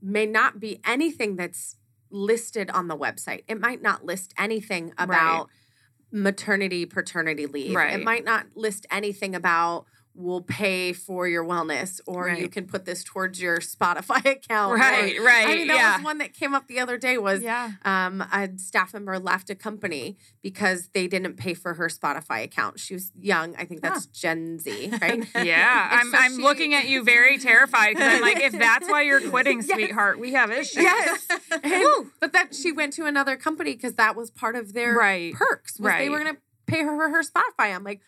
may 0.00 0.24
not 0.24 0.60
be 0.60 0.80
anything 0.84 1.34
that's 1.34 1.76
listed 2.10 2.70
on 2.70 2.86
the 2.86 2.96
website. 2.96 3.42
It 3.48 3.60
might 3.60 3.82
not 3.82 4.04
list 4.04 4.34
anything 4.38 4.92
about 4.96 5.48
maternity, 6.12 6.86
paternity 6.86 7.46
leave. 7.46 7.74
Right. 7.74 7.98
It 7.98 8.04
might 8.04 8.24
not 8.24 8.46
list 8.54 8.86
anything 8.90 9.34
about 9.34 9.86
we'll 10.12 10.40
pay 10.42 10.92
for 10.92 11.28
your 11.28 11.44
wellness 11.44 12.00
or 12.04 12.28
you 12.28 12.48
can 12.48 12.66
put 12.66 12.84
this 12.84 13.04
towards 13.04 13.40
your 13.40 13.58
Spotify 13.58 14.18
account. 14.36 14.72
or- 14.72 14.76
Right, 14.76 15.18
right, 15.20 15.46
I 15.48 15.54
mean, 15.54 15.68
that 15.68 15.76
yeah. 15.76 15.96
was 15.96 16.04
one 16.04 16.18
that 16.18 16.34
came 16.34 16.52
up 16.54 16.66
the 16.66 16.80
other 16.80 16.98
day 16.98 17.16
was 17.16 17.42
Yeah. 17.42 17.72
um, 17.84 18.20
a 18.20 18.48
staff 18.56 18.92
member 18.92 19.18
left 19.18 19.50
a 19.50 19.54
company 19.54 20.16
because 20.42 20.88
they 20.94 21.06
didn't 21.06 21.34
pay 21.34 21.54
for 21.54 21.74
her 21.74 21.88
Spotify 21.88 22.42
account. 22.42 22.80
She 22.80 22.94
was 22.94 23.12
young. 23.18 23.54
I 23.56 23.64
think 23.64 23.82
that's 23.82 24.06
Gen 24.06 24.58
Z, 24.58 24.90
right? 25.00 25.26
Yeah, 25.44 25.88
I'm 25.92 26.10
so 26.10 26.18
I'm 26.18 26.36
she- 26.36 26.42
looking 26.42 26.74
at 26.74 26.88
you 26.88 27.04
very 27.04 27.38
terrified 27.38 27.94
because 27.94 28.14
I'm 28.14 28.20
like, 28.20 28.40
if 28.40 28.52
that's 28.52 28.88
why 28.88 29.02
you're 29.02 29.20
quitting, 29.30 29.58
Yes. 29.62 29.70
sweetheart, 29.70 30.18
we 30.18 30.32
have 30.32 30.50
issues. 30.50 30.82
Yes. 30.82 31.26
And- 31.62 32.10
but 32.20 32.32
that 32.32 32.54
she 32.54 32.72
went 32.72 32.92
to 32.94 33.06
another 33.06 33.36
company 33.36 33.74
because 33.74 33.94
that 33.94 34.16
was 34.16 34.30
part 34.30 34.56
of 34.56 34.72
their 34.72 34.94
Right. 34.96 35.32
perks. 35.34 35.78
Was 35.78 35.92
They 35.92 36.08
were 36.10 36.18
going 36.18 36.34
to 36.34 36.40
pay 36.66 36.82
her 36.82 36.96
for 36.96 37.08
her 37.10 37.22
Spotify. 37.22 37.74
I'm 37.74 37.84
like, 37.84 38.00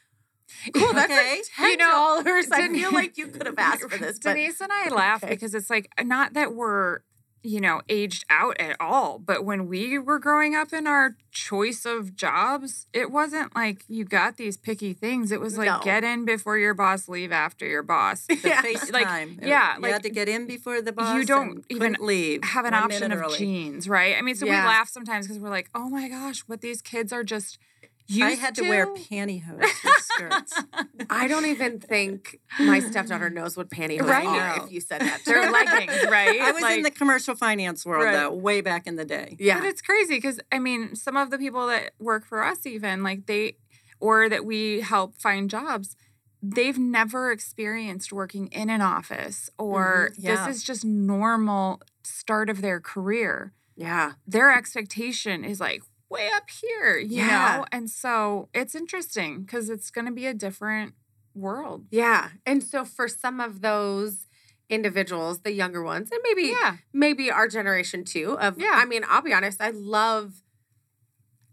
cool, 0.75 0.93
that's 0.93 1.13
Okay. 1.13 1.37
like 1.39 1.45
ten 1.57 1.71
You 1.71 1.77
know, 1.79 1.91
dollars. 1.91 2.51
I 2.51 2.69
feel 2.69 2.93
like 2.93 3.17
you 3.19 3.29
could 3.29 3.47
have 3.47 3.59
asked 3.59 3.83
for 3.91 3.99
this, 3.99 4.19
but 4.19 4.35
Denise 4.35 4.61
and 4.61 4.71
I 4.73 4.89
laugh 4.89 5.23
Okay. 5.25 5.35
because 5.35 5.55
it's 5.55 5.71
like 5.71 5.89
not 6.03 6.35
that 6.35 6.55
we're 6.55 7.01
you 7.45 7.61
know 7.61 7.81
aged 7.89 8.25
out 8.31 8.57
at 8.61 8.77
all, 8.81 9.19
but 9.19 9.45
when 9.45 9.67
we 9.67 9.99
were 9.99 10.21
growing 10.21 10.55
up 10.55 10.73
in 10.73 10.87
our 10.87 11.17
choice 11.33 11.85
of 11.85 12.15
jobs, 12.15 12.87
it 12.93 13.11
wasn't 13.11 13.53
like 13.57 13.83
you 13.89 14.05
got 14.05 14.37
these 14.37 14.57
picky 14.57 14.93
things. 14.93 15.33
It 15.33 15.41
was 15.41 15.59
like 15.59 15.67
No. 15.67 15.81
get 15.83 16.05
in 16.05 16.25
before 16.25 16.57
your 16.57 16.73
boss, 16.73 17.09
leave 17.09 17.33
after 17.33 17.67
your 17.67 17.83
boss. 17.83 18.27
The 18.27 18.37
Yeah. 18.45 18.63
FaceTime. 18.63 18.93
Like, 18.93 19.29
yeah, 19.43 19.75
you 19.75 19.83
like, 19.83 19.93
had 19.93 20.03
to 20.05 20.11
get 20.11 20.29
in 20.29 20.47
before 20.47 20.81
the 20.83 20.93
boss. 20.93 21.17
You 21.17 21.25
don't 21.25 21.65
even 21.69 21.97
leave. 21.99 22.45
have 22.45 22.65
an 22.65 22.75
option 22.75 23.11
of 23.11 23.19
early. 23.19 23.39
jeans, 23.39 23.89
right? 23.89 24.15
I 24.17 24.23
mean, 24.23 24.37
so 24.37 24.47
Yeah. 24.47 24.63
we 24.63 24.69
laugh 24.69 24.89
sometimes 24.89 25.27
because 25.27 25.41
we're 25.41 25.51
like, 25.51 25.69
oh 25.75 25.89
my 25.89 26.09
gosh, 26.09 26.43
what 26.43 26.61
these 26.61 26.81
kids 26.81 27.13
are 27.13 27.25
just 27.25 27.59
used 28.07 28.23
I 28.23 28.31
had 28.33 28.55
to, 28.57 28.69
wear 28.69 28.87
pantyhose 28.87 29.59
with 29.59 30.03
skirts. 30.03 30.53
I 31.11 31.29
don't 31.29 31.47
even 31.47 31.81
think 31.81 32.41
my 32.61 32.81
stepdaughter 32.81 33.31
knows 33.31 33.57
what 33.57 33.71
pantyhose 33.71 34.03
Right. 34.03 34.27
are 34.27 34.57
No. 34.59 34.65
if 34.65 34.73
you 34.73 34.81
said 34.81 35.01
that. 35.01 35.21
They're 35.25 35.45
her. 35.47 35.51
leggings, 35.51 36.05
right? 36.11 36.41
I 36.41 36.53
was 36.53 36.63
in 36.65 36.83
the 36.83 36.91
commercial 36.91 37.35
finance 37.35 37.85
world 37.87 38.05
Right. 38.05 38.13
though, 38.13 38.33
way 38.33 38.61
back 38.61 38.87
in 38.87 38.97
the 38.97 39.05
day. 39.05 39.37
Yeah. 39.39 39.61
But 39.61 39.69
it's 39.69 39.83
crazy 39.83 40.17
because 40.17 40.41
I 40.51 40.59
mean, 40.59 40.95
some 40.97 41.17
of 41.17 41.31
the 41.31 41.39
people 41.39 41.67
that 41.69 41.93
work 41.99 42.27
for 42.27 42.43
us, 42.45 42.67
even 42.67 43.03
like 43.03 43.27
they, 43.27 43.57
or 44.01 44.29
that 44.29 44.45
we 44.45 44.81
help 44.81 45.17
find 45.17 45.49
jobs, 45.49 45.97
they've 46.43 46.79
never 46.79 47.31
experienced 47.31 48.13
working 48.13 48.49
in 48.49 48.69
an 48.69 48.81
office 48.83 49.49
or 49.59 50.11
Mhm, 50.13 50.15
yeah. 50.19 50.47
this 50.47 50.57
is 50.57 50.63
just 50.65 50.85
normal 50.85 51.81
start 52.03 52.51
of 52.51 52.63
their 52.63 52.81
career. 52.81 53.53
yeah. 53.77 54.13
Their 54.27 54.51
expectation 54.51 55.45
is 55.45 55.61
like 55.61 55.83
way 56.13 56.31
up 56.35 56.49
here, 56.51 56.97
you 56.99 57.17
Yeah. 57.19 57.57
know? 57.59 57.67
And 57.73 57.91
so 57.91 58.49
it's 58.55 58.75
interesting 58.75 59.43
because 59.43 59.69
it's 59.71 59.91
going 59.91 60.07
to 60.07 60.13
be 60.13 60.27
a 60.27 60.35
different 60.35 60.95
world. 61.35 61.87
Yeah. 61.91 62.31
And 62.47 62.63
so 62.63 62.85
for 62.85 63.09
some 63.09 63.41
of 63.41 63.61
those 63.63 64.27
individuals, 64.69 65.41
the 65.41 65.53
younger 65.53 65.83
ones, 65.83 66.11
and 66.13 66.21
maybe 66.23 66.49
Yeah. 66.49 66.77
maybe 66.93 67.31
our 67.31 67.49
generation 67.49 68.05
too 68.05 68.39
of 68.39 68.59
Yeah. 68.59 68.73
I 68.75 68.85
mean, 68.85 69.05
I'll 69.09 69.23
be 69.23 69.33
honest, 69.33 69.61
I 69.61 69.71
love 69.71 70.43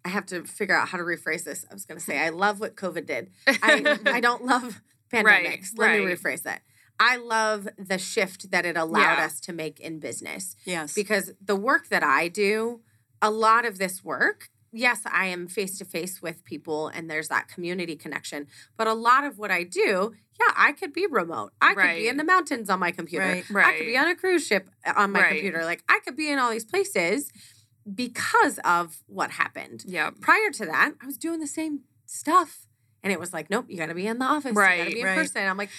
I 0.06 0.10
have 0.10 0.26
to 0.28 0.44
figure 0.46 0.76
out 0.76 0.88
how 0.90 0.98
to 0.98 1.04
rephrase 1.04 1.44
this. 1.44 1.66
I 1.70 1.74
was 1.74 1.86
going 1.86 1.98
to 2.00 2.04
say 2.04 2.18
I 2.20 2.30
love 2.30 2.60
what 2.62 2.76
COVID 2.76 3.06
did. 3.06 3.32
I 3.48 3.98
I 4.06 4.20
don't 4.28 4.46
love 4.46 4.82
pandemics. 5.12 5.72
Right, 5.78 6.00
Let 6.00 6.00
me 6.00 6.16
rephrase 6.16 6.44
that. 6.44 6.62
I 7.02 7.18
love 7.18 7.68
the 7.78 7.98
shift 7.98 8.52
that 8.52 8.66
it 8.66 8.78
allowed 8.78 9.18
Yeah. 9.18 9.26
us 9.26 9.40
to 9.42 9.54
make 9.54 9.80
in 9.80 10.00
business 10.00 10.56
Yes. 10.66 10.94
because 10.94 11.32
the 11.42 11.56
work 11.56 11.90
that 11.90 12.04
I 12.04 12.28
do, 12.30 12.82
a 13.22 13.30
lot 13.32 13.66
of 13.66 13.78
this 13.78 14.04
work, 14.04 14.50
yes, 14.72 15.02
I 15.06 15.26
am 15.28 15.48
face 15.48 15.78
to 15.80 15.86
face 15.86 16.22
with 16.22 16.44
people 16.46 16.88
and 16.88 17.10
there's 17.10 17.28
that 17.30 17.48
community 17.48 17.96
connection. 17.96 18.48
But 18.78 18.88
a 18.88 18.94
lot 18.94 19.24
of 19.26 19.38
what 19.40 19.52
I 19.52 19.64
do, 19.64 20.14
yeah, 20.40 20.54
I 20.56 20.72
could 20.72 20.94
be 20.94 21.06
remote. 21.08 21.52
I 21.62 21.74
could 21.74 21.96
be 21.96 22.08
in 22.08 22.18
the 22.18 22.24
mountains 22.24 22.70
on 22.70 22.80
my 22.80 22.92
computer. 22.92 23.44
Right. 23.50 23.66
I 23.66 23.78
could 23.78 23.86
be 23.88 23.98
on 23.98 24.08
a 24.08 24.16
cruise 24.16 24.46
ship 24.46 24.70
uh, 24.86 24.94
on 24.96 25.12
my 25.12 25.22
Right. 25.22 25.30
computer. 25.30 25.66
Like 25.66 25.84
I 25.90 26.00
could 26.06 26.16
be 26.16 26.30
in 26.32 26.40
all 26.40 26.52
these 26.52 26.66
places 26.66 27.32
because 27.94 28.60
of 28.64 29.04
what 29.08 29.32
happened. 29.32 29.84
Yeah. 29.86 30.12
Prior 30.22 30.52
to 30.52 30.66
that, 30.66 30.94
I 31.02 31.06
was 31.06 31.18
doing 31.18 31.40
the 31.40 31.48
same 31.48 31.82
stuff. 32.06 32.66
And 33.02 33.14
it 33.14 33.20
was 33.20 33.32
like, 33.34 33.50
nope, 33.50 33.66
you 33.70 33.78
got 33.78 33.86
to 33.88 33.94
be 33.96 34.08
in 34.08 34.20
the 34.20 34.26
office. 34.26 34.54
Right, 34.54 34.78
You 34.78 34.78
got 34.78 34.84
Right, 34.84 34.90
to 34.90 34.94
be 34.96 35.00
in 35.02 35.06
right. 35.08 35.16
person. 35.16 35.48
I'm 35.48 35.58
like, 35.58 35.70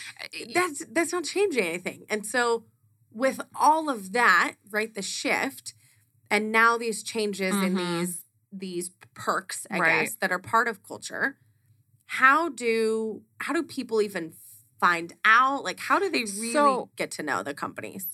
that's 0.55 0.84
that's 0.91 1.12
not 1.12 1.24
changing 1.24 1.62
anything. 1.64 2.05
And 2.09 2.26
so 2.26 2.64
with 3.12 3.41
all 3.55 3.91
of 3.91 4.12
that, 4.12 4.55
right, 4.70 4.93
the 4.95 5.03
shift 5.03 5.74
and 6.31 6.53
now 6.53 6.78
these 6.78 7.03
changes 7.03 7.55
in 7.55 7.74
Mhm. 7.74 7.76
these 7.76 8.24
these 8.53 8.91
perks, 9.14 9.64
I 9.70 9.78
Right. 9.78 10.01
guess, 10.07 10.16
that 10.16 10.33
are 10.33 10.39
part 10.41 10.66
of 10.66 10.83
culture, 10.83 11.39
how 12.07 12.49
do 12.49 13.22
how 13.41 13.53
do 13.53 13.62
people 13.62 14.03
even 14.03 14.33
find 14.81 15.12
out? 15.24 15.62
Like 15.64 15.78
how 15.81 15.99
do 15.99 16.11
they 16.11 16.24
really 16.24 16.53
So- 16.53 16.91
get 16.97 17.11
to 17.12 17.22
know 17.22 17.43
the 17.43 17.55
companies? 17.55 18.07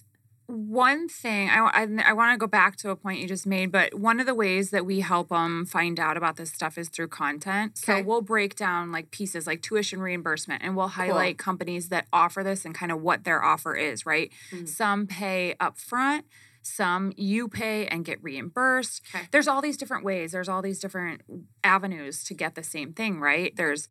One 0.49 1.09
thing 1.09 1.51
I, 1.51 1.89
I, 2.05 2.13
want 2.13 2.33
to 2.33 2.39
go 2.39 2.47
back 2.47 2.77
to 2.77 2.91
a 2.91 2.97
point 2.97 3.19
you 3.19 3.27
just 3.27 3.47
made, 3.49 3.73
but 3.73 3.95
one 3.95 4.21
of 4.21 4.27
the 4.27 4.35
ways 4.35 4.71
that 4.71 4.87
we 4.87 5.01
help 5.01 5.31
them 5.31 5.67
find 5.67 5.99
out 5.99 6.17
about 6.17 6.37
this 6.37 6.53
stuff 6.53 6.79
is 6.79 6.89
through 6.89 7.09
content. 7.09 7.77
So 7.77 8.01
we'll 8.01 8.23
break 8.23 8.55
down 8.55 8.93
like 8.93 9.11
pieces 9.11 9.49
like 9.49 9.61
tuition 9.61 10.01
reimbursement 10.01 10.63
and 10.63 10.77
we'll 10.77 10.87
highlight 10.87 11.37
companies 11.37 11.89
that 11.89 12.07
offer 12.13 12.45
this 12.45 12.65
and 12.65 12.73
kind 12.77 12.93
of 12.93 13.01
what 13.03 13.25
their 13.25 13.43
offer 13.43 13.75
is, 13.75 14.07
right? 14.07 14.33
Mm. 14.53 14.69
Some 14.69 15.09
pay 15.09 15.57
upfront, 15.61 16.23
some 16.67 17.13
you 17.17 17.49
pay 17.49 17.87
and 17.87 18.05
get 18.05 18.23
reimbursed. 18.23 19.03
Okay. 19.15 19.27
There's 19.31 19.49
all 19.49 19.63
these 19.63 19.77
different 19.77 20.05
ways, 20.05 20.33
there's 20.33 20.49
all 20.49 20.63
these 20.63 20.79
different 20.81 21.23
avenues 21.65 22.25
to 22.25 22.35
get 22.35 22.55
the 22.55 22.63
same 22.63 22.93
thing, 22.93 23.21
right? 23.21 23.55
There's 23.57 23.89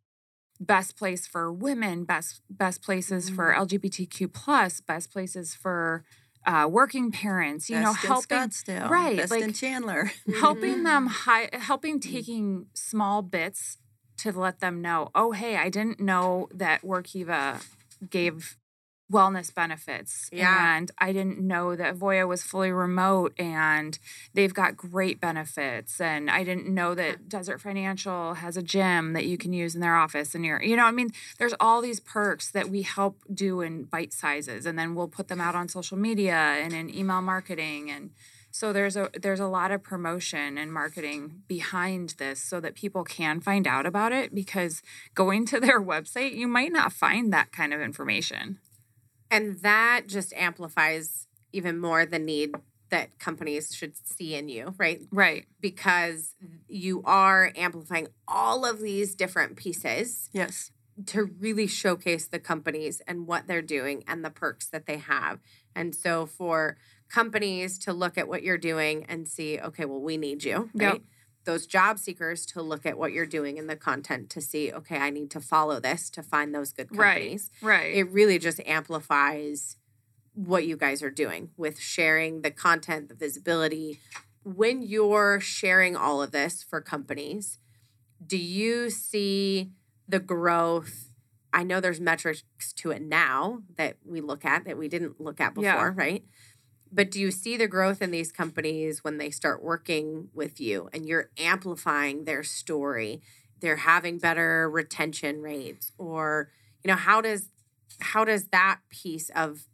best 0.60 0.96
place 0.96 1.26
for 1.26 1.52
women, 1.52 2.04
best 2.04 2.40
best 2.48 2.82
places 2.82 3.28
for 3.28 3.52
Mm-hmm. 3.52 3.62
LGBTQ 3.62 4.32
plus, 4.32 4.80
best 4.80 5.12
places 5.12 5.54
for 5.54 6.04
uh, 6.46 6.66
working 6.70 7.10
parents. 7.10 7.68
You 7.68 7.80
know, 7.80 7.92
Best 7.92 8.04
in 8.04 8.08
helping 8.08 8.38
Scottsdale, 8.38 8.88
right, 8.88 9.16
Best 9.16 9.30
like- 9.32 9.42
in 9.42 9.52
Chandler. 9.52 10.12
helping 10.40 10.82
them 10.84 11.08
Mm-hmm. 11.08 11.28
hi- 11.30 11.50
helping 11.52 12.00
taking 12.00 12.66
small 12.74 13.22
bits 13.22 13.78
to 14.18 14.32
let 14.32 14.60
them 14.60 14.80
know 14.80 15.10
oh 15.14 15.32
hey 15.32 15.58
i 15.58 15.68
didn't 15.68 16.00
know 16.00 16.48
that 16.50 16.80
workiva 16.80 17.62
gave 18.08 18.56
wellness 19.12 19.54
benefits 19.54 20.28
Yeah. 20.32 20.76
and 20.76 20.90
i 20.98 21.12
didn't 21.12 21.38
know 21.38 21.76
that 21.76 21.96
voya 21.96 22.26
was 22.26 22.42
fully 22.42 22.72
remote 22.72 23.32
and 23.38 23.98
they've 24.34 24.52
got 24.52 24.76
great 24.76 25.20
benefits 25.20 26.00
and 26.00 26.28
i 26.28 26.42
didn't 26.42 26.66
know 26.68 26.94
that 26.94 27.28
desert 27.28 27.60
financial 27.60 28.34
has 28.34 28.56
a 28.56 28.62
gym 28.62 29.12
that 29.12 29.26
you 29.26 29.38
can 29.38 29.52
use 29.52 29.74
in 29.76 29.80
their 29.80 29.94
office 29.94 30.34
and 30.34 30.44
you're 30.44 30.60
you 30.62 30.74
know 30.76 30.84
i 30.84 30.90
mean 30.90 31.10
there's 31.38 31.54
all 31.60 31.80
these 31.80 32.00
perks 32.00 32.50
that 32.50 32.68
we 32.68 32.82
help 32.82 33.22
do 33.32 33.60
in 33.60 33.84
bite 33.84 34.12
sizes 34.12 34.66
and 34.66 34.76
then 34.76 34.94
we'll 34.96 35.06
put 35.08 35.28
them 35.28 35.40
out 35.40 35.54
on 35.54 35.68
social 35.68 35.96
media 35.96 36.34
and 36.34 36.72
in 36.72 36.92
email 36.92 37.22
marketing 37.22 37.90
and 37.90 38.10
so 38.50 38.72
there's 38.72 38.96
a 38.96 39.10
there's 39.20 39.38
a 39.38 39.46
lot 39.46 39.70
of 39.70 39.82
promotion 39.82 40.56
and 40.56 40.72
marketing 40.72 41.42
behind 41.46 42.14
this 42.18 42.40
so 42.42 42.58
that 42.58 42.74
people 42.74 43.04
can 43.04 43.38
find 43.38 43.66
out 43.66 43.84
about 43.84 44.12
it 44.12 44.34
because 44.34 44.80
going 45.14 45.44
to 45.46 45.60
their 45.60 45.78
website 45.92 46.34
you 46.34 46.48
might 46.48 46.72
not 46.72 46.90
find 46.92 47.32
that 47.32 47.52
kind 47.52 47.74
of 47.74 47.80
information. 47.82 48.58
And 49.30 49.58
that 49.60 50.02
just 50.06 50.32
amplifies 50.34 51.26
even 51.52 51.78
more 51.80 52.06
the 52.06 52.18
need 52.18 52.54
that 52.90 53.18
companies 53.18 53.74
should 53.74 53.94
see 53.96 54.34
in 54.34 54.48
you, 54.48 54.74
right? 54.78 55.02
Right. 55.10 55.46
Because 55.60 56.34
you 56.68 57.02
are 57.04 57.52
amplifying 57.56 58.08
all 58.28 58.64
of 58.64 58.80
these 58.80 59.14
different 59.14 59.56
pieces 59.56 60.28
Yes. 60.32 60.70
to 61.06 61.24
really 61.24 61.66
showcase 61.66 62.26
the 62.26 62.38
companies 62.38 63.02
and 63.06 63.26
what 63.26 63.48
they're 63.48 63.62
doing 63.62 64.04
and 64.06 64.24
the 64.24 64.30
perks 64.30 64.66
that 64.68 64.86
they 64.86 64.98
have. 64.98 65.40
And 65.74 65.94
so 65.94 66.26
for 66.26 66.76
companies 67.08 67.78
to 67.80 67.92
look 67.92 68.16
at 68.16 68.28
what 68.28 68.42
you're 68.42 68.56
doing 68.58 69.04
and 69.08 69.26
see, 69.28 69.58
okay, 69.58 69.84
well, 69.84 70.00
we 70.00 70.16
need 70.16 70.44
you, 70.44 70.70
Yep. 70.74 71.02
Right? 71.46 71.52
Those 71.52 71.66
job 71.66 71.98
seekers 71.98 72.46
to 72.46 72.62
look 72.62 72.84
at 72.86 72.98
what 72.98 73.12
you're 73.12 73.26
doing 73.26 73.56
in 73.56 73.66
the 73.66 73.76
content 73.76 74.30
to 74.30 74.40
see, 74.40 74.72
okay, 74.72 74.98
I 74.98 75.10
need 75.10 75.30
to 75.32 75.40
follow 75.40 75.80
this 75.80 76.10
to 76.10 76.22
find 76.22 76.54
those 76.54 76.72
good 76.72 76.88
companies 76.88 77.50
Right. 77.62 77.94
it 77.94 78.10
really 78.10 78.38
just 78.38 78.60
amplifies 78.66 79.76
what 80.34 80.66
you 80.66 80.76
guys 80.76 81.02
are 81.02 81.10
doing 81.10 81.50
with 81.56 81.78
sharing 81.80 82.42
the 82.42 82.50
content, 82.50 83.08
the 83.08 83.14
visibility. 83.14 83.98
When 84.44 84.82
you're 84.82 85.40
sharing 85.40 85.96
all 85.96 86.20
of 86.22 86.30
this 86.30 86.62
for 86.62 86.80
companies, 86.80 87.58
do 88.24 88.36
you 88.36 88.90
see 88.90 89.70
the 90.08 90.20
growth? 90.20 91.10
I 91.52 91.62
know 91.62 91.80
there's 91.80 92.00
metrics 92.00 92.44
to 92.76 92.90
it 92.90 93.00
now 93.00 93.62
that 93.78 93.96
we 94.04 94.20
look 94.20 94.44
at 94.44 94.66
that 94.66 94.76
we 94.76 94.88
didn't 94.88 95.20
look 95.20 95.40
at 95.40 95.54
before, 95.54 95.64
Yeah. 95.64 95.92
right? 95.94 96.24
But 96.92 97.10
do 97.10 97.20
you 97.20 97.30
see 97.30 97.56
the 97.56 97.68
growth 97.68 98.00
in 98.00 98.10
these 98.10 98.32
companies 98.32 99.02
when 99.02 99.18
they 99.18 99.30
start 99.30 99.62
working 99.62 100.28
with 100.32 100.60
you 100.60 100.88
and 100.92 101.06
you're 101.06 101.30
amplifying 101.38 102.24
their 102.24 102.42
story? 102.42 103.20
They're 103.60 103.76
having 103.76 104.18
better 104.18 104.70
retention 104.70 105.40
rates 105.42 105.92
or 105.98 106.50
you 106.84 106.88
know 106.88 106.96
how 106.96 107.20
does 107.20 107.48
how 108.00 108.24
does 108.24 108.48
that 108.48 108.80
piece 108.90 109.30
of 109.30 109.66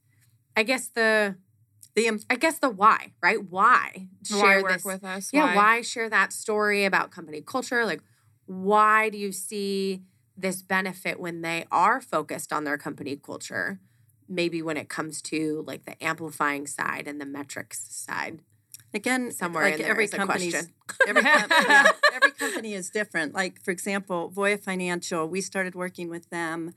i 0.56 0.62
guess 0.62 0.88
the 0.88 1.36
The 1.94 2.24
i 2.30 2.36
guess 2.36 2.58
the 2.58 2.70
why 2.70 3.12
right 3.22 3.42
why 3.50 4.08
Why 4.30 4.62
work 4.62 4.72
this 4.72 4.84
with 4.84 5.04
us? 5.04 5.30
yeah 5.32 5.54
why? 5.54 5.82
share 5.82 6.08
that 6.08 6.32
story 6.32 6.84
about 6.84 7.10
company 7.10 7.42
culture 7.42 7.84
like 7.84 8.00
why 8.46 9.08
do 9.10 9.18
you 9.18 9.32
see 9.32 10.02
this 10.36 10.62
benefit 10.62 11.20
when 11.20 11.42
they 11.42 11.66
are 11.70 12.00
focused 12.00 12.52
on 12.52 12.64
their 12.64 12.78
company 12.78 13.16
culture 13.16 13.80
maybe 14.28 14.62
when 14.62 14.76
it 14.76 14.88
comes 14.88 15.20
to 15.22 15.64
like 15.66 15.84
the 15.84 16.02
amplifying 16.02 16.66
side 16.66 17.06
and 17.06 17.20
the 17.20 17.26
metrics 17.26 17.86
side 17.90 18.40
Again, 18.94 19.30
somewhere 19.30 19.64
like 19.64 19.74
in 19.74 19.80
there 19.82 19.90
every 19.90 20.04
is 20.04 20.12
a 20.12 20.24
question. 20.26 20.68
every, 21.08 21.22
com- 21.22 21.46
yeah, 21.50 21.90
every 22.12 22.30
company 22.32 22.74
is 22.74 22.90
different. 22.90 23.34
Like 23.34 23.62
for 23.64 23.70
example, 23.70 24.30
Voya 24.34 24.60
Financial, 24.62 25.26
we 25.26 25.40
started 25.40 25.74
working 25.74 26.10
with 26.10 26.28
them 26.28 26.74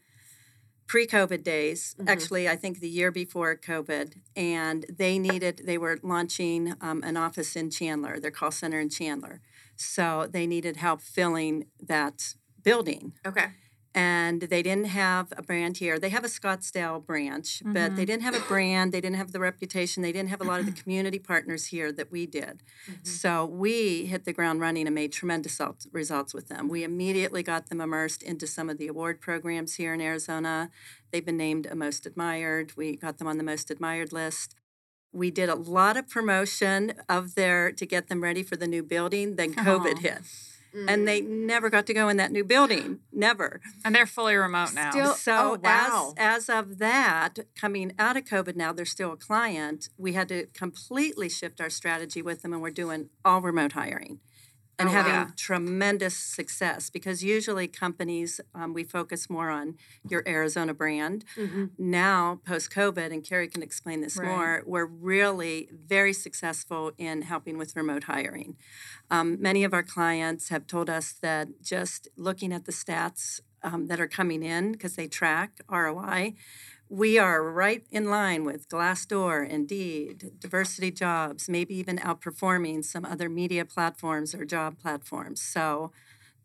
pre-COVID 0.88 1.44
days. 1.44 1.96
Mhm. 2.00 2.08
Actually, 2.08 2.48
I 2.48 2.56
think 2.56 2.80
the 2.80 2.88
year 2.88 3.12
before 3.12 3.56
COVID, 3.58 4.14
and 4.36 4.86
they 4.90 5.20
needed 5.20 5.64
they 5.66 5.78
were 5.78 6.00
launching 6.04 6.76
um, 6.80 7.04
an 7.04 7.18
office 7.18 7.56
in 7.58 7.70
Chandler, 7.70 8.20
their 8.20 8.32
call 8.32 8.52
center 8.52 8.80
in 8.80 8.90
Chandler. 8.90 9.42
So 9.76 10.28
they 10.32 10.48
needed 10.48 10.78
help 10.78 11.02
filling 11.02 11.66
that 11.82 12.36
building 12.64 13.14
okay 13.26 13.48
and 13.96 14.42
they 14.42 14.62
didn't 14.62 14.88
have 14.88 15.32
a 15.38 15.42
brand 15.42 15.78
here. 15.78 15.98
They 15.98 16.10
have 16.10 16.26
a 16.26 16.28
Scottsdale 16.28 17.04
branch, 17.04 17.62
but 17.64 17.74
they 17.74 17.80
mm-hmm. 17.80 17.96
didn't 17.96 18.22
have 18.24 18.36
a 18.36 18.42
brand. 18.42 18.92
They 18.92 19.00
didn't 19.00 19.16
have 19.16 19.32
the 19.32 19.40
reputation. 19.40 20.04
They 20.04 20.12
didn't 20.12 20.30
have 20.30 20.42
a 20.42 20.44
lot 20.44 20.60
of 20.60 20.66
the 20.66 20.72
community 20.84 21.18
partners 21.18 21.68
here 21.68 21.94
that 21.94 22.12
we 22.12 22.26
did. 22.26 22.62
Mm-hmm. 22.92 23.06
So 23.06 23.46
we 23.46 24.06
hit 24.08 24.26
the 24.26 24.34
ground 24.34 24.60
running 24.60 24.86
and 24.86 24.94
made 24.94 25.14
tremendous 25.14 25.62
results 25.94 26.34
with 26.34 26.50
them. 26.50 26.68
We 26.68 26.84
immediately 26.84 27.42
got 27.42 27.70
them 27.70 27.80
immersed 27.80 28.22
into 28.22 28.46
some 28.48 28.70
of 28.70 28.78
the 28.78 28.88
award 28.88 29.22
programs 29.22 29.76
here 29.76 29.94
in 29.94 30.02
Arizona. 30.02 30.72
They've 31.12 31.26
been 31.26 31.38
named 31.38 31.66
a 31.66 31.76
most 31.76 32.06
admired. 32.06 32.74
We 32.76 32.98
got 32.98 33.18
them 33.18 33.28
on 33.30 33.38
the 33.38 33.46
most 33.46 33.72
admired 33.72 34.12
list. 34.12 34.56
We 35.14 35.32
did 35.32 35.48
a 35.48 35.56
lot 35.56 35.96
of 35.96 36.10
promotion 36.10 36.96
of 37.08 37.36
their 37.36 37.72
to 37.72 37.86
get 37.86 38.10
them 38.10 38.22
ready 38.22 38.44
for 38.44 38.58
the 38.58 38.68
new 38.68 38.84
building. 38.84 39.38
Then 39.38 39.54
COVID 39.54 40.00
Aw. 40.00 40.02
hit, 40.02 40.22
and 40.88 41.08
they 41.08 41.22
mm. 41.22 41.46
never 41.46 41.70
got 41.70 41.86
to 41.88 41.94
go 41.94 42.10
in 42.10 42.18
that 42.18 42.32
new 42.32 42.44
building. 42.44 43.00
Never. 43.12 43.62
And 43.84 43.96
they're 43.96 44.06
fully 44.06 44.36
remote 44.36 44.74
now. 44.74 44.92
Still- 44.92 45.14
So 45.16 45.36
Oh, 45.36 45.60
wow. 45.62 46.14
as 46.18 46.46
as 46.50 46.50
of 46.50 46.78
that, 46.80 47.40
coming 47.60 47.94
out 47.98 48.18
of 48.18 48.26
COVID 48.26 48.56
now, 48.56 48.74
they're 48.74 48.86
still 48.86 49.14
a 49.14 49.18
client. 49.18 49.90
We 49.98 50.14
had 50.14 50.30
to 50.30 50.48
completely 50.48 51.30
shift 51.30 51.62
our 51.62 51.70
strategy 51.70 52.22
with 52.22 52.42
them, 52.42 52.54
and 52.54 52.62
we're 52.62 52.72
doing 52.72 53.10
all 53.24 53.42
remote 53.42 53.74
hiring. 53.74 54.20
And 54.78 54.90
Oh, 54.90 54.92
having 54.92 55.14
wow. 55.14 55.28
tremendous 55.38 56.18
success 56.18 56.90
because 56.90 57.24
usually 57.24 57.68
companies 57.68 58.42
um, 58.54 58.74
we 58.74 58.84
focus 58.84 59.30
more 59.30 59.50
on 59.50 59.78
your 60.10 60.22
Arizona 60.28 60.74
brand. 60.74 61.24
Mhm. 61.38 61.70
Now, 61.78 62.42
post 62.46 62.72
COVID, 62.72 63.12
and 63.14 63.24
Carrie 63.24 63.48
can 63.48 63.64
explain 63.64 64.02
this 64.02 64.18
Right. 64.18 64.28
more, 64.28 64.64
we're 64.66 64.86
really 64.86 65.70
very 65.72 66.12
successful 66.12 66.92
in 66.98 67.22
helping 67.22 67.58
with 67.58 67.76
remote 67.76 68.04
hiring. 68.06 68.58
Um, 69.10 69.42
many 69.42 69.64
of 69.64 69.74
our 69.74 69.84
clients 69.84 70.50
have 70.50 70.68
told 70.68 70.90
us 70.90 71.14
that 71.22 71.62
just 71.62 72.10
looking 72.18 72.52
at 72.52 72.66
the 72.66 72.74
stats 72.74 73.40
um, 73.64 73.88
that 73.88 74.00
are 74.00 74.08
coming 74.08 74.44
in 74.44 74.74
because 74.74 74.96
they 74.96 75.08
track 75.08 75.62
ROI, 75.70 76.36
we 76.90 77.18
are 77.18 77.44
right 77.44 77.84
in 77.92 78.10
line 78.10 78.46
with 78.46 78.70
Glassdoor, 78.70 79.48
Indeed, 79.48 80.40
Diversity 80.40 80.92
Jobs, 80.92 81.50
maybe 81.50 81.76
even 81.76 81.98
outperforming 81.98 82.86
some 82.86 83.06
other 83.06 83.28
media 83.30 83.66
platforms 83.66 84.36
or 84.36 84.46
job 84.46 84.78
platforms. 84.80 85.42
So, 85.42 85.92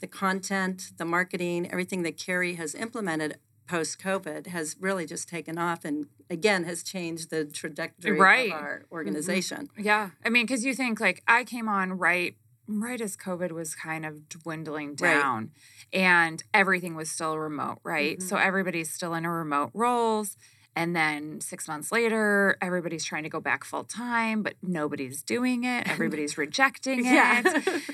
the 0.00 0.06
content, 0.06 0.92
the 0.96 1.04
marketing, 1.04 1.70
everything 1.70 2.02
that 2.04 2.16
Carrie 2.16 2.54
has 2.54 2.74
implemented 2.74 3.36
post 3.70 4.00
COVID 4.00 4.48
has 4.48 4.76
really 4.80 5.06
just 5.06 5.28
taken 5.28 5.56
off 5.56 5.84
and 5.84 6.06
again 6.28 6.64
has 6.64 6.82
changed 6.82 7.30
the 7.30 7.44
trajectory 7.44 8.18
Right. 8.18 8.50
of 8.50 8.60
our 8.60 8.78
mm-hmm. 8.80 8.94
organization. 8.94 9.68
Yeah. 9.78 10.10
I 10.24 10.28
mean, 10.28 10.44
because 10.44 10.64
you 10.64 10.74
think 10.74 10.98
like 11.00 11.22
I 11.28 11.44
came 11.44 11.68
on 11.68 11.92
right 11.96 12.34
right 12.78 13.00
as 13.00 13.16
COVID 13.16 13.50
was 13.52 13.74
kind 13.74 14.06
of 14.06 14.28
dwindling 14.28 14.90
Right. 14.90 15.20
down 15.20 15.50
and 15.92 16.42
everything 16.54 16.94
was 16.94 17.10
still 17.10 17.36
remote, 17.38 17.78
right? 17.82 18.18
Mm-hmm. 18.18 18.28
So 18.28 18.36
everybody's 18.36 18.92
still 18.92 19.14
in 19.14 19.24
a 19.24 19.30
remote 19.30 19.70
roles. 19.74 20.36
And 20.76 20.94
then 20.94 21.40
six 21.40 21.66
months 21.66 21.90
later, 21.90 22.56
everybody's 22.62 23.04
trying 23.04 23.24
to 23.24 23.28
go 23.28 23.40
back 23.40 23.64
full 23.64 23.84
time, 23.84 24.42
but 24.42 24.54
nobody's 24.62 25.22
doing 25.22 25.64
it. 25.64 25.88
Everybody's 25.90 26.38
rejecting 26.38 27.00
it. 27.00 27.12
Yeah. 27.12 27.42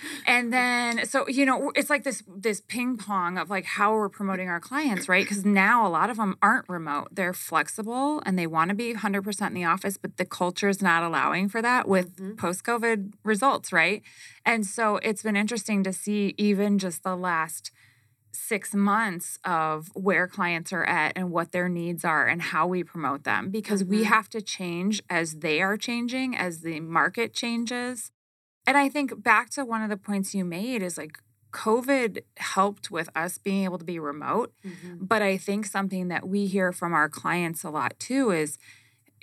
and 0.27 0.53
then 0.53 1.05
so 1.07 1.27
you 1.29 1.47
know 1.47 1.73
it's 1.75 1.89
like 1.91 2.05
this 2.05 2.23
this 2.29 2.61
ping 2.69 2.97
pong 2.97 3.39
of 3.39 3.49
like 3.51 3.65
how 3.65 3.95
we're 3.95 4.09
promoting 4.09 4.49
our 4.49 4.61
clients 4.61 5.09
right 5.09 5.25
because 5.25 5.45
now 5.45 5.87
a 5.87 5.89
lot 5.89 6.11
of 6.11 6.17
them 6.17 6.37
aren't 6.43 6.69
remote 6.69 7.09
they're 7.13 7.33
flexible 7.33 8.23
and 8.27 8.39
they 8.39 8.47
want 8.47 8.69
to 8.69 8.75
be 8.75 8.93
100% 8.95 9.47
in 9.47 9.55
the 9.55 9.65
office 9.65 9.97
but 9.97 10.17
the 10.17 10.25
culture 10.25 10.69
is 10.69 10.83
not 10.83 11.03
allowing 11.03 11.49
for 11.49 11.63
that 11.63 11.89
with 11.89 12.17
Mhm. 12.17 12.37
post 12.37 12.65
covid 12.65 13.13
results 13.25 13.73
right 13.73 14.03
and 14.45 14.67
so 14.67 14.97
it's 14.97 15.23
been 15.23 15.37
interesting 15.37 15.83
to 15.85 15.93
see 15.93 16.35
even 16.39 16.79
just 16.79 17.03
the 17.03 17.17
last 17.17 17.71
six 18.37 18.75
months 18.75 19.39
of 19.45 19.89
where 19.95 20.27
clients 20.29 20.73
are 20.73 20.85
at 20.85 21.13
and 21.17 21.31
what 21.31 21.53
their 21.53 21.69
needs 21.69 22.05
are 22.05 22.27
and 22.27 22.41
how 22.43 22.67
we 22.67 22.85
promote 22.85 23.25
them 23.25 23.51
because 23.51 23.83
we 23.83 24.03
Mhm. 24.03 24.05
have 24.05 24.29
to 24.31 24.41
change 24.43 25.03
as 25.11 25.37
they 25.41 25.63
are 25.63 25.77
changing 25.77 26.37
as 26.37 26.61
the 26.61 26.81
market 26.81 27.33
changes 27.33 28.13
and 28.69 28.77
I 28.77 28.89
think 28.89 29.23
back 29.23 29.51
to 29.51 29.65
one 29.65 29.83
of 29.83 29.91
the 29.91 29.97
points 29.97 30.35
you 30.35 30.45
made 30.45 30.83
is 30.83 30.99
like 30.99 31.19
COVID 31.53 32.23
helped 32.39 32.91
with 32.91 33.09
us 33.15 33.39
being 33.39 33.63
able 33.65 33.79
to 33.79 33.85
be 33.85 33.99
remote. 34.01 34.53
Mhm. 34.65 34.99
But 35.01 35.23
I 35.23 35.37
think 35.39 35.65
something 35.67 36.09
that 36.09 36.29
we 36.29 36.47
hear 36.47 36.73
from 36.73 36.93
our 36.93 37.09
clients 37.09 37.63
a 37.63 37.71
lot 37.71 37.97
too 37.99 38.33
is 38.33 38.59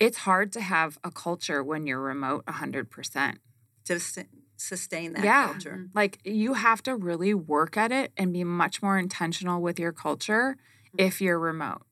it's 0.00 0.18
hard 0.18 0.50
to 0.52 0.60
have 0.62 0.98
a 1.04 1.10
culture 1.10 1.62
when 1.62 1.86
you're 1.86 2.00
remote 2.00 2.42
100%. 2.48 3.38
To 3.84 4.00
sus- 4.00 4.24
sustain 4.56 5.12
that 5.14 5.24
Yeah. 5.24 5.46
culture. 5.46 5.88
Like 5.94 6.18
you 6.24 6.54
have 6.54 6.82
to 6.84 6.96
really 6.96 7.34
work 7.34 7.76
at 7.76 7.92
it 7.92 8.12
and 8.16 8.32
be 8.32 8.44
much 8.44 8.82
more 8.82 8.98
intentional 8.98 9.60
with 9.60 9.78
your 9.78 9.92
culture 9.92 10.56
if 10.96 11.20
you're 11.20 11.38
remote 11.38 11.82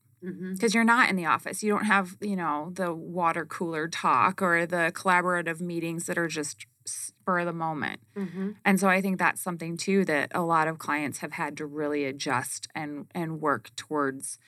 because 0.52 0.72
you're 0.72 0.84
not 0.84 1.10
in 1.10 1.16
the 1.16 1.26
office. 1.26 1.64
You 1.64 1.72
don't 1.72 1.84
have, 1.86 2.16
you 2.20 2.36
know, 2.36 2.70
the 2.74 2.94
water 2.94 3.44
cooler 3.44 3.88
talk 3.88 4.40
or 4.40 4.66
the 4.66 4.92
collaborative 4.94 5.60
meetings 5.60 6.06
that 6.06 6.16
are 6.16 6.28
just 6.28 6.66
spur 6.84 7.40
of 7.40 7.46
the 7.46 7.52
moment. 7.52 8.00
Mhm. 8.16 8.56
And 8.64 8.78
so 8.78 8.88
I 8.88 9.00
think 9.00 9.18
that's 9.18 9.40
something 9.40 9.76
too 9.76 10.04
that 10.04 10.30
a 10.34 10.42
lot 10.42 10.68
of 10.68 10.78
clients 10.78 11.18
have 11.18 11.32
had 11.32 11.56
to 11.56 11.66
really 11.66 12.04
adjust 12.04 12.68
and 12.74 13.06
and 13.12 13.40
work 13.40 13.74
towards 13.76 14.38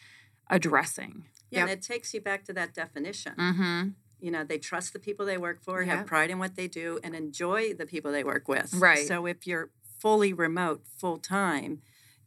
addressing. 0.48 1.24
Yeah, 1.50 1.62
and 1.62 1.70
it 1.70 1.82
takes 1.82 2.12
you 2.14 2.20
back 2.20 2.44
to 2.44 2.52
that 2.52 2.74
definition. 2.74 3.34
Mm-hmm. 3.36 3.88
You 4.24 4.30
know, 4.30 4.42
they 4.42 4.56
trust 4.56 4.94
the 4.94 4.98
people 4.98 5.26
they 5.26 5.36
work 5.36 5.62
for, 5.62 5.82
have 5.82 6.06
pride 6.06 6.30
in 6.30 6.38
what 6.38 6.56
they 6.56 6.66
do, 6.66 6.98
and 7.04 7.14
enjoy 7.14 7.74
the 7.74 7.84
people 7.84 8.10
they 8.10 8.24
work 8.24 8.48
with. 8.48 8.72
Right. 8.72 9.06
So 9.06 9.26
if 9.26 9.46
you're 9.46 9.68
fully 9.98 10.32
remote, 10.32 10.82
full 10.96 11.18
time, 11.18 11.82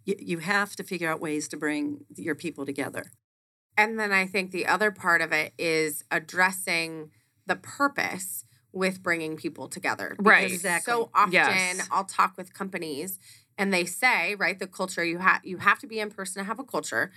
you, 0.06 0.16
you 0.20 0.38
have 0.38 0.76
to 0.76 0.84
figure 0.84 1.10
out 1.10 1.20
ways 1.20 1.48
to 1.48 1.58
bring 1.58 2.06
your 2.16 2.36
people 2.36 2.68
together. 2.68 3.12
And 3.76 4.00
then 4.00 4.12
I 4.12 4.28
think 4.28 4.52
the 4.52 4.68
other 4.68 4.92
part 4.92 5.22
of 5.22 5.32
it 5.32 5.54
is 5.58 6.04
addressing 6.12 7.10
the 7.48 7.56
purpose 7.56 8.46
with 8.72 9.02
bringing 9.02 9.36
people 9.36 9.68
together. 9.68 10.16
Right. 10.20 10.52
Exactly. 10.52 10.92
So 10.92 11.10
often 11.16 11.34
Yes. 11.34 11.88
I'll 11.90 12.06
talk 12.06 12.38
with 12.38 12.54
companies 12.54 13.18
and 13.58 13.74
they 13.74 13.86
say, 13.86 14.36
right, 14.36 14.60
the 14.60 14.68
culture 14.68 15.04
you 15.04 15.18
have 15.18 15.42
you 15.44 15.58
have 15.58 15.80
to 15.80 15.88
be 15.88 16.00
in 16.00 16.12
person 16.12 16.44
to 16.44 16.48
have 16.48 16.60
a 16.60 16.64
culture. 16.64 17.12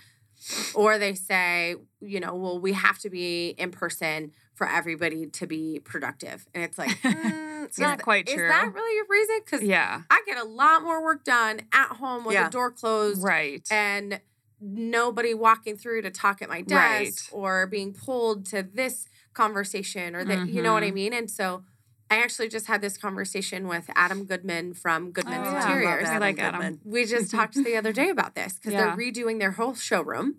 Or 0.73 0.97
they 0.97 1.13
say, 1.13 1.75
you 1.99 2.19
know, 2.19 2.33
well, 2.35 2.59
we 2.59 2.73
have 2.73 2.97
to 2.99 3.09
be 3.09 3.49
in 3.57 3.71
person 3.71 4.31
for 4.55 4.67
everybody 4.67 5.27
to 5.27 5.47
be 5.47 5.79
productive. 5.83 6.45
And 6.53 6.63
it's 6.63 6.77
like, 6.77 6.89
mm, 7.01 7.63
It's 7.65 7.77
not 7.79 7.97
th- 7.99 8.03
quite 8.03 8.27
Is 8.27 8.33
true. 8.35 8.47
that 8.47 8.73
really 8.73 8.95
your 8.95 9.05
reason? 9.09 9.39
Because 9.45 9.61
Yeah. 9.63 10.01
I 10.09 10.21
get 10.25 10.37
a 10.37 10.43
lot 10.43 10.81
more 10.83 11.01
work 11.03 11.23
done 11.23 11.61
at 11.71 11.89
home 11.97 12.25
with 12.25 12.33
Yeah. 12.33 12.45
the 12.45 12.49
door 12.49 12.71
closed 12.71 13.23
Right. 13.23 13.65
and 13.71 14.19
nobody 14.59 15.33
walking 15.33 15.77
through 15.77 16.01
to 16.03 16.11
talk 16.11 16.41
at 16.41 16.49
my 16.49 16.61
desk 16.61 17.31
Right. 17.31 17.39
or 17.39 17.67
being 17.67 17.93
pulled 17.93 18.45
to 18.47 18.63
this 18.63 19.07
conversation 19.33 20.15
or 20.15 20.23
that 20.25 20.47
you 20.49 20.61
know 20.61 20.73
what 20.73 20.83
I 20.83 20.91
Mhm. 20.91 20.93
mean 20.95 21.13
and 21.13 21.31
so 21.31 21.63
I 22.11 22.17
actually 22.17 22.49
just 22.49 22.67
had 22.67 22.81
this 22.81 22.97
conversation 22.97 23.67
with 23.69 23.89
Adam 23.95 24.25
Goodman 24.25 24.73
from 24.73 25.11
Goodman's 25.11 25.47
Oh, 25.47 25.51
yeah. 25.51 25.61
Interiors. 25.65 26.09
I 26.09 26.17
like 26.17 26.37
Adam. 26.39 26.59
Goodman. 26.59 26.79
We 26.83 27.05
just 27.05 27.31
talked 27.37 27.55
the 27.55 27.75
other 27.77 27.93
day 27.93 28.09
about 28.09 28.35
this 28.35 28.53
because 28.53 28.73
Yeah. 28.73 28.93
they're 28.95 28.97
redoing 28.97 29.39
their 29.39 29.51
whole 29.51 29.73
showroom 29.73 30.35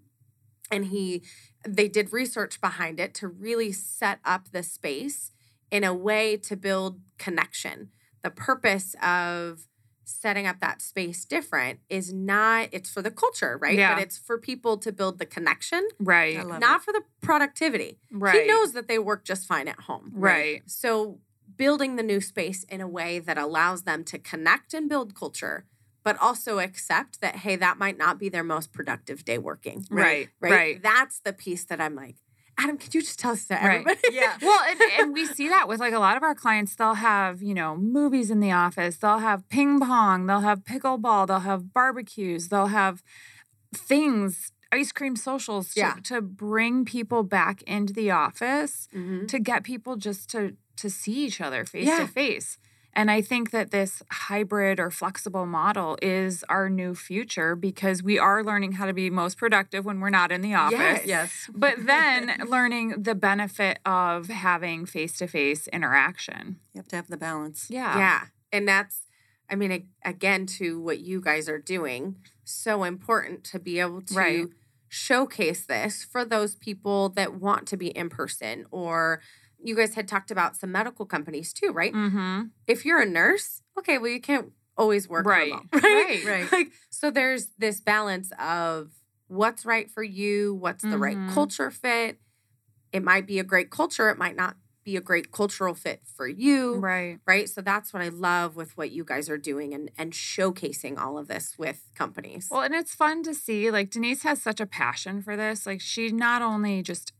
and 0.71 0.87
he 0.87 1.23
they 1.67 1.89
did 1.89 2.13
research 2.13 2.61
behind 2.61 2.99
it 3.01 3.15
to 3.15 3.29
really 3.29 3.73
set 3.73 4.19
up 4.25 4.51
the 4.51 4.63
space 4.63 5.31
in 5.71 5.83
a 5.85 5.95
way 5.95 6.37
to 6.37 6.57
build 6.57 7.01
connection. 7.19 7.89
The 8.23 8.31
purpose 8.31 8.95
of 9.03 9.67
setting 10.05 10.47
up 10.47 10.61
that 10.61 10.83
space 10.83 11.25
different 11.25 11.79
is 11.89 12.13
not 12.13 12.69
it's 12.73 12.91
for 12.91 13.01
the 13.01 13.11
culture, 13.11 13.57
right? 13.63 13.79
Yeah. 13.79 13.95
But 13.95 14.03
it's 14.03 14.19
for 14.19 14.37
people 14.37 14.77
to 14.79 14.93
build 14.93 15.19
the 15.19 15.25
connection, 15.27 15.89
right. 15.99 16.37
I 16.39 16.43
love 16.43 16.61
not 16.61 16.83
for 16.85 16.93
the 16.93 17.03
productivity. 17.23 17.99
right. 18.11 18.43
He 18.43 18.47
knows 18.47 18.73
that 18.73 18.89
they 18.89 18.99
work 18.99 19.25
just 19.25 19.47
fine 19.47 19.69
at 19.69 19.81
home. 19.81 20.11
Right. 20.15 20.63
So 20.67 21.21
building 21.57 21.97
the 21.97 22.03
new 22.03 22.21
space 22.21 22.65
in 22.65 22.81
a 22.81 22.89
way 22.89 23.19
that 23.19 23.39
allows 23.39 23.83
them 23.83 24.05
to 24.05 24.19
connect 24.19 24.75
and 24.75 24.89
build 24.89 25.15
culture, 25.15 25.65
but 26.05 26.17
also 26.21 26.59
accept 26.59 27.21
that 27.21 27.37
hey, 27.37 27.57
that 27.57 27.79
might 27.79 27.99
not 27.99 28.19
be 28.19 28.29
their 28.29 28.45
most 28.45 28.73
productive 28.73 29.25
day 29.25 29.39
working. 29.39 29.87
Right. 29.91 30.29
Right. 30.41 30.53
Right. 30.53 30.83
That's 30.83 31.21
the 31.21 31.33
piece 31.33 31.65
that 31.67 31.81
I'm 31.81 31.95
like, 31.95 32.17
Adam, 32.59 32.77
could 32.77 32.95
you 32.95 33.01
just 33.01 33.19
tell 33.19 33.33
us 33.33 33.45
that 33.47 33.63
Right. 33.65 33.81
everybody? 33.81 34.01
Yeah. 34.13 34.37
well, 34.43 34.61
and, 34.69 34.81
and 34.99 35.13
we 35.15 35.25
see 35.27 35.49
that 35.49 35.69
with 35.69 35.81
like 35.81 35.95
a 35.95 35.99
lot 35.99 36.17
of 36.17 36.23
our 36.23 36.35
clients. 36.35 36.77
They'll 36.77 36.95
have, 36.95 37.43
you 37.43 37.55
know, 37.55 37.77
movies 37.77 38.31
in 38.31 38.41
the 38.41 38.53
office. 38.53 38.97
They'll 38.97 39.19
have 39.19 39.49
ping 39.49 39.81
pong. 39.81 40.27
They'll 40.27 40.41
have 40.41 40.61
pickleball. 40.65 41.27
They'll 41.27 41.41
have 41.41 41.73
barbecues. 41.73 42.49
They'll 42.49 42.67
have 42.67 43.03
things, 43.75 44.52
ice 44.73 44.91
cream 44.93 45.17
socials 45.17 45.75
to, 45.75 45.81
Yeah. 45.81 45.95
to 46.05 46.21
bring 46.21 46.85
people 46.85 47.23
back 47.23 47.63
into 47.63 47.93
the 47.93 48.11
office, 48.11 48.89
Mhm. 48.95 49.29
to 49.29 49.39
get 49.39 49.63
people 49.65 49.97
just 49.97 50.31
to 50.31 50.57
to 50.77 50.89
see 50.89 51.27
each 51.27 51.41
other 51.41 51.65
face 51.67 51.87
Yeah. 51.87 51.99
to 52.01 52.07
face. 52.09 52.59
And 52.95 53.11
I 53.11 53.21
think 53.21 53.51
that 53.51 53.71
this 53.71 54.03
hybrid 54.11 54.81
or 54.81 54.91
flexible 54.91 55.45
model 55.47 55.99
is 56.03 56.45
our 56.49 56.69
new 56.71 56.95
future 56.95 57.55
because 57.55 58.03
we 58.03 58.19
are 58.19 58.43
learning 58.43 58.73
how 58.73 58.87
to 58.87 58.95
be 58.95 59.11
most 59.11 59.37
productive 59.37 59.85
when 59.85 60.01
we're 60.01 60.11
not 60.11 60.33
in 60.33 60.41
the 60.41 60.55
office. 60.55 60.79
Yes. 60.79 61.07
Yes. 61.07 61.51
But 61.55 61.87
then 61.87 62.35
learning 62.47 63.03
the 63.03 63.15
benefit 63.15 63.81
of 63.85 64.29
having 64.29 64.87
face 64.87 65.17
to 65.19 65.27
face 65.27 65.69
interaction. 65.69 66.59
You 66.73 66.79
have 66.81 66.89
to 66.89 66.97
have 66.97 67.09
the 67.09 67.17
balance. 67.19 67.67
Yeah. 67.71 67.97
Yeah. 67.99 68.21
And 68.51 68.67
that's, 68.67 69.03
I 69.51 69.55
mean, 69.57 69.89
again, 70.05 70.47
to 70.59 70.81
what 70.81 71.01
you 71.01 71.21
guys 71.21 71.49
are 71.51 71.59
doing, 71.61 72.17
so 72.45 72.83
important 72.85 73.45
to 73.45 73.59
be 73.59 73.79
able 73.79 74.01
to 74.03 74.15
Right. 74.15 74.47
Showcase 74.95 75.65
this 75.65 76.05
for 76.05 76.23
those 76.23 76.55
people 76.55 77.09
that 77.09 77.41
want 77.41 77.67
to 77.67 77.79
be 77.79 77.89
in 77.89 78.11
person. 78.11 78.67
Or 78.71 79.23
you 79.59 79.75
guys 79.75 79.95
had 79.95 80.07
talked 80.07 80.31
about 80.31 80.55
some 80.55 80.71
medical 80.71 81.07
companies 81.07 81.55
too, 81.55 81.71
right? 81.73 81.95
Mm-hmm. 81.95 82.43
If 82.67 82.85
you're 82.85 83.01
a 83.01 83.07
nurse, 83.07 83.63
okay, 83.79 83.97
well, 83.97 84.11
you 84.11 84.21
can't 84.21 84.53
always 84.77 85.09
work 85.09 85.25
Right. 85.25 85.51
remote, 85.51 85.65
Right. 85.83 86.23
Right. 86.27 86.53
Like, 86.53 86.73
so 86.91 87.11
there's 87.11 87.47
this 87.57 87.81
balance 87.81 88.33
of 88.39 88.91
what's 89.29 89.65
right 89.65 89.91
for 89.91 90.03
you, 90.03 90.55
what's 90.57 90.83
the 90.85 90.99
right 90.99 91.17
Mhm. 91.17 91.33
culture 91.33 91.71
fit. 91.71 92.19
It 92.93 93.03
might 93.03 93.27
be 93.27 93.39
a 93.39 93.45
great 93.45 93.71
culture, 93.71 94.11
it 94.11 94.19
might 94.19 94.37
not 94.37 94.57
be 94.85 94.97
a 94.97 95.01
great 95.01 95.31
cultural 95.33 95.75
fit 95.75 96.01
for 96.05 96.27
you 96.27 96.77
Right. 96.77 97.19
right 97.27 97.49
so 97.49 97.61
that's 97.61 97.93
what 97.93 98.03
i 98.03 98.09
love 98.09 98.57
with 98.57 98.77
what 98.77 98.91
you 98.91 99.05
guys 99.05 99.29
are 99.29 99.39
doing 99.39 99.73
and 99.75 99.91
and 99.97 100.13
showcasing 100.13 100.99
all 100.99 101.19
of 101.19 101.29
this 101.29 101.57
with 101.59 101.83
companies 101.95 102.49
Well, 102.51 102.63
and 102.63 102.75
it's 102.75 102.95
fun 102.95 103.23
to 103.25 103.35
see. 103.35 103.71
Like 103.71 103.91
Denise 103.91 104.23
has 104.25 104.43
such 104.43 104.61
a 104.61 104.67
passion 104.67 105.23
for 105.23 105.37
this. 105.37 105.67
Like 105.67 105.81
she 105.81 106.11
not 106.11 106.43
only 106.43 106.83
just 106.83 107.13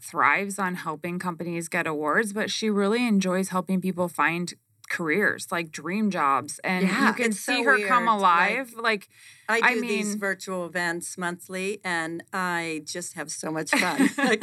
thrives 0.00 0.58
on 0.58 0.74
helping 0.76 1.18
companies 1.18 1.68
get 1.68 1.86
awards, 1.86 2.32
but 2.32 2.50
she 2.50 2.70
really 2.70 3.06
enjoys 3.06 3.48
helping 3.50 3.80
people 3.80 4.08
find 4.08 4.54
careers, 4.90 5.46
like 5.50 5.70
dream 5.70 6.10
jobs. 6.10 6.58
And 6.62 6.86
Yeah, 6.86 7.08
you 7.08 7.14
can 7.14 7.26
it's 7.30 7.40
so 7.40 7.54
see 7.54 7.62
her 7.62 7.78
come 7.88 8.04
weird, 8.04 8.20
like- 8.20 8.50
alive. 8.50 8.74
Like, 8.76 9.08
I 9.48 9.60
do 9.60 9.66
I 9.78 9.80
these 9.80 10.14
virtual 10.14 10.64
events 10.66 11.16
monthly, 11.18 11.80
and 11.82 12.22
I 12.32 12.82
just 12.84 13.14
have 13.14 13.30
so 13.32 13.50
much 13.50 13.70
fun. 13.82 14.08
like, 14.18 14.42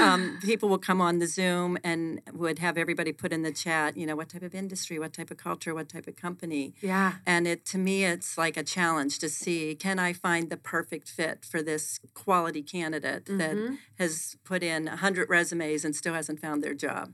um, 0.00 0.38
people 0.42 0.68
will 0.68 0.78
come 0.78 1.00
on 1.02 1.18
the 1.18 1.26
Zoom 1.26 1.76
and 1.84 2.20
would 2.32 2.58
have 2.58 2.78
everybody 2.78 3.12
put 3.12 3.32
in 3.32 3.42
the 3.42 3.52
chat, 3.52 3.96
you 3.96 4.06
know, 4.06 4.16
what 4.16 4.28
type 4.30 4.42
of 4.42 4.54
industry, 4.54 4.98
what 4.98 5.12
type 5.12 5.30
of 5.30 5.36
culture, 5.36 5.74
what 5.74 5.88
type 5.88 6.06
of 6.06 6.16
company. 6.16 6.72
yeah 6.80 7.14
And 7.26 7.46
it 7.46 7.64
to 7.66 7.78
me, 7.78 8.04
it's 8.04 8.38
like 8.38 8.56
a 8.56 8.62
challenge 8.62 9.18
to 9.18 9.28
see 9.28 9.74
can 9.74 9.98
I 9.98 10.12
find 10.14 10.48
the 10.50 10.56
perfect 10.56 11.08
fit 11.08 11.44
for 11.44 11.62
this 11.62 12.00
quality 12.14 12.62
candidate 12.62 13.26
that 13.26 13.56
Mhm. 13.56 13.78
has 13.98 14.36
put 14.44 14.62
in 14.62 14.86
100 14.86 15.28
resumes 15.28 15.84
and 15.84 15.94
still 15.96 16.14
hasn't 16.14 16.40
found 16.40 16.62
their 16.62 16.74
job. 16.74 17.12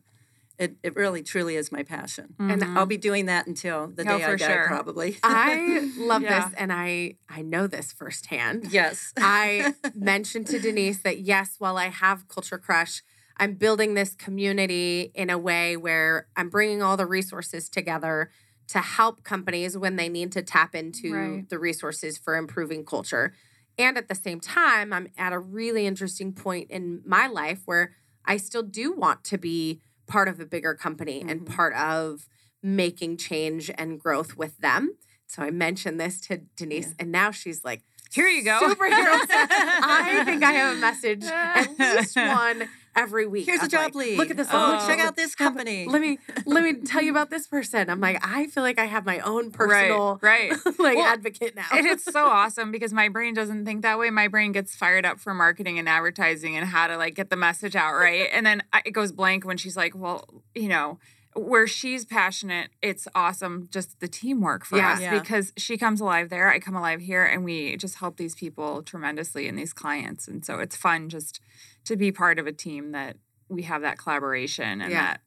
It, 0.59 0.77
it 0.83 0.97
really, 0.97 1.23
truly 1.23 1.57
is 1.57 1.71
my 1.71 1.83
passion. 1.83 2.35
And 2.39 2.63
mhm. 2.63 2.77
I'll 2.77 2.87
be 2.87 2.97
doing 2.97 3.27
that 3.27 3.47
until 3.47 3.89
the 3.89 4.03
Oh, 4.11 4.19
day 4.19 4.25
I 4.25 4.37
die, 4.37 4.47
sure. 4.47 4.67
probably. 4.67 5.19
i 5.23 5.91
love 5.99 6.23
Yeah. 6.23 6.47
this 6.49 6.55
and 6.59 6.73
i 6.73 7.15
i 7.29 7.43
know 7.43 7.67
this 7.67 7.93
firsthand 7.93 8.67
yes. 8.71 9.13
i 9.19 9.75
mentioned 9.95 10.47
to 10.49 10.59
denise 10.59 11.01
that 11.03 11.19
yes 11.21 11.57
while 11.59 11.77
i 11.77 11.87
have 11.89 12.27
culture 12.29 12.59
crush 12.59 13.03
i'm 13.37 13.55
building 13.55 13.95
this 13.95 14.15
community 14.15 15.11
in 15.15 15.29
a 15.31 15.39
way 15.39 15.77
where 15.77 16.27
i'm 16.37 16.49
bringing 16.49 16.83
all 16.83 16.97
the 16.97 17.07
resources 17.07 17.69
together 17.69 18.31
to 18.69 18.79
help 18.81 19.23
companies 19.25 19.77
when 19.77 19.97
they 19.97 20.09
need 20.09 20.33
to 20.33 20.43
tap 20.43 20.75
into 20.75 21.13
Right. 21.13 21.49
the 21.49 21.59
resources 21.59 22.17
for 22.19 22.37
improving 22.37 22.85
culture 22.85 23.33
and 23.79 23.99
at 23.99 24.09
the 24.09 24.15
same 24.15 24.41
time 24.41 24.93
i'm 24.93 25.09
at 25.19 25.33
a 25.33 25.39
really 25.39 25.87
interesting 25.87 26.33
point 26.33 26.71
in 26.71 27.03
my 27.05 27.27
life 27.27 27.61
where 27.67 27.93
i 28.25 28.37
still 28.39 28.63
do 28.63 28.93
want 28.93 29.23
to 29.25 29.37
be 29.39 29.81
part 30.07 30.29
of 30.29 30.41
a 30.41 30.47
bigger 30.47 30.75
company 30.75 31.21
and 31.27 31.41
Mhm. 31.43 31.55
part 31.57 31.75
of 31.75 32.29
making 32.63 33.17
change 33.17 33.71
and 33.77 33.99
growth 34.01 34.37
with 34.37 34.57
them 34.59 34.97
so 35.27 35.43
i 35.43 35.51
mentioned 35.51 36.01
this 36.01 36.21
to 36.21 36.39
denise 36.57 36.89
Yeah. 36.89 36.95
and 37.01 37.13
now 37.13 37.31
she's 37.31 37.65
like 37.65 37.83
Here 38.13 38.29
you 38.29 38.45
go. 38.45 38.59
superheroes. 38.63 39.27
I 39.31 40.23
think 40.25 40.43
I 40.45 40.53
have 40.53 40.77
a 40.77 40.81
message, 40.81 41.25
at 41.27 41.79
least 41.79 42.17
one 42.17 42.69
every 42.97 43.27
week. 43.27 43.47
Here's 43.47 43.63
a 43.63 43.69
job 43.69 43.95
like, 43.95 43.95
lead. 43.95 44.19
Look 44.19 44.31
at 44.31 44.37
this. 44.37 44.49
Oh, 44.51 44.71
look, 44.79 44.87
check 44.89 44.99
out 44.99 45.15
this 45.15 45.35
how- 45.39 45.45
company. 45.47 45.87
Let 45.87 46.01
me 46.01 46.19
let 46.47 46.65
me 46.65 46.75
tell 46.75 47.03
you 47.03 47.11
about 47.17 47.31
this 47.31 47.47
person. 47.47 47.89
I'm 47.91 48.01
like, 48.01 48.19
I 48.27 48.47
feel 48.49 48.63
like 48.63 48.79
I 48.79 48.87
have 48.87 49.05
my 49.07 49.21
own 49.21 49.51
personal 49.51 50.19
right. 50.23 50.51
right. 50.51 50.67
like 50.79 50.97
Well, 50.97 51.07
advocate 51.07 51.55
now. 51.55 51.67
and 51.73 51.87
it's 51.87 52.05
so 52.05 52.27
awesome 52.31 52.73
because 52.73 52.93
my 52.93 53.09
brain 53.09 53.35
doesn't 53.35 53.65
think 53.65 53.83
that 53.83 53.99
way. 53.99 54.11
My 54.11 54.29
brain 54.29 54.53
gets 54.53 54.75
fired 54.75 55.07
up 55.07 55.21
for 55.21 55.35
marketing 55.35 55.79
and 55.79 55.89
advertising 55.89 56.57
and 56.57 56.67
how 56.67 56.87
to 56.89 56.97
like 56.97 57.15
get 57.15 57.31
the 57.31 57.37
message 57.37 57.77
out 57.77 57.95
right. 57.95 58.29
And 58.33 58.45
then 58.47 58.63
I- 58.73 58.83
it 58.85 58.93
goes 58.93 59.13
blank 59.13 59.45
when 59.45 59.57
she's 59.59 59.77
like, 59.77 59.95
"Well, 59.95 60.43
you 60.55 60.69
know." 60.69 60.99
Where 61.39 61.67
she's 61.67 62.07
passionate, 62.07 62.71
it's 62.81 63.07
awesome. 63.15 63.69
Just 63.71 64.01
the 64.01 64.09
teamwork 64.09 64.65
for 64.65 64.79
Yeah. 64.79 64.93
us 64.95 65.01
Yeah. 65.03 65.19
because 65.21 65.53
she 65.59 65.77
comes 65.77 66.01
alive 66.01 66.31
there, 66.31 66.49
I 66.49 66.59
come 66.59 66.75
alive 66.75 67.03
here, 67.03 67.27
and 67.27 67.45
we 67.45 67.77
just 67.77 67.97
help 67.97 68.17
these 68.17 68.35
people 68.35 68.83
tremendously 68.83 69.47
and 69.47 69.59
these 69.59 69.75
clients. 69.75 70.27
And 70.29 70.47
so 70.47 70.61
it's 70.61 70.77
fun 70.77 71.11
just 71.11 71.41
to 71.87 71.97
be 71.97 72.13
part 72.13 72.39
of 72.39 72.47
a 72.47 72.53
team 72.53 72.93
that 72.93 73.17
we 73.49 73.63
have 73.63 73.83
that 73.83 73.99
collaboration 73.99 74.81
and 74.81 74.93
Yeah. 74.93 75.03
that 75.13 75.21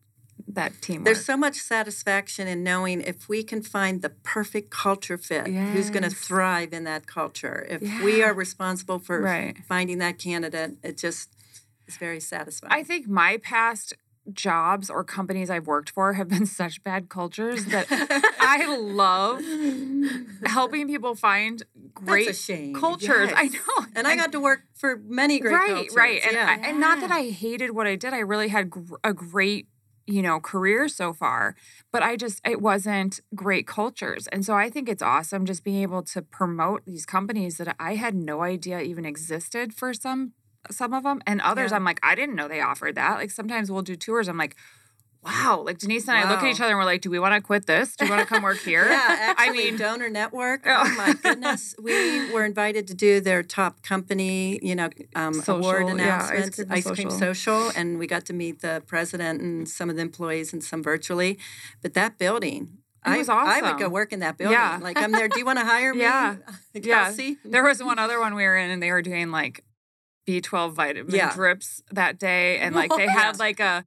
that 0.47 0.82
teamwork. 0.82 1.05
There's 1.05 1.26
so 1.26 1.36
much 1.36 1.55
satisfaction 1.57 2.47
in 2.47 2.64
knowing 2.64 3.01
if 3.01 3.28
we 3.28 3.43
can 3.43 3.62
find 3.62 4.01
the 4.01 4.10
perfect 4.10 4.72
culture 4.72 5.18
fit, 5.18 5.47
who's 5.72 5.89
going 5.89 6.03
to 6.03 6.10
thrive 6.10 6.74
in 6.74 6.86
that 6.86 7.07
culture. 7.07 7.68
If 7.70 8.01
we 8.01 8.24
are 8.24 8.34
responsible 8.34 8.99
for 8.99 9.22
Right. 9.22 9.57
finding 9.68 9.97
that 9.99 10.18
candidate, 10.18 10.78
it 10.82 10.97
just 10.97 11.30
is 11.88 11.97
very 11.97 12.22
satisfying. 12.22 12.72
I 12.74 12.84
think 12.84 13.07
my 13.07 13.38
past 13.38 13.93
jobs 14.34 14.89
or 14.89 15.03
companies 15.03 15.49
I've 15.49 15.67
worked 15.67 15.89
for 15.89 16.13
have 16.13 16.27
been 16.30 16.45
such 16.61 16.84
bad 16.84 17.09
cultures 17.09 17.65
that 17.65 17.88
I 18.39 18.65
love 18.77 19.41
helping 20.45 20.88
people 20.88 21.15
find 21.15 21.63
great 21.93 22.27
That's 22.27 22.39
a 22.39 22.43
shame. 22.43 22.73
cultures. 22.73 23.30
I 23.36 23.47
know. 23.47 23.86
And 23.95 24.07
I 24.07 24.15
got 24.15 24.32
to 24.32 24.39
work 24.39 24.61
for 24.75 24.97
many 24.97 25.39
great 25.39 25.53
right, 25.53 25.69
cultures. 25.69 25.95
right. 25.95 26.21
And, 26.23 26.34
yeah. 26.34 26.57
I, 26.61 26.67
and 26.69 26.80
not 26.80 27.01
that 27.01 27.11
I 27.11 27.30
hated 27.30 27.71
what 27.71 27.88
I 27.88 27.95
did. 27.95 28.13
I 28.13 28.19
really 28.19 28.47
had 28.47 28.69
gr- 28.69 28.95
a 29.03 29.13
great, 29.13 29.67
you 30.05 30.21
know, 30.21 30.39
career 30.39 30.88
so 30.88 31.11
far, 31.11 31.55
but 31.91 32.01
I 32.01 32.15
just 32.15 32.39
it 32.47 32.61
wasn't 32.61 33.19
great 33.36 33.67
cultures. 33.67 34.27
And 34.27 34.45
so 34.45 34.53
I 34.53 34.69
think 34.69 34.88
it's 34.88 35.01
awesome 35.01 35.45
just 35.45 35.63
being 35.63 35.82
able 35.82 36.03
to 36.03 36.21
promote 36.21 36.86
these 36.86 37.05
companies 37.05 37.57
that 37.57 37.75
I 37.80 37.95
had 37.95 38.15
no 38.15 38.41
idea 38.41 38.80
even 38.80 39.05
existed 39.05 39.73
for 39.73 39.93
some 39.93 40.34
some 40.72 40.93
of 40.93 41.03
them 41.03 41.22
and 41.26 41.41
others 41.41 41.72
Yeah. 41.72 41.78
I'm 41.78 41.84
like 41.86 41.99
I 42.03 42.16
didn't 42.16 42.36
know 42.36 42.47
they 42.47 42.62
offered 42.62 42.95
that. 42.95 43.18
Like 43.18 43.32
sometimes 43.32 43.72
we'll 43.72 43.82
do 43.82 43.95
tours 43.95 44.28
I'm 44.28 44.38
like 44.38 44.55
wow, 45.22 45.62
like 45.66 45.78
Denise 45.78 46.07
and 46.07 46.18
I 46.18 46.30
look 46.32 46.41
at 46.41 46.49
each 46.49 46.62
other 46.62 46.70
and 46.70 46.78
we're 46.78 46.86
like, 46.86 47.01
do 47.01 47.10
we 47.10 47.20
want 47.20 47.36
to 47.36 47.41
quit 47.41 47.66
this? 47.66 47.93
Do 47.97 48.05
you 48.05 48.10
want 48.12 48.22
to 48.22 48.26
come 48.34 48.41
work 48.41 48.57
here? 48.72 48.86
Yeah, 48.88 49.34
I 49.38 49.51
mean- 49.51 49.76
Donor 49.78 50.10
Network. 50.10 50.62
Oh. 50.66 50.84
Oh 50.86 50.95
my 50.95 51.14
goodness, 51.14 51.76
we 51.82 52.32
were 52.32 52.45
invited 52.45 52.88
to 52.88 52.93
do 52.93 53.20
their 53.20 53.43
top 53.43 53.82
company, 53.82 54.60
you 54.62 54.76
know, 54.76 54.89
um, 55.16 55.34
award 55.47 55.88
Social, 55.88 55.97
yeah, 55.97 56.22
Ice 56.22 56.30
announcements, 56.30 56.55
Cream 56.55 56.68
Ice 56.72 56.84
Cream 56.86 57.10
Social. 57.10 57.34
Social, 57.34 57.72
and 57.76 57.99
we 57.99 58.07
got 58.07 58.26
to 58.28 58.34
meet 58.34 58.62
the 58.62 58.82
president 58.88 59.41
and 59.41 59.68
some 59.68 59.89
of 59.89 59.97
the 59.97 60.01
employees 60.01 60.53
and 60.53 60.64
some 60.64 60.82
virtually. 60.82 61.38
But 61.82 61.95
that 61.95 62.18
building, 62.18 62.78
It 63.05 63.10
I, 63.10 63.18
was 63.18 63.28
I 63.28 63.62
would 63.62 63.78
go 63.80 63.89
work 63.89 64.14
in 64.14 64.20
that 64.20 64.38
building. 64.38 64.57
Yeah. 64.57 64.80
Like 64.82 64.97
I'm 64.97 65.12
there. 65.12 65.28
Do 65.28 65.38
you 65.39 65.45
want 65.45 65.60
to 65.60 65.66
hire 65.66 65.93
me? 65.93 66.01
Yeah. 66.01 66.38
Yeah. 66.74 67.14
There 67.43 67.64
was 67.64 67.84
one 67.84 67.99
other 67.99 68.20
one 68.22 68.36
we 68.36 68.43
were 68.43 68.55
in, 68.57 68.70
and 68.70 68.82
they 68.82 68.91
were 68.91 69.01
doing 69.01 69.32
like 69.32 69.64
B12 70.30 70.73
vitamin 70.73 71.15
Yeah. 71.15 71.34
drips 71.34 71.82
that 71.91 72.19
day, 72.19 72.59
and 72.59 72.75
like 72.75 72.91
they 72.95 73.07
had 73.21 73.39
like 73.39 73.59
a. 73.59 73.86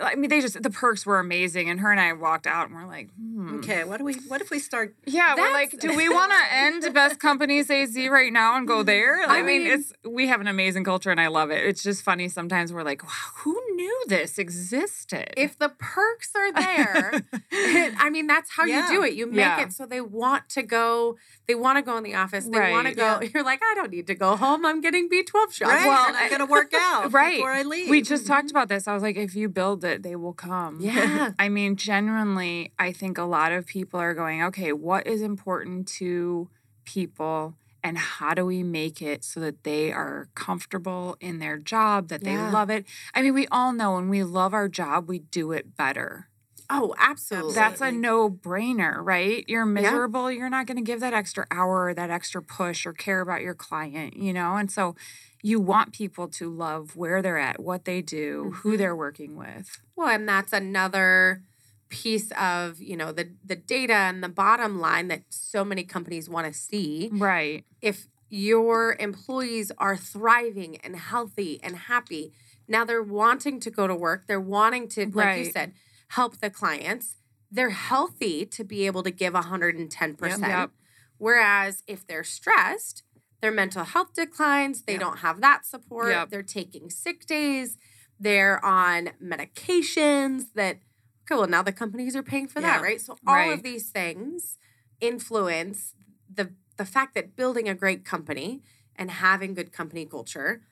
I 0.00 0.14
mean, 0.14 0.30
they 0.30 0.40
just 0.40 0.62
the 0.62 0.70
perks 0.70 1.04
were 1.04 1.18
amazing, 1.18 1.68
and 1.68 1.78
her 1.80 1.90
and 1.90 2.00
I 2.00 2.12
walked 2.14 2.46
out, 2.46 2.68
and 2.68 2.74
we're 2.76 2.86
like, 2.86 3.10
hmm. 3.14 3.56
Okay. 3.58 3.84
What 3.84 3.98
do 3.98 4.04
we? 4.04 4.14
What 4.28 4.40
if 4.40 4.50
we 4.50 4.58
start? 4.58 4.94
Yeah, 5.06 5.34
we're 5.36 5.52
like, 5.52 5.78
do 5.78 5.94
we 5.96 6.08
want 6.08 6.32
to 6.32 6.54
end 6.54 6.92
Best 6.94 7.20
Companies 7.20 7.70
AZ 7.70 7.96
right 8.08 8.32
now 8.32 8.56
and 8.56 8.66
go 8.66 8.82
there? 8.82 9.20
I, 9.22 9.40
I 9.40 9.42
mean, 9.42 9.64
mean- 9.64 9.72
it's 9.72 9.92
we 10.08 10.28
have 10.28 10.40
an 10.40 10.46
amazing 10.46 10.84
culture, 10.84 11.10
and 11.10 11.20
I 11.20 11.26
love 11.28 11.50
it. 11.50 11.64
It's 11.64 11.82
just 11.82 12.02
funny 12.02 12.28
sometimes 12.28 12.72
we're 12.72 12.82
like, 12.82 13.02
wow, 13.02 13.10
who 13.38 13.60
knew 13.74 14.04
this 14.08 14.38
existed? 14.38 15.32
if 15.36 15.58
the 15.58 15.68
perks 15.68 16.30
are 16.34 16.52
there, 16.52 17.22
I 17.52 18.10
mean, 18.10 18.26
that's 18.26 18.50
how 18.50 18.64
Yeah. 18.64 18.90
you 18.90 18.96
do 18.98 19.02
it. 19.04 19.14
You 19.14 19.26
make 19.26 19.36
Yeah. 19.38 19.60
it 19.62 19.72
so 19.72 19.86
they 19.86 20.00
want 20.00 20.48
to 20.50 20.62
go. 20.62 21.16
They 21.46 21.54
want 21.54 21.78
to 21.78 21.82
go 21.82 21.96
in 21.96 22.04
the 22.04 22.14
office. 22.14 22.44
They 22.46 22.70
want 22.70 22.86
to 22.88 22.94
go. 22.94 23.18
Yeah. 23.20 23.28
You're 23.34 23.44
like, 23.44 23.60
I 23.62 23.74
don't 23.74 23.90
need 23.90 24.06
to 24.08 24.14
go 24.14 24.36
home. 24.36 24.64
I'm 24.64 24.80
getting 24.80 25.08
B12 25.08 25.52
shots. 25.52 25.60
Right. 25.62 25.86
well, 25.86 26.06
I'm 26.08 26.28
going 26.28 26.40
to 26.40 26.46
work 26.46 26.72
out 26.74 27.12
right. 27.12 27.36
before 27.36 27.52
I 27.52 27.62
leave. 27.62 27.88
We 27.90 28.02
just 28.02 28.26
talked 28.26 28.50
about 28.50 28.68
this. 28.68 28.86
I 28.88 28.94
was 28.94 29.02
like, 29.02 29.16
if 29.16 29.34
you 29.34 29.48
build 29.48 29.80
it, 29.90 30.02
they 30.02 30.16
will 30.16 30.32
come. 30.32 30.78
Yeah. 30.80 31.32
I 31.38 31.48
mean, 31.48 31.76
genuinely, 31.76 32.72
I 32.78 32.92
think 32.92 33.18
a 33.18 33.24
lot 33.24 33.52
of 33.52 33.66
people 33.66 34.00
are 34.00 34.14
going, 34.14 34.42
okay, 34.44 34.72
what 34.72 35.06
is 35.06 35.20
important 35.22 35.88
to 35.98 36.48
people 36.84 37.56
and 37.82 37.96
how 37.98 38.34
do 38.34 38.44
we 38.44 38.62
make 38.62 39.00
it 39.02 39.24
so 39.24 39.40
that 39.40 39.64
they 39.64 39.90
are 39.92 40.28
comfortable 40.34 41.16
in 41.20 41.38
their 41.38 41.58
job, 41.58 42.08
that 42.08 42.24
they 42.24 42.32
Yeah. 42.32 42.50
love 42.50 42.70
it? 42.70 42.86
I 43.14 43.22
mean, 43.22 43.34
we 43.34 43.46
all 43.48 43.72
know 43.72 43.94
when 43.94 44.08
we 44.08 44.22
love 44.22 44.52
our 44.54 44.68
job, 44.68 45.08
we 45.08 45.18
do 45.20 45.52
it 45.52 45.76
better. 45.76 46.28
Oh, 46.72 46.94
absolutely. 46.98 47.54
That's 47.54 47.80
a 47.80 47.90
no 47.90 48.30
brainer, 48.30 49.04
right? 49.04 49.44
You're 49.48 49.66
miserable. 49.66 50.30
You're 50.30 50.48
not 50.50 50.66
going 50.66 50.76
to 50.76 50.82
give 50.84 51.00
that 51.00 51.12
extra 51.12 51.44
hour 51.50 51.86
or 51.86 51.94
that 51.94 52.10
extra 52.10 52.40
push 52.42 52.86
or 52.86 52.92
care 52.92 53.20
about 53.20 53.40
your 53.42 53.54
client, 53.54 54.16
you 54.16 54.32
know? 54.32 54.56
And 54.56 54.70
so 54.70 54.94
you 55.42 55.58
want 55.60 55.92
people 55.92 56.28
to 56.28 56.50
love 56.50 56.96
where 56.96 57.22
they're 57.22 57.38
at, 57.38 57.60
what 57.60 57.84
they 57.84 58.02
do, 58.02 58.50
who 58.56 58.74
Mhm. 58.74 58.78
they're 58.78 58.96
working 58.96 59.36
with. 59.36 59.80
Well, 59.96 60.08
and 60.08 60.28
that's 60.28 60.52
another 60.52 61.42
piece 61.88 62.30
of, 62.32 62.80
you 62.80 62.96
know, 62.96 63.10
the 63.12 63.30
the 63.44 63.56
data 63.56 63.94
and 63.94 64.22
the 64.22 64.28
bottom 64.28 64.78
line 64.78 65.08
that 65.08 65.22
so 65.30 65.64
many 65.64 65.82
companies 65.82 66.28
want 66.28 66.46
to 66.46 66.52
see. 66.52 67.10
Right. 67.12 67.64
If 67.80 68.06
your 68.28 68.96
employees 69.00 69.72
are 69.78 69.96
thriving 69.96 70.76
and 70.78 70.94
healthy 70.94 71.58
and 71.64 71.76
happy, 71.76 72.32
now 72.68 72.84
they're 72.84 73.02
wanting 73.02 73.58
to 73.60 73.70
go 73.70 73.88
to 73.88 73.94
work, 73.94 74.26
they're 74.28 74.40
wanting 74.40 74.86
to 74.88 75.06
like 75.12 75.38
you 75.38 75.50
said, 75.50 75.72
help 76.08 76.36
the 76.38 76.50
clients. 76.50 77.16
They're 77.50 77.70
healthy 77.70 78.46
to 78.46 78.62
be 78.62 78.86
able 78.86 79.02
to 79.02 79.10
give 79.10 79.34
110%. 79.34 80.48
Yep. 80.48 80.70
Whereas 81.18 81.82
if 81.88 82.06
they're 82.06 82.22
stressed, 82.24 83.02
their 83.40 83.50
mental 83.52 83.84
health 83.84 84.14
declines, 84.14 84.82
they 84.82 84.94
Yep. 84.94 85.00
don't 85.00 85.18
have 85.18 85.40
that 85.40 85.64
support, 85.66 86.10
Yep. 86.10 86.30
they're 86.30 86.42
taking 86.42 86.90
sick 86.90 87.26
days, 87.26 87.78
they're 88.18 88.62
on 88.64 89.10
medications 89.22 90.52
that 90.54 90.76
okay, 91.24 91.38
well 91.38 91.46
now 91.48 91.62
the 91.62 91.72
companies 91.72 92.16
are 92.16 92.22
paying 92.22 92.48
for 92.48 92.60
that, 92.60 92.82
right? 92.82 93.00
So 93.00 93.18
all 93.26 93.34
Right. 93.34 93.52
of 93.52 93.62
these 93.62 93.90
things 93.90 94.58
influence 95.00 95.94
the 96.32 96.54
the 96.76 96.84
fact 96.84 97.14
that 97.14 97.36
building 97.36 97.68
a 97.68 97.74
great 97.74 98.04
company 98.04 98.62
and 98.96 99.10
having 99.10 99.54
good 99.54 99.72
company 99.72 100.06
culture 100.06 100.62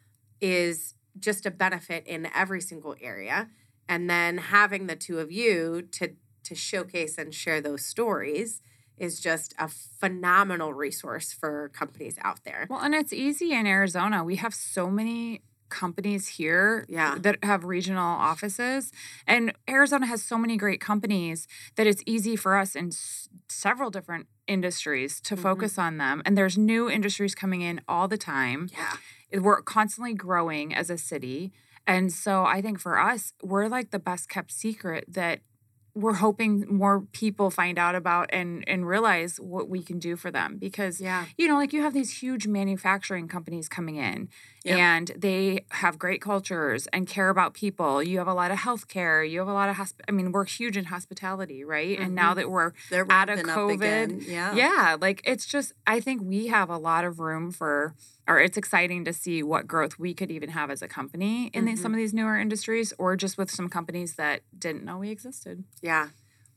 is 0.40 0.94
just 1.18 1.46
a 1.46 1.50
benefit 1.50 2.06
in 2.06 2.26
every 2.34 2.60
single 2.60 2.94
area. 3.00 3.48
And 3.88 4.08
then 4.08 4.38
having 4.38 4.86
the 4.86 4.96
two 4.96 5.18
of 5.18 5.32
you 5.32 5.82
to 5.92 6.14
to 6.44 6.54
showcase 6.54 7.18
and 7.18 7.34
share 7.34 7.60
those 7.60 7.84
stories 7.84 8.60
is 9.01 9.20
just 9.20 9.55
a 9.59 9.68
phenomenal 9.68 10.72
resource 10.74 11.32
for 11.32 11.70
companies 11.74 12.16
out 12.22 12.44
there. 12.44 12.66
Well, 12.70 12.80
and 12.80 12.94
it's 12.94 13.12
easy 13.12 13.53
in 13.53 13.66
Arizona. 13.66 14.24
We 14.24 14.36
have 14.36 14.55
so 14.55 14.90
many 14.90 15.42
companies 15.70 16.26
here 16.28 16.86
Yeah. 16.88 17.16
that 17.18 17.44
have 17.44 17.64
regional 17.64 18.03
offices 18.03 18.90
and 19.26 19.53
Arizona 19.68 20.07
has 20.07 20.22
so 20.22 20.38
many 20.38 20.57
great 20.57 20.80
companies 20.80 21.46
that 21.76 21.86
it's 21.86 22.03
easy 22.07 22.36
for 22.36 22.57
us 22.57 22.74
in 22.74 22.86
s- 22.86 23.28
several 23.51 23.90
different 23.90 24.28
industries 24.46 25.20
to 25.20 25.36
Mhm. 25.36 25.42
focus 25.42 25.78
on 25.78 25.99
them 25.99 26.22
and 26.24 26.38
there's 26.38 26.57
new 26.57 26.88
industries 26.88 27.34
coming 27.34 27.61
in 27.61 27.82
all 27.86 28.09
the 28.09 28.16
time 28.16 28.70
Yeah. 28.72 29.40
we're 29.42 29.61
constantly 29.61 30.14
growing 30.14 30.74
as 30.74 30.88
a 30.88 30.96
city 30.96 31.53
and 31.86 32.11
so 32.11 32.46
i 32.46 32.62
think 32.62 32.80
for 32.80 32.99
us 32.99 33.34
we're 33.42 33.68
like 33.68 33.90
the 33.90 33.99
best 33.99 34.30
kept 34.30 34.51
secret 34.51 35.05
that 35.07 35.40
we're 35.99 36.14
hoping 36.14 36.64
more 36.68 37.01
people 37.12 37.51
find 37.51 37.78
out 37.78 37.94
about 37.94 38.30
and 38.32 38.62
and 38.68 38.86
realize 38.86 39.38
what 39.40 39.68
we 39.68 39.82
can 39.82 39.99
do 39.99 40.14
for 40.16 40.30
them 40.30 40.57
because 40.59 41.01
Yeah. 41.01 41.24
you 41.36 41.49
know 41.49 41.57
like 41.57 41.72
you 41.72 41.82
have 41.82 41.92
these 41.94 42.22
huge 42.22 42.46
manufacturing 42.46 43.26
companies 43.28 43.68
coming 43.68 43.96
in 43.96 44.28
Yep. 44.64 44.78
and 44.78 45.12
they 45.16 45.64
have 45.70 45.98
great 45.98 46.20
cultures 46.20 46.88
and 46.92 47.06
care 47.06 47.28
about 47.28 47.54
people 47.54 48.02
you 48.02 48.18
have 48.18 48.26
a 48.26 48.34
lot 48.34 48.50
of 48.50 48.59
healthcare 48.59 49.28
you 49.28 49.38
have 49.38 49.48
a 49.48 49.52
lot 49.52 49.68
of 49.68 49.76
hosp- 49.76 50.00
i 50.09 50.12
mean 50.12 50.32
we're 50.32 50.44
huge 50.44 50.76
in 50.76 50.86
hospitality 50.86 51.64
right 51.64 51.98
and 51.98 52.14
now 52.14 52.30
mm-hmm. 52.30 52.40
that 52.40 52.50
we're 52.50 52.72
They're 52.90 53.06
out 53.11 53.28
of 53.28 53.38
COVID. 53.40 54.26
Yeah. 54.26 54.54
yeah, 54.54 54.96
like 55.00 55.22
it's 55.24 55.46
just 55.46 55.72
I 55.86 56.00
think 56.00 56.22
we 56.22 56.48
have 56.48 56.70
a 56.70 56.78
lot 56.78 57.04
of 57.04 57.18
room 57.18 57.50
for 57.50 57.94
or 58.26 58.38
it's 58.38 58.56
exciting 58.56 59.04
to 59.06 59.12
see 59.12 59.42
what 59.42 59.66
growth 59.66 59.98
we 59.98 60.14
could 60.14 60.30
even 60.30 60.50
have 60.50 60.70
as 60.70 60.82
a 60.82 60.88
company 60.88 61.50
in 61.54 61.64
these, 61.64 61.80
some 61.80 61.92
mm-hmm. 61.92 61.94
of 61.94 61.98
these 61.98 62.14
newer 62.14 62.38
industries 62.38 62.92
or 62.98 63.16
just 63.16 63.38
with 63.38 63.50
some 63.50 63.68
companies 63.68 64.14
that 64.16 64.42
didn't 64.59 64.84
know 64.84 64.98
we 64.98 65.11
existed. 65.11 65.64
Yeah. 65.80 66.09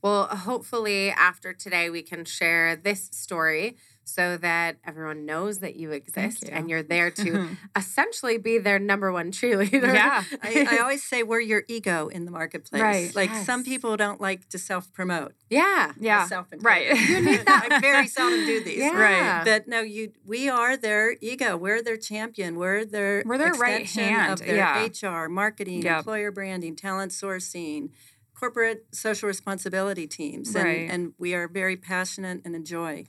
Well, 0.02 0.26
hopefully 0.26 1.10
after 1.10 1.52
today 1.52 1.88
we 1.88 2.02
can 2.02 2.24
share 2.24 2.76
this 2.76 3.08
story 3.12 3.76
so 4.04 4.36
that 4.38 4.76
everyone 4.84 5.24
knows 5.24 5.60
that 5.60 5.76
you 5.76 5.92
exist 5.92 6.42
you. 6.44 6.48
and 6.52 6.68
you're 6.68 6.82
there 6.82 7.10
to 7.10 7.50
essentially 7.76 8.36
be 8.38 8.58
their 8.58 8.78
number 8.78 9.12
one 9.12 9.30
cheerleader. 9.32 9.94
yeah. 9.94 10.24
I, 10.42 10.66
I 10.70 10.78
always 10.78 11.02
say 11.04 11.22
we're 11.22 11.40
your 11.40 11.62
ego 11.68 12.08
in 12.08 12.24
the 12.24 12.30
marketplace. 12.30 12.82
Right. 12.82 13.14
Like 13.14 13.32
some 13.44 13.64
people 13.64 13.96
don't 13.96 14.20
like 14.20 14.48
to 14.50 14.58
self 14.58 14.92
promote. 14.92 15.34
yeah. 15.48 15.92
Yeah. 15.98 16.26
Self 16.26 16.46
Right. 16.58 16.96
You 17.12 17.20
need 17.20 17.46
that. 17.46 17.68
I 17.70 17.80
very 17.80 18.06
seldom 18.08 18.44
do 18.46 18.62
these. 18.62 18.78
Yeah. 18.78 18.98
Right. 19.00 19.44
But 19.44 19.68
no, 19.68 19.80
you 19.80 20.12
we 20.26 20.48
are 20.48 20.76
their 20.76 21.16
ego. 21.20 21.56
We're 21.56 21.82
their 21.82 21.96
champion. 21.96 22.56
We're 22.56 22.84
their 22.84 23.22
We're 23.24 23.38
their 23.38 23.52
right 23.52 23.88
hand, 23.88 24.32
of 24.40 24.46
their 24.46 24.56
yeah. 24.56 24.86
HR, 25.24 25.28
marketing, 25.28 25.82
Yep. 25.82 25.98
employer 25.98 26.30
branding, 26.30 26.76
talent 26.76 27.12
sourcing, 27.12 27.90
corporate 28.34 28.86
social 28.92 29.28
responsibility 29.28 30.06
teams. 30.06 30.54
Right. 30.54 30.80
And, 30.82 30.90
and 30.90 31.14
we 31.18 31.34
are 31.34 31.48
very 31.48 31.76
passionate 31.76 32.40
and 32.44 32.54
enjoy 32.56 33.06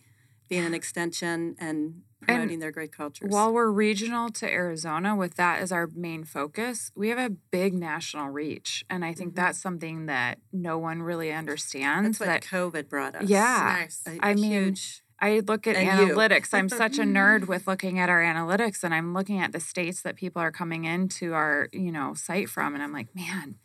being 0.53 0.65
an 0.65 0.73
extension 0.73 1.55
and 1.57 2.01
promoting 2.21 2.59
their 2.59 2.71
great 2.71 2.91
cultures. 2.95 3.29
While 3.31 3.51
we're 3.51 3.69
regional 3.71 4.29
to 4.29 4.49
Arizona 4.49 5.15
with 5.15 5.35
that 5.35 5.59
as 5.61 5.71
our 5.71 5.89
main 5.93 6.23
focus, 6.23 6.91
we 6.95 7.09
have 7.09 7.17
a 7.17 7.29
big 7.29 7.73
national 7.73 8.29
reach 8.29 8.85
and 8.89 9.03
I 9.03 9.13
think 9.13 9.33
Mhm. 9.33 9.35
that's 9.35 9.59
something 9.59 10.05
that 10.05 10.39
no 10.53 10.77
one 10.77 11.01
really 11.01 11.31
understands 11.33 12.19
That's 12.19 12.19
what 12.19 12.25
that 12.27 12.43
COVID 12.43 12.87
brought 12.87 13.15
us. 13.15 13.23
Yeah. 13.27 13.77
Nice. 13.81 14.03
A- 14.07 14.19
I 14.25 14.29
a 14.31 14.35
mean, 14.35 14.51
huge, 14.51 15.03
I 15.19 15.39
look 15.39 15.65
at 15.67 15.75
And 15.75 16.07
you. 16.07 16.13
analytics. 16.15 16.53
I'm 16.53 16.69
such 16.69 16.97
a 16.97 17.03
nerd 17.03 17.47
with 17.47 17.67
looking 17.67 17.97
at 17.99 18.09
our 18.09 18.21
analytics 18.21 18.83
and 18.83 18.93
I'm 18.93 19.13
looking 19.13 19.39
at 19.39 19.51
the 19.51 19.59
states 19.59 20.01
that 20.03 20.15
people 20.15 20.41
are 20.41 20.51
coming 20.51 20.85
into 20.85 21.33
our, 21.33 21.67
you 21.73 21.91
know, 21.91 22.13
site 22.13 22.47
from 22.47 22.73
and 22.75 22.83
I'm 22.83 22.93
like, 22.93 23.13
man, 23.15 23.55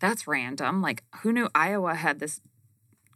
that's 0.00 0.26
random. 0.26 0.80
Like 0.82 1.04
who 1.22 1.32
knew 1.32 1.48
Iowa 1.54 1.94
had 1.94 2.18
this 2.18 2.40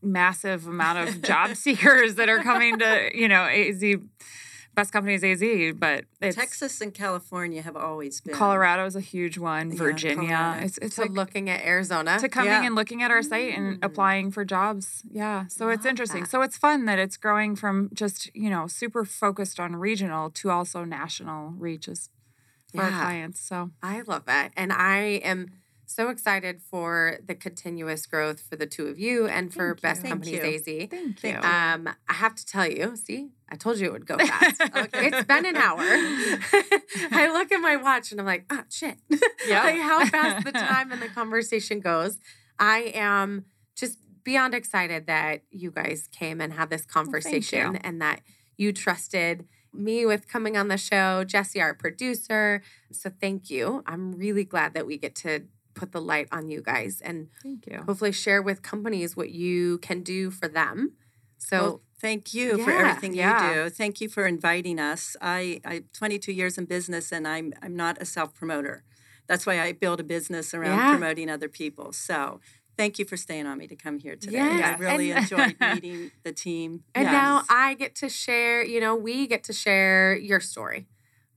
massive 0.03 0.67
amount 0.67 1.09
of 1.09 1.23
job 1.23 1.57
seekers 1.57 2.15
that 2.17 2.29
are 2.29 2.39
coming 2.43 2.79
to, 2.79 3.11
you 3.15 3.29
know, 3.29 3.43
AZ 3.45 3.83
best 4.75 4.93
companies 4.93 5.25
AZ, 5.25 5.43
but 5.79 6.05
it's 6.21 6.37
Texas 6.37 6.83
and 6.83 6.93
California 6.93 7.63
have 7.63 7.77
always 7.77 8.21
been. 8.21 8.35
Colorado 8.35 8.85
is 8.85 8.95
a 8.95 9.01
huge 9.01 9.39
one, 9.39 9.71
Yeah, 9.71 9.79
Virginia. 9.79 10.29
Colorado. 10.37 10.67
It's 10.67 10.79
it's 10.79 10.97
So 10.97 11.03
like 11.03 11.13
looking 11.13 11.49
at 11.49 11.65
Arizona. 11.65 12.19
to 12.21 12.29
coming 12.29 12.51
Yeah. 12.51 12.63
and 12.67 12.75
looking 12.75 13.03
at 13.03 13.11
our 13.11 13.23
site 13.23 13.57
and 13.57 13.81
Mm. 13.81 13.85
applying 13.87 14.31
for 14.31 14.45
jobs. 14.45 15.03
Yeah. 15.11 15.47
So 15.49 15.71
it's 15.71 15.87
interesting. 15.87 16.25
that. 16.25 16.31
So 16.31 16.43
it's 16.43 16.59
fun 16.59 16.85
that 16.85 16.99
it's 16.99 17.17
growing 17.17 17.57
from 17.57 17.89
just, 17.95 18.31
you 18.37 18.51
know, 18.51 18.67
super 18.67 19.07
focused 19.07 19.59
on 19.59 19.77
regional 19.77 20.29
to 20.33 20.51
also 20.51 20.85
national 20.85 21.53
reaches 21.53 22.11
for 22.75 22.83
our 22.83 22.91
clients. 22.91 23.41
So 23.41 23.71
I 23.83 24.03
love 24.03 24.27
that. 24.27 24.53
And 24.59 24.75
I 24.75 25.23
am 25.25 25.47
so 25.87 26.09
excited 26.09 26.61
for 26.61 27.19
the 27.25 27.35
continuous 27.35 28.07
growth 28.07 28.41
for 28.41 28.57
the 28.57 28.67
two 28.67 28.87
of 28.87 28.99
you 28.99 29.27
and 29.27 29.53
for 29.53 29.69
Thank 29.75 29.83
Best 29.83 29.99
you. 29.99 30.09
Thank 30.09 30.13
Companies 30.13 30.67
you. 30.67 30.83
AZ. 30.83 30.89
thank 30.91 31.23
you. 31.25 31.49
Um, 31.49 31.89
I 32.09 32.13
have 32.15 32.35
to 32.35 32.45
tell 32.47 32.67
you, 32.67 32.97
see, 32.97 33.31
I 33.49 33.57
told 33.57 33.79
you 33.79 33.87
it 33.87 33.93
would 33.93 34.07
go 34.07 34.19
fast. 34.19 34.61
Okay. 34.77 35.07
It's 35.07 35.25
been 35.25 35.47
an 35.47 35.57
hour. 35.57 35.79
I 35.81 37.31
look 37.33 37.51
at 37.53 37.59
my 37.59 37.77
watch 37.77 38.11
and 38.11 38.21
I'm 38.21 38.27
like, 38.27 38.45
oh 38.51 38.63
shit. 38.71 38.99
Yeah. 39.47 39.63
like 39.63 39.81
how 39.81 40.05
fast 40.07 40.45
the 40.45 40.53
time 40.53 40.91
and 40.91 41.01
the 41.01 41.09
conversation 41.09 41.79
goes. 41.81 42.19
I 42.59 42.91
am 42.95 43.45
just 43.77 43.99
beyond 44.25 44.55
excited 44.55 45.07
that 45.07 45.43
you 45.51 45.71
guys 45.71 46.09
came 46.11 46.41
and 46.41 46.53
had 46.53 46.69
this 46.69 46.85
conversation 46.85 47.75
you. 47.75 47.81
and 47.85 48.03
that 48.03 48.23
you 48.57 48.73
trusted 48.73 49.47
me 49.73 50.05
with 50.05 50.27
coming 50.27 50.57
on 50.57 50.69
the 50.69 50.77
show, 50.77 51.23
Jesse, 51.23 51.61
our 51.61 51.75
producer. 51.75 52.63
So 52.91 53.11
thank 53.21 53.51
you. 53.51 53.85
I'm 53.87 54.13
really 54.13 54.45
glad 54.45 54.75
that 54.75 54.87
we 54.87 54.97
get 54.99 55.15
to 55.17 55.45
put 55.77 55.93
the 55.93 56.01
light 56.01 56.27
on 56.33 56.49
you 56.49 56.61
guys 56.63 57.01
and 57.01 57.29
Thank 57.43 57.67
you. 57.69 57.83
hopefully 57.87 58.11
share 58.13 58.43
with 58.43 58.63
companies 58.63 59.17
what 59.17 59.31
you 59.31 59.79
can 59.79 60.03
do 60.03 60.31
for 60.31 60.49
them. 60.49 60.95
So 61.39 61.57
Well, 61.63 61.81
thank 62.01 62.35
you 62.35 62.65
for 62.65 62.71
everything 62.73 63.15
yeah. 63.15 63.49
you 63.49 63.65
do. 63.65 63.71
Thank 63.71 64.01
you 64.01 64.09
for 64.09 64.27
inviting 64.27 64.81
us. 64.81 65.17
I, 65.21 65.61
I 65.65 65.85
22 65.93 66.33
years 66.33 66.59
in 66.59 66.65
business, 66.65 67.13
and 67.13 67.29
I'm 67.29 67.53
I'm 67.63 67.77
not 67.77 68.01
a 68.01 68.05
self 68.05 68.35
promoter. 68.35 68.83
That's 69.29 69.45
why 69.47 69.61
I 69.61 69.73
build 69.73 70.01
a 70.01 70.05
business 70.05 70.55
around 70.55 70.79
Yeah. 70.79 70.91
promoting 70.93 71.29
other 71.31 71.49
people. 71.49 71.93
So 71.93 72.41
thank 72.77 72.99
you 72.99 73.05
for 73.05 73.17
staying 73.17 73.47
on 73.47 73.59
me 73.59 73.67
to 73.67 73.77
come 73.77 73.99
here 73.99 74.17
today. 74.17 74.37
Yes, 74.39 74.77
I 74.79 74.83
really 74.83 75.11
and- 75.13 75.21
enjoyed 75.31 75.57
meeting 75.75 76.11
the 76.25 76.33
team. 76.33 76.85
And 76.95 77.05
Yes. 77.05 77.13
now 77.13 77.43
I 77.51 77.75
get 77.75 77.95
to 77.97 78.09
share, 78.09 78.65
you 78.65 78.81
know, 78.81 78.95
we 78.97 79.27
get 79.27 79.43
to 79.45 79.53
share 79.53 80.17
your 80.17 80.41
story, 80.41 80.87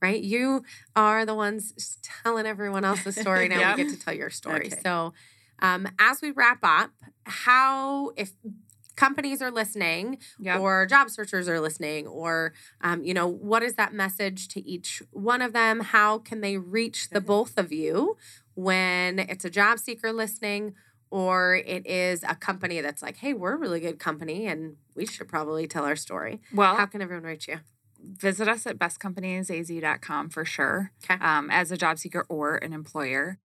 right? 0.02 0.22
You 0.22 0.64
are 0.96 1.26
the 1.26 1.36
ones 1.36 1.98
telling 2.24 2.46
everyone 2.46 2.86
else's 2.86 3.16
story. 3.16 3.48
Now 3.48 3.60
Yep. 3.60 3.78
we 3.78 3.84
get 3.84 3.94
to 3.94 4.00
tell 4.00 4.14
your 4.14 4.30
story. 4.30 4.68
Okay. 4.68 4.80
So, 4.84 5.14
um, 5.62 5.88
as 6.00 6.22
we 6.22 6.32
wrap 6.32 6.60
up, 6.64 6.92
how, 7.26 8.12
if 8.16 8.32
companies 8.96 9.42
are 9.42 9.52
listening 9.52 10.18
Yep. 10.40 10.60
or 10.60 10.86
job 10.86 11.10
searchers 11.10 11.48
are 11.48 11.60
listening, 11.60 12.08
or, 12.08 12.54
um, 12.82 13.04
you 13.04 13.14
know, 13.14 13.28
what 13.28 13.64
is 13.64 13.76
that 13.76 13.94
message 13.94 14.48
to 14.50 14.66
each 14.68 15.02
one 15.12 15.42
of 15.42 15.54
them? 15.54 15.80
How 15.82 16.18
can 16.20 16.42
they 16.42 16.58
reach 16.58 17.10
the 17.10 17.22
both 17.22 17.58
of 17.58 17.72
you 17.72 18.18
when 18.56 19.20
it's 19.20 19.46
a 19.46 19.50
job 19.50 19.80
seeker 19.80 20.12
listening? 20.14 20.76
Or 21.12 21.56
it 21.56 21.88
is 21.88 22.24
a 22.24 22.36
company 22.36 22.82
that's 22.82 23.02
like, 23.02 23.18
hey, 23.18 23.34
we're 23.34 23.54
a 23.54 23.58
really 23.58 23.80
good 23.80 23.98
company 23.98 24.46
and 24.46 24.76
we 24.96 25.08
should 25.08 25.28
probably 25.28 25.66
tell 25.66 25.84
our 25.84 25.96
story. 25.96 26.40
well, 26.54 26.76
How 26.76 26.86
can 26.86 27.02
everyone 27.02 27.24
reach 27.24 27.48
you? 27.48 27.62
Visit 28.04 28.48
us 28.48 28.66
at 28.66 28.78
bestcompaniesaz.com 28.80 30.30
for 30.30 30.46
sure 30.46 30.92
Okay. 31.04 31.24
um, 31.24 31.50
as 31.50 31.72
a 31.72 31.78
job 31.78 31.98
seeker 32.00 32.26
or 32.30 32.56
an 32.58 32.74
employer. 32.74 33.38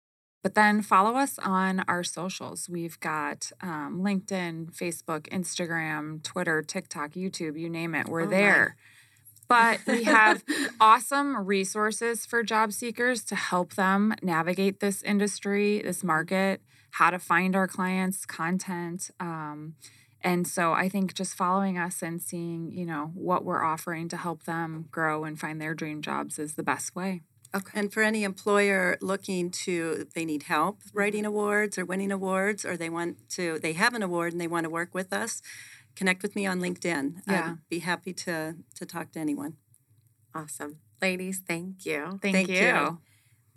but 0.44 0.56
then 0.56 0.82
follow 0.82 1.16
us 1.18 1.40
on 1.40 1.86
our 1.88 2.04
socials. 2.04 2.68
We've 2.70 3.00
got 3.00 3.50
um, 3.62 4.02
LinkedIn, 4.02 4.76
Facebook, 4.76 5.30
Instagram, 5.30 6.22
Twitter, 6.22 6.62
TikTok, 6.62 7.12
YouTube, 7.12 7.58
you 7.58 7.70
name 7.70 7.96
it. 7.96 8.10
We're 8.10 8.24
Oh, 8.24 8.26
my. 8.26 8.32
there. 8.32 8.76
But 9.48 9.80
we 9.88 10.04
have 10.04 10.44
awesome 10.82 11.38
resources 11.46 12.26
for 12.26 12.44
job 12.44 12.74
seekers 12.74 13.24
to 13.26 13.36
help 13.36 13.76
them 13.76 14.16
navigate 14.22 14.82
this 14.82 15.02
industry, 15.04 15.82
this 15.82 16.04
market, 16.04 16.62
how 16.92 17.10
to 17.10 17.20
find 17.20 17.56
our 17.56 17.68
clients, 17.68 18.26
content. 18.26 19.12
Um, 19.22 19.76
and 20.24 20.48
so 20.48 20.72
I 20.72 20.88
think 20.88 21.14
just 21.14 21.36
following 21.36 21.78
us 21.78 22.02
and 22.02 22.22
seeing, 22.22 22.72
you 22.72 22.86
know, 22.86 23.12
what 23.14 23.44
we're 23.44 23.64
offering 23.64 24.08
to 24.10 24.18
help 24.18 24.44
them 24.44 24.86
grow 24.90 25.26
and 25.26 25.40
find 25.40 25.60
their 25.60 25.74
dream 25.74 26.02
jobs 26.02 26.40
is 26.40 26.54
the 26.54 26.64
best 26.64 26.96
way. 26.96 27.22
Okay. 27.56 27.80
And 27.80 27.94
for 27.94 28.02
any 28.02 28.24
employer 28.24 28.98
looking 29.02 29.52
to, 29.52 30.08
they 30.16 30.26
need 30.26 30.44
help 30.44 30.80
mm-hmm. 30.80 30.98
writing 30.98 31.26
awards 31.26 31.78
or 31.78 31.86
winning 31.86 32.12
awards, 32.12 32.66
or 32.66 32.78
they 32.78 32.90
want 32.90 33.30
to, 33.32 33.60
they 33.60 33.74
have 33.74 33.94
an 33.94 34.02
award 34.02 34.32
and 34.32 34.42
they 34.42 34.48
want 34.48 34.64
to 34.64 34.70
work 34.70 34.94
with 34.94 35.14
us, 35.14 35.42
connect 35.96 36.24
with 36.24 36.36
me 36.36 36.46
on 36.48 36.60
LinkedIn. 36.60 37.22
Yeah. 37.28 37.52
I'd 37.52 37.70
be 37.70 37.80
happy 37.80 38.14
to 38.14 38.56
to 38.76 38.86
talk 38.86 39.12
to 39.12 39.20
anyone. 39.20 39.58
Awesome. 40.34 40.80
Ladies, 41.02 41.42
thank 41.46 41.86
you. 41.86 42.20
Thank, 42.22 42.36
Thank 42.36 42.48
you. 42.48 42.56
you. 42.56 42.98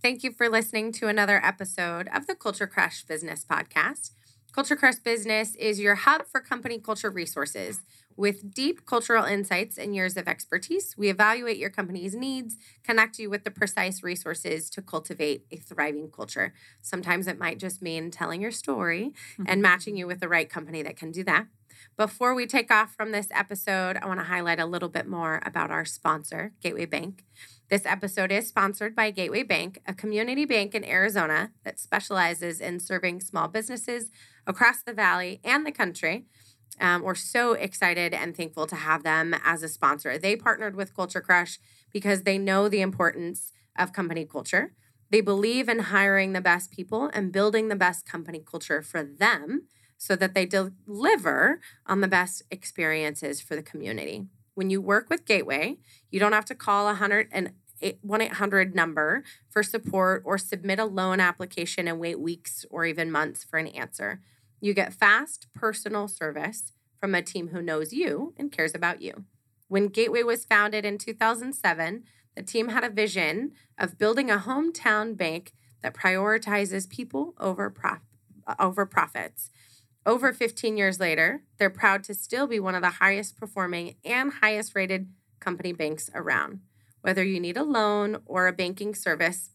Thank 0.02 0.24
you 0.24 0.32
for 0.32 0.48
listening 0.48 0.92
to 0.92 1.08
another 1.08 1.40
episode 1.44 2.08
of 2.12 2.26
the 2.26 2.34
Culture 2.34 2.66
Crush 2.66 3.04
Business 3.04 3.46
Podcast. 3.48 4.10
Culture 4.56 4.74
Crush 4.74 4.96
Business 4.96 5.54
is 5.56 5.80
your 5.80 5.96
hub 5.96 6.26
for 6.26 6.40
company 6.40 6.78
culture 6.78 7.10
resources. 7.10 7.80
With 8.16 8.54
deep 8.54 8.86
cultural 8.86 9.26
insights 9.26 9.76
and 9.76 9.94
years 9.94 10.16
of 10.16 10.26
expertise, 10.26 10.94
we 10.96 11.10
evaluate 11.10 11.58
your 11.58 11.68
company's 11.68 12.14
needs, 12.14 12.56
connect 12.82 13.18
you 13.18 13.28
with 13.28 13.44
the 13.44 13.50
precise 13.50 14.02
resources 14.02 14.70
to 14.70 14.80
cultivate 14.80 15.44
a 15.52 15.58
thriving 15.58 16.10
culture. 16.10 16.54
Sometimes 16.80 17.26
it 17.26 17.38
might 17.38 17.58
just 17.58 17.82
mean 17.82 18.10
telling 18.10 18.40
your 18.40 18.50
story 18.50 19.12
and 19.36 19.46
mm-hmm. 19.46 19.60
matching 19.60 19.94
you 19.98 20.06
with 20.06 20.20
the 20.20 20.28
right 20.28 20.48
company 20.48 20.82
that 20.82 20.96
can 20.96 21.12
do 21.12 21.22
that. 21.24 21.48
Before 21.98 22.34
we 22.34 22.46
take 22.46 22.70
off 22.70 22.94
from 22.94 23.12
this 23.12 23.28
episode, 23.32 23.98
I 24.00 24.06
want 24.06 24.20
to 24.20 24.24
highlight 24.24 24.58
a 24.58 24.64
little 24.64 24.88
bit 24.88 25.06
more 25.06 25.42
about 25.44 25.70
our 25.70 25.84
sponsor, 25.84 26.52
Gateway 26.62 26.86
Bank. 26.86 27.24
This 27.68 27.84
episode 27.84 28.30
is 28.30 28.46
sponsored 28.46 28.94
by 28.94 29.10
Gateway 29.10 29.42
Bank, 29.42 29.82
a 29.88 29.92
community 29.92 30.44
bank 30.44 30.72
in 30.72 30.84
Arizona 30.84 31.50
that 31.64 31.80
specializes 31.80 32.60
in 32.60 32.78
serving 32.78 33.20
small 33.22 33.48
businesses 33.48 34.12
across 34.46 34.84
the 34.84 34.92
valley 34.92 35.40
and 35.42 35.66
the 35.66 35.72
country. 35.72 36.26
Um, 36.80 37.02
we're 37.02 37.16
so 37.16 37.54
excited 37.54 38.14
and 38.14 38.36
thankful 38.36 38.68
to 38.68 38.76
have 38.76 39.02
them 39.02 39.34
as 39.44 39.64
a 39.64 39.68
sponsor. 39.68 40.16
They 40.16 40.36
partnered 40.36 40.76
with 40.76 40.94
Culture 40.94 41.20
Crush 41.20 41.58
because 41.92 42.22
they 42.22 42.38
know 42.38 42.68
the 42.68 42.82
importance 42.82 43.50
of 43.76 43.92
company 43.92 44.24
culture. 44.24 44.72
They 45.10 45.20
believe 45.20 45.68
in 45.68 45.80
hiring 45.80 46.34
the 46.34 46.40
best 46.40 46.70
people 46.70 47.10
and 47.12 47.32
building 47.32 47.66
the 47.66 47.74
best 47.74 48.06
company 48.06 48.44
culture 48.48 48.80
for 48.80 49.02
them 49.02 49.66
so 49.98 50.14
that 50.14 50.34
they 50.34 50.46
deliver 50.46 51.60
on 51.84 52.00
the 52.00 52.06
best 52.06 52.42
experiences 52.48 53.40
for 53.40 53.56
the 53.56 53.62
community. 53.62 54.26
When 54.56 54.70
you 54.70 54.80
work 54.80 55.10
with 55.10 55.26
Gateway, 55.26 55.76
you 56.10 56.18
don't 56.18 56.32
have 56.32 56.46
to 56.46 56.54
call 56.54 56.86
100 56.86 57.28
and 57.30 57.52
1 58.00 58.20
800 58.22 58.74
number 58.74 59.22
for 59.50 59.62
support 59.62 60.22
or 60.24 60.38
submit 60.38 60.78
a 60.78 60.86
loan 60.86 61.20
application 61.20 61.86
and 61.86 62.00
wait 62.00 62.18
weeks 62.18 62.64
or 62.70 62.86
even 62.86 63.10
months 63.10 63.44
for 63.44 63.58
an 63.58 63.66
answer. 63.66 64.22
You 64.58 64.72
get 64.72 64.94
fast, 64.94 65.46
personal 65.54 66.08
service 66.08 66.72
from 66.98 67.14
a 67.14 67.20
team 67.20 67.48
who 67.48 67.60
knows 67.60 67.92
you 67.92 68.32
and 68.38 68.50
cares 68.50 68.74
about 68.74 69.02
you. 69.02 69.24
When 69.68 69.88
Gateway 69.88 70.22
was 70.22 70.46
founded 70.46 70.86
in 70.86 70.96
2007, 70.96 72.04
the 72.34 72.42
team 72.42 72.70
had 72.70 72.82
a 72.82 72.88
vision 72.88 73.52
of 73.78 73.98
building 73.98 74.30
a 74.30 74.38
hometown 74.38 75.14
bank 75.14 75.52
that 75.82 75.92
prioritizes 75.92 76.88
people 76.88 77.34
over, 77.38 77.68
prof- 77.68 78.00
over 78.58 78.86
profits. 78.86 79.50
Over 80.06 80.32
15 80.32 80.76
years 80.76 81.00
later, 81.00 81.42
they're 81.58 81.68
proud 81.68 82.04
to 82.04 82.14
still 82.14 82.46
be 82.46 82.60
one 82.60 82.74
of 82.74 82.82
the 82.82 82.90
highest 82.90 83.36
performing 83.36 83.96
and 84.04 84.32
highest 84.34 84.74
rated 84.74 85.08
company 85.40 85.72
banks 85.72 86.08
around. 86.14 86.60
Whether 87.02 87.24
you 87.24 87.40
need 87.40 87.56
a 87.56 87.64
loan 87.64 88.18
or 88.24 88.46
a 88.46 88.52
banking 88.52 88.94
service, 88.94 89.50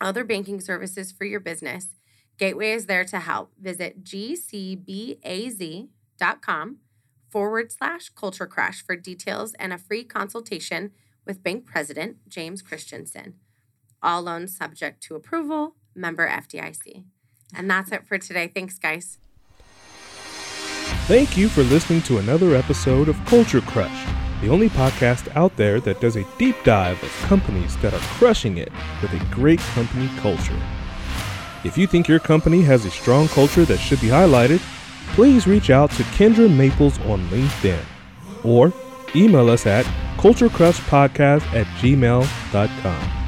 other 0.00 0.24
banking 0.24 0.60
services 0.60 1.12
for 1.12 1.24
your 1.24 1.40
business, 1.40 1.88
Gateway 2.40 2.72
is 2.72 2.86
there 2.86 3.04
to 3.04 3.20
help. 3.20 3.52
Visit 3.60 4.02
gcbaz.com 4.02 4.78
forward 7.28 7.70
slash 7.70 8.08
culture 8.08 8.46
crush 8.46 8.82
for 8.82 8.96
details 8.96 9.52
and 9.58 9.74
a 9.74 9.78
free 9.78 10.02
consultation 10.02 10.92
with 11.26 11.42
bank 11.42 11.66
president 11.66 12.16
James 12.28 12.62
Christensen. 12.62 13.34
All 14.02 14.22
loans 14.22 14.56
subject 14.56 15.02
to 15.02 15.14
approval, 15.14 15.76
member 15.94 16.26
FDIC. 16.26 17.04
And 17.54 17.70
that's 17.70 17.92
it 17.92 18.06
for 18.08 18.16
today. 18.16 18.48
Thanks, 18.48 18.78
guys. 18.78 19.18
Thank 21.06 21.36
you 21.36 21.48
for 21.48 21.62
listening 21.64 22.02
to 22.02 22.18
another 22.18 22.54
episode 22.54 23.08
of 23.08 23.24
Culture 23.26 23.60
Crush, 23.62 24.06
the 24.40 24.48
only 24.48 24.68
podcast 24.68 25.34
out 25.34 25.56
there 25.56 25.80
that 25.80 26.00
does 26.00 26.16
a 26.16 26.24
deep 26.38 26.54
dive 26.62 27.02
of 27.02 27.10
companies 27.22 27.76
that 27.78 27.92
are 27.92 27.98
crushing 28.16 28.58
it 28.58 28.70
with 29.02 29.12
a 29.12 29.34
great 29.34 29.58
company 29.74 30.08
culture. 30.18 30.56
If 31.64 31.76
you 31.76 31.88
think 31.88 32.06
your 32.06 32.20
company 32.20 32.62
has 32.62 32.84
a 32.84 32.90
strong 32.90 33.26
culture 33.28 33.64
that 33.64 33.78
should 33.78 34.00
be 34.00 34.06
highlighted, 34.06 34.60
please 35.14 35.48
reach 35.48 35.68
out 35.68 35.90
to 35.92 36.04
Kendra 36.04 36.48
Maples 36.54 37.00
on 37.00 37.26
LinkedIn 37.28 37.82
or 38.44 38.72
email 39.16 39.50
us 39.50 39.66
at 39.66 39.84
culturecrushpodcast 40.16 41.42
at 41.52 41.66
gmail.com. 41.78 43.19